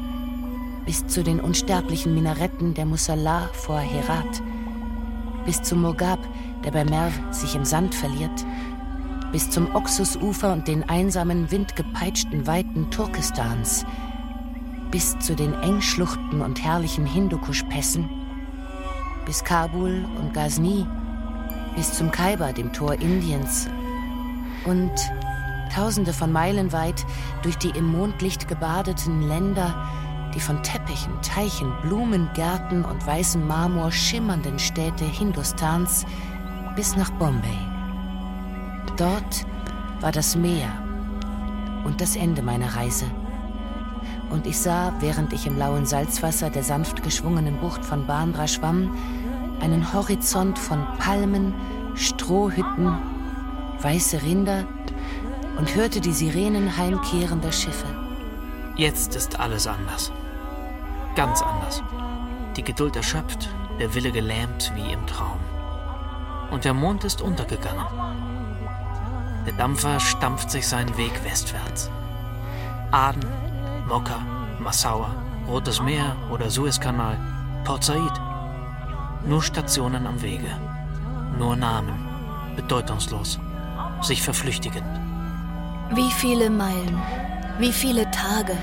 bis 0.86 1.06
zu 1.06 1.22
den 1.22 1.38
unsterblichen 1.38 2.14
Minaretten 2.14 2.74
der 2.74 2.84
Musalla 2.84 3.48
vor 3.52 3.78
Herat, 3.78 4.42
bis 5.46 5.62
zum 5.62 5.82
Murgab, 5.82 6.18
der 6.64 6.72
bei 6.72 6.84
Merv 6.84 7.14
sich 7.30 7.54
im 7.54 7.64
Sand 7.64 7.94
verliert, 7.94 8.44
bis 9.30 9.48
zum 9.50 9.72
Oxusufer 9.72 10.52
und 10.52 10.66
den 10.66 10.88
einsamen, 10.88 11.48
windgepeitschten 11.52 12.48
Weiten 12.48 12.90
Turkestans, 12.90 13.86
bis 14.90 15.18
zu 15.18 15.34
den 15.34 15.54
Engschluchten 15.54 16.40
und 16.40 16.62
herrlichen 16.62 17.06
Hindukusch-Pässen, 17.06 18.08
bis 19.26 19.44
Kabul 19.44 20.04
und 20.18 20.32
Ghazni, 20.32 20.86
bis 21.76 21.92
zum 21.92 22.10
Khyber, 22.10 22.52
dem 22.52 22.72
Tor 22.72 22.94
Indiens 22.94 23.68
und 24.64 24.90
tausende 25.74 26.12
von 26.12 26.32
Meilen 26.32 26.72
weit 26.72 27.04
durch 27.42 27.56
die 27.56 27.70
im 27.70 27.86
Mondlicht 27.86 28.48
gebadeten 28.48 29.22
Länder, 29.28 29.74
die 30.34 30.40
von 30.40 30.62
Teppichen, 30.62 31.12
Teichen, 31.22 31.72
Blumengärten 31.82 32.84
und 32.84 33.06
weißem 33.06 33.46
Marmor 33.46 33.92
schimmernden 33.92 34.58
Städte 34.58 35.04
Hindustans 35.04 36.04
bis 36.76 36.96
nach 36.96 37.10
Bombay. 37.12 37.58
Dort 38.96 39.46
war 40.00 40.12
das 40.12 40.36
Meer 40.36 40.70
und 41.84 42.00
das 42.00 42.16
Ende 42.16 42.42
meiner 42.42 42.74
Reise. 42.74 43.06
Und 44.30 44.46
ich 44.46 44.58
sah, 44.58 44.92
während 45.00 45.32
ich 45.32 45.46
im 45.46 45.58
lauen 45.58 45.86
Salzwasser 45.86 46.50
der 46.50 46.62
sanft 46.62 47.02
geschwungenen 47.02 47.58
Bucht 47.58 47.84
von 47.84 48.06
Bandra 48.06 48.46
schwamm, 48.46 48.90
einen 49.60 49.92
Horizont 49.92 50.58
von 50.58 50.86
Palmen, 50.98 51.54
Strohhütten, 51.94 52.98
weiße 53.80 54.22
Rinder 54.22 54.64
und 55.58 55.74
hörte 55.74 56.00
die 56.00 56.12
Sirenen 56.12 56.76
heimkehrender 56.76 57.52
Schiffe. 57.52 57.86
Jetzt 58.76 59.16
ist 59.16 59.40
alles 59.40 59.66
anders. 59.66 60.12
Ganz 61.16 61.42
anders. 61.42 61.82
Die 62.56 62.62
Geduld 62.62 62.94
erschöpft, 62.94 63.48
der 63.80 63.94
Wille 63.94 64.12
gelähmt 64.12 64.72
wie 64.76 64.92
im 64.92 65.04
Traum. 65.06 65.38
Und 66.50 66.64
der 66.64 66.74
Mond 66.74 67.04
ist 67.04 67.20
untergegangen. 67.20 67.86
Der 69.46 69.52
Dampfer 69.54 69.98
stampft 69.98 70.50
sich 70.50 70.66
seinen 70.66 70.96
Weg 70.96 71.12
westwärts. 71.24 71.90
Aden, 72.90 73.26
Mokka, 73.88 74.20
Massaua, 74.58 75.14
Rotes 75.48 75.80
Meer 75.80 76.14
oder 76.30 76.50
Suezkanal, 76.50 77.16
Port 77.64 77.82
Said. 77.82 78.12
Nur 79.24 79.42
Stationen 79.42 80.06
am 80.06 80.20
Wege. 80.20 80.50
Nur 81.38 81.56
Namen, 81.56 81.94
bedeutungslos, 82.54 83.38
sich 84.02 84.22
verflüchtigend. 84.22 84.84
Wie 85.94 86.10
viele 86.10 86.50
Meilen, 86.50 87.00
wie 87.58 87.72
viele 87.72 88.10
Tage, 88.10 88.58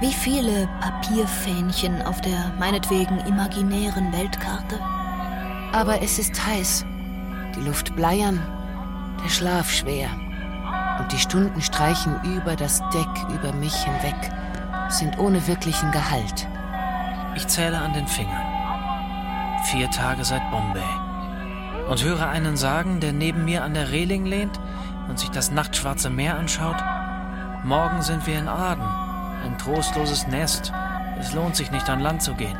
wie 0.00 0.12
viele 0.12 0.68
Papierfähnchen 0.82 2.02
auf 2.02 2.20
der 2.20 2.52
meinetwegen 2.58 3.18
imaginären 3.20 4.12
Weltkarte? 4.12 4.78
Aber 5.72 6.02
es 6.02 6.18
ist 6.18 6.46
heiß, 6.46 6.84
die 7.56 7.62
Luft 7.62 7.96
bleiern, 7.96 8.42
der 9.24 9.30
Schlaf 9.30 9.70
schwer. 9.70 10.10
Und 10.98 11.10
die 11.12 11.18
Stunden 11.18 11.62
streichen 11.62 12.14
über 12.24 12.56
das 12.56 12.80
Deck, 12.90 13.08
über 13.34 13.54
mich 13.54 13.74
hinweg, 13.74 14.32
sind 14.88 15.18
ohne 15.18 15.46
wirklichen 15.46 15.90
Gehalt. 15.90 16.48
Ich 17.34 17.46
zähle 17.48 17.78
an 17.78 17.92
den 17.92 18.06
Fingern. 18.06 18.46
Vier 19.64 19.90
Tage 19.90 20.24
seit 20.24 20.50
Bombay. 20.50 20.80
Und 21.88 22.02
höre 22.02 22.28
einen 22.28 22.56
sagen, 22.56 23.00
der 23.00 23.12
neben 23.12 23.44
mir 23.44 23.62
an 23.62 23.74
der 23.74 23.90
Reling 23.90 24.24
lehnt 24.24 24.58
und 25.08 25.18
sich 25.18 25.30
das 25.30 25.50
nachtschwarze 25.50 26.10
Meer 26.10 26.36
anschaut. 26.36 26.76
Morgen 27.64 28.02
sind 28.02 28.26
wir 28.26 28.38
in 28.38 28.48
Aden. 28.48 28.86
Ein 29.44 29.58
trostloses 29.58 30.26
Nest. 30.26 30.72
Es 31.18 31.32
lohnt 31.32 31.56
sich 31.56 31.70
nicht 31.70 31.88
an 31.88 32.00
Land 32.00 32.22
zu 32.22 32.34
gehen. 32.34 32.58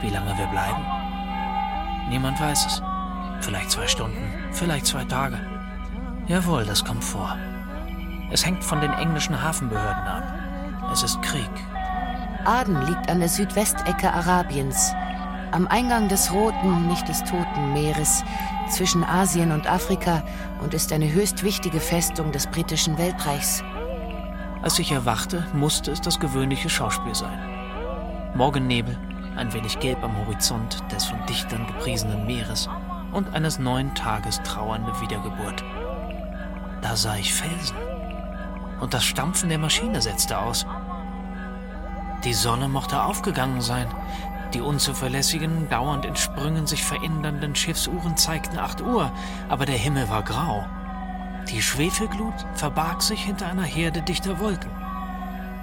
Wie 0.00 0.10
lange 0.10 0.36
wir 0.38 0.46
bleiben? 0.46 0.84
Niemand 2.08 2.40
weiß 2.40 2.66
es. 2.66 2.82
Vielleicht 3.40 3.70
zwei 3.70 3.86
Stunden, 3.86 4.32
vielleicht 4.52 4.86
zwei 4.86 5.04
Tage. 5.04 5.38
Jawohl, 6.26 6.64
das 6.64 6.84
kommt 6.84 7.04
vor. 7.04 7.36
Es 8.30 8.44
hängt 8.44 8.64
von 8.64 8.80
den 8.80 8.92
englischen 8.92 9.42
Hafenbehörden 9.42 10.06
ab. 10.06 10.37
Es 10.92 11.02
ist 11.02 11.20
Krieg. 11.22 11.50
Aden 12.44 12.80
liegt 12.86 13.10
an 13.10 13.20
der 13.20 13.28
Südwestecke 13.28 14.12
Arabiens, 14.12 14.92
am 15.50 15.66
Eingang 15.66 16.08
des 16.08 16.32
Roten, 16.32 16.88
nicht 16.88 17.08
des 17.08 17.22
Toten 17.24 17.72
Meeres, 17.72 18.22
zwischen 18.70 19.04
Asien 19.04 19.52
und 19.52 19.70
Afrika 19.70 20.22
und 20.62 20.74
ist 20.74 20.92
eine 20.92 21.12
höchst 21.12 21.42
wichtige 21.42 21.80
Festung 21.80 22.32
des 22.32 22.46
britischen 22.46 22.98
Weltreichs. 22.98 23.62
Als 24.62 24.78
ich 24.78 24.92
erwachte, 24.92 25.46
musste 25.52 25.90
es 25.90 26.00
das 26.00 26.20
gewöhnliche 26.20 26.68
Schauspiel 26.68 27.14
sein. 27.14 27.38
Morgennebel, 28.34 28.96
ein 29.36 29.52
wenig 29.52 29.78
gelb 29.78 30.02
am 30.02 30.16
Horizont 30.18 30.82
des 30.92 31.04
von 31.04 31.24
Dichtern 31.26 31.66
gepriesenen 31.66 32.26
Meeres 32.26 32.68
und 33.12 33.34
eines 33.34 33.58
neuen 33.58 33.94
Tages 33.94 34.42
trauernde 34.42 35.00
Wiedergeburt. 35.00 35.64
Da 36.82 36.96
sah 36.96 37.16
ich 37.16 37.32
Felsen. 37.32 37.76
Und 38.80 38.94
das 38.94 39.04
Stampfen 39.04 39.48
der 39.48 39.58
Maschine 39.58 40.00
setzte 40.00 40.38
aus. 40.38 40.66
Die 42.24 42.34
Sonne 42.34 42.68
mochte 42.68 43.02
aufgegangen 43.02 43.60
sein. 43.60 43.86
Die 44.54 44.60
unzuverlässigen, 44.60 45.68
dauernd 45.68 46.04
in 46.04 46.16
Sprüngen 46.16 46.66
sich 46.66 46.82
verändernden 46.82 47.54
Schiffsuhren 47.54 48.16
zeigten 48.16 48.58
8 48.58 48.80
Uhr, 48.80 49.12
aber 49.48 49.66
der 49.66 49.76
Himmel 49.76 50.08
war 50.08 50.22
grau. 50.22 50.66
Die 51.50 51.62
Schwefelglut 51.62 52.34
verbarg 52.54 53.02
sich 53.02 53.22
hinter 53.22 53.46
einer 53.46 53.62
Herde 53.62 54.02
dichter 54.02 54.40
Wolken. 54.40 54.70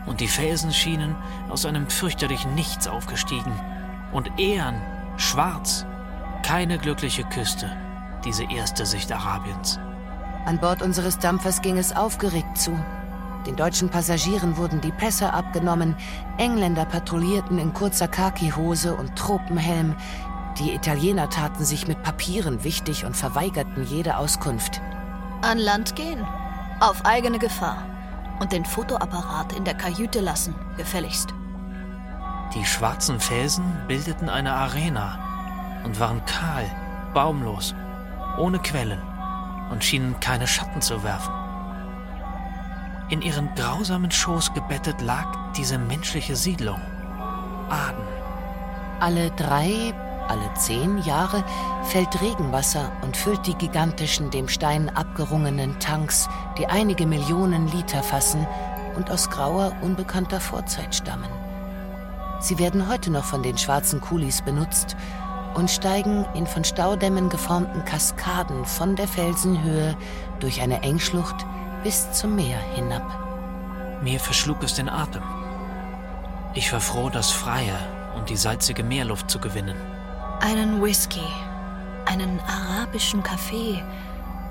Und 0.06 0.20
die 0.20 0.28
Felsen 0.28 0.72
schienen 0.72 1.16
aus 1.50 1.66
einem 1.66 1.90
fürchterlichen 1.90 2.54
Nichts 2.56 2.88
aufgestiegen. 2.88 3.60
Und 4.12 4.40
Ehren, 4.40 4.82
schwarz, 5.18 5.86
keine 6.44 6.78
glückliche 6.78 7.24
Küste, 7.24 7.76
diese 8.24 8.44
erste 8.52 8.86
Sicht 8.86 9.12
Arabiens. 9.12 9.80
An 10.46 10.60
Bord 10.60 10.84
unseres 10.84 11.18
Dampfers 11.18 11.62
ging 11.62 11.78
es 11.78 11.96
aufgeregt 11.96 12.58
zu. 12.58 12.78
Den 13.46 13.56
deutschen 13.56 13.90
Passagieren 13.90 14.58
wurden 14.58 14.82
die 14.82 14.92
Pässe 14.92 15.32
abgenommen, 15.32 15.96
Engländer 16.38 16.86
patrouillierten 16.86 17.60
in 17.60 17.74
kurzer 17.74 18.08
Khakihose 18.08 18.96
und 18.96 19.16
Tropenhelm, 19.16 19.96
die 20.60 20.74
Italiener 20.74 21.30
taten 21.30 21.66
sich 21.66 21.88
mit 21.88 22.02
Papieren 22.02 22.64
wichtig 22.64 23.06
und 23.06 23.16
verweigerten 23.16 23.84
jede 23.84 24.18
Auskunft. 24.18 24.82
An 25.42 25.60
Land 25.60 25.96
gehen, 25.96 26.26
auf 26.80 27.06
eigene 27.06 27.40
Gefahr 27.40 27.84
und 28.40 28.52
den 28.52 28.66
Fotoapparat 28.66 29.54
in 29.54 29.66
der 29.66 29.76
Kajüte 29.76 30.22
lassen, 30.22 30.56
gefälligst. 30.78 31.34
Die 32.56 32.66
schwarzen 32.66 33.20
Felsen 33.20 33.66
bildeten 33.88 34.30
eine 34.30 34.54
Arena 34.54 35.20
und 35.84 36.00
waren 36.00 36.24
kahl, 36.26 36.66
baumlos, 37.14 37.76
ohne 38.38 38.60
Quellen 38.60 39.02
und 39.72 39.84
schienen 39.84 40.20
keine 40.20 40.48
Schatten 40.48 40.82
zu 40.82 41.04
werfen. 41.04 41.45
In 43.08 43.22
ihren 43.22 43.54
grausamen 43.54 44.10
Schoß 44.10 44.56
gebettet 44.56 45.00
lag 45.00 45.28
diese 45.56 45.78
menschliche 45.78 46.36
Siedlung. 46.36 46.82
Aden. 47.70 48.04
Alle 49.00 49.30
drei, 49.32 49.94
alle 50.28 50.52
zehn 50.56 50.98
Jahre 51.04 51.44
fällt 51.84 52.20
Regenwasser 52.20 52.92
und 53.04 53.16
füllt 53.16 53.46
die 53.46 53.54
gigantischen, 53.54 54.32
dem 54.32 54.48
Stein 54.48 54.90
abgerungenen 54.90 55.78
Tanks, 55.80 56.28
die 56.58 56.66
einige 56.66 57.06
Millionen 57.06 57.68
Liter 57.68 58.02
fassen 58.02 58.48
und 58.96 59.12
aus 59.12 59.30
grauer, 59.30 59.74
unbekannter 59.82 60.40
Vorzeit 60.40 60.96
stammen. 60.96 61.30
Sie 62.40 62.58
werden 62.58 62.90
heute 62.90 63.12
noch 63.12 63.26
von 63.26 63.44
den 63.44 63.60
schwarzen 63.60 64.02
Kulis 64.02 64.42
benutzt 64.42 64.98
und 65.54 65.70
steigen 65.70 66.26
in 66.34 66.48
von 66.48 66.64
Staudämmen 66.64 67.30
geformten 67.30 67.86
Kaskaden 67.86 68.66
von 68.66 68.96
der 68.96 69.08
Felsenhöhe 69.08 69.96
durch 70.40 70.62
eine 70.62 70.82
Engschlucht 70.82 71.46
bis 71.86 72.12
zum 72.14 72.36
Meer 72.36 72.58
hinab. 72.74 73.04
Mir 74.02 74.20
verschlug 74.20 74.64
es 74.64 74.74
den 74.74 74.90
Atem. 74.90 75.22
Ich 76.56 76.74
war 76.74 76.82
froh, 76.82 77.12
das 77.12 77.30
Freie 77.30 77.78
und 78.16 78.28
die 78.28 78.38
salzige 78.38 78.84
Meerluft 78.84 79.30
zu 79.30 79.38
gewinnen. 79.38 79.78
Einen 80.40 80.82
Whisky, 80.82 81.28
einen 82.08 82.40
arabischen 82.40 83.22
Kaffee, 83.22 83.84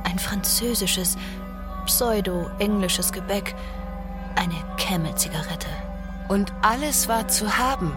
ein 0.05 0.17
französisches, 0.21 1.17
pseudo-englisches 1.87 3.11
Gebäck, 3.11 3.57
eine 4.37 4.55
Camel-Zigarette. 4.77 5.67
Und 6.29 6.53
alles 6.63 7.09
war 7.09 7.27
zu 7.27 7.59
haben. 7.59 7.97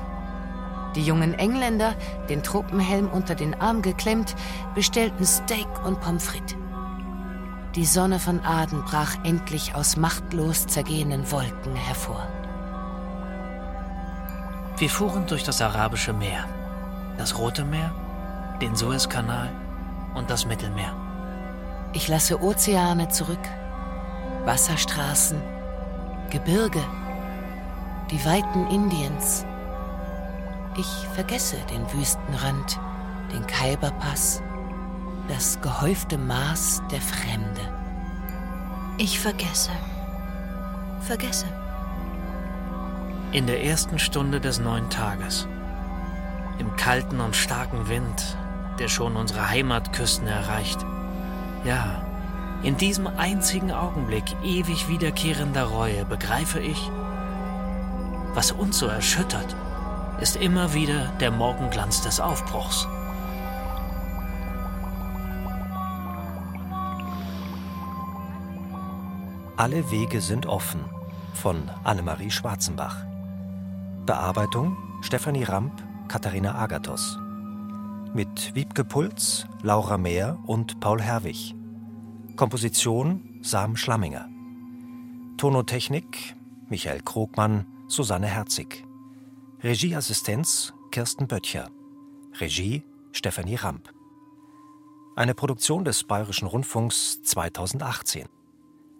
Die 0.95 1.03
jungen 1.03 1.35
Engländer, 1.35 1.93
den 2.27 2.41
Tropenhelm 2.41 3.07
unter 3.07 3.35
den 3.35 3.53
Arm 3.61 3.83
geklemmt, 3.83 4.35
bestellten 4.73 5.27
Steak 5.27 5.67
und 5.85 6.01
Pommes 6.01 6.25
frites. 6.25 6.55
Die 7.77 7.85
Sonne 7.85 8.17
von 8.17 8.43
Aden 8.43 8.83
brach 8.85 9.23
endlich 9.23 9.75
aus 9.75 9.97
machtlos 9.97 10.65
zergehenden 10.65 11.31
Wolken 11.31 11.75
hervor. 11.75 12.27
Wir 14.79 14.89
fuhren 14.89 15.27
durch 15.27 15.43
das 15.43 15.61
Arabische 15.61 16.11
Meer, 16.11 16.45
das 17.19 17.37
Rote 17.37 17.63
Meer, 17.63 17.93
den 18.63 18.75
Suezkanal 18.75 19.51
und 20.15 20.27
das 20.31 20.47
Mittelmeer. 20.47 20.91
Ich 21.93 22.07
lasse 22.07 22.41
Ozeane 22.41 23.09
zurück, 23.09 23.47
Wasserstraßen, 24.45 25.39
Gebirge, 26.31 26.83
die 28.09 28.25
Weiten 28.25 28.65
Indiens. 28.71 29.45
Ich 30.77 31.07
vergesse 31.13 31.57
den 31.69 31.85
Wüstenrand, 31.93 32.79
den 33.31 33.45
Khyberpass, 33.45 34.41
das 35.27 35.59
gehäufte 35.61 36.17
Maß 36.17 36.83
der 36.91 37.01
Fremde. 37.01 37.61
Ich 38.97 39.19
vergesse. 39.19 39.71
Vergesse. 41.01 41.45
In 43.31 43.45
der 43.45 43.63
ersten 43.63 43.99
Stunde 43.99 44.39
des 44.39 44.59
neuen 44.59 44.89
Tages, 44.89 45.47
im 46.59 46.75
kalten 46.77 47.19
und 47.19 47.35
starken 47.35 47.89
Wind, 47.89 48.37
der 48.79 48.87
schon 48.87 49.15
unsere 49.15 49.49
Heimatküsten 49.49 50.27
erreicht. 50.27 50.79
Ja, 51.65 52.01
in 52.63 52.77
diesem 52.77 53.07
einzigen 53.07 53.71
Augenblick 53.71 54.23
ewig 54.43 54.87
wiederkehrender 54.87 55.65
Reue 55.65 56.05
begreife 56.05 56.59
ich, 56.59 56.89
was 58.33 58.51
uns 58.51 58.79
so 58.79 58.87
erschüttert, 58.87 59.55
ist 60.21 60.37
immer 60.37 60.73
wieder 60.73 61.07
der 61.19 61.31
Morgenglanz 61.31 62.01
des 62.01 62.19
Aufbruchs. 62.19 62.87
Alle 69.57 69.89
Wege 69.89 70.21
sind 70.21 70.45
offen 70.45 70.85
von 71.33 71.67
Annemarie 71.83 72.29
Schwarzenbach. 72.29 73.03
Bearbeitung 74.05 74.77
Stefanie 75.01 75.45
Ramp, 75.45 75.83
Katharina 76.07 76.53
Agathos. 76.53 77.17
Mit 78.13 78.53
Wiebke 78.53 78.85
Puls, 78.85 79.47
Laura 79.63 79.97
Mehr 79.97 80.37
und 80.45 80.79
Paul 80.79 81.01
Herwig. 81.01 81.55
Komposition 82.35 83.39
Sam 83.41 83.75
Schlamminger. 83.75 84.29
Tonotechnik 85.37 86.35
Michael 86.69 87.01
Krogmann, 87.01 87.65
Susanne 87.87 88.27
Herzig. 88.27 88.85
Regieassistenz 89.63 90.71
Kirsten 90.91 91.27
Böttcher. 91.27 91.71
Regie 92.39 92.83
Stefanie 93.11 93.55
Ramp. 93.55 93.91
Eine 95.15 95.33
Produktion 95.33 95.83
des 95.83 96.03
Bayerischen 96.03 96.47
Rundfunks 96.47 97.23
2018. 97.23 98.27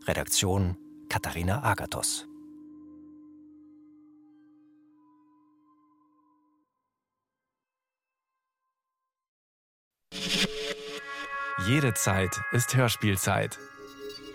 Redaktion 0.08 0.78
Katharina 1.10 1.64
Agathos. 1.64 2.26
Jede 11.68 11.94
Zeit 11.94 12.40
ist 12.54 12.74
Hörspielzeit. 12.74 13.60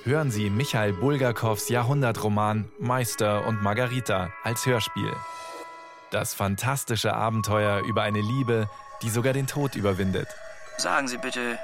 Hören 0.05 0.31
Sie 0.31 0.51
Michael 0.51 0.93
Bulgakows 0.93 1.71
Jahrhundertroman 1.71 2.71
Meister 2.79 3.47
und 3.47 3.63
Margarita 3.63 4.31
als 4.43 4.67
Hörspiel. 4.67 5.11
Das 6.11 6.35
fantastische 6.35 7.15
Abenteuer 7.15 7.81
über 7.87 8.03
eine 8.03 8.21
Liebe, 8.21 8.69
die 9.01 9.09
sogar 9.09 9.33
den 9.33 9.47
Tod 9.47 9.75
überwindet. 9.75 10.29
Sagen 10.77 11.09
Sie 11.09 11.17
bitte, 11.17 11.59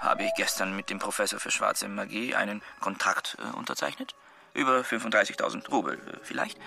habe 0.00 0.24
ich 0.24 0.32
gestern 0.34 0.74
mit 0.74 0.90
dem 0.90 0.98
Professor 0.98 1.38
für 1.38 1.50
schwarze 1.50 1.88
Magie 1.88 2.34
einen 2.34 2.62
Kontrakt 2.80 3.36
äh, 3.38 3.56
unterzeichnet? 3.56 4.14
Über 4.54 4.80
35.000 4.80 5.70
Rubel 5.70 5.94
äh, 5.94 6.16
vielleicht? 6.22 6.58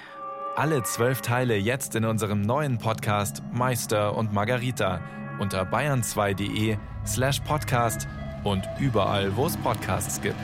Alle 0.55 0.84
zwölf 0.84 1.22
Teile 1.22 1.55
jetzt 1.55 1.95
in 1.95 2.05
unserem 2.05 2.41
neuen 2.41 2.77
Podcast 2.77 3.41
Meister 3.51 4.15
und 4.15 4.34
Margarita 4.34 5.01
unter 5.39 5.64
bayern2.de 5.64 6.77
slash 7.05 7.39
podcast 7.39 8.07
und 8.43 8.64
überall, 8.80 9.35
wo 9.35 9.47
es 9.47 9.57
Podcasts 9.57 10.22
gibt. 10.22 10.39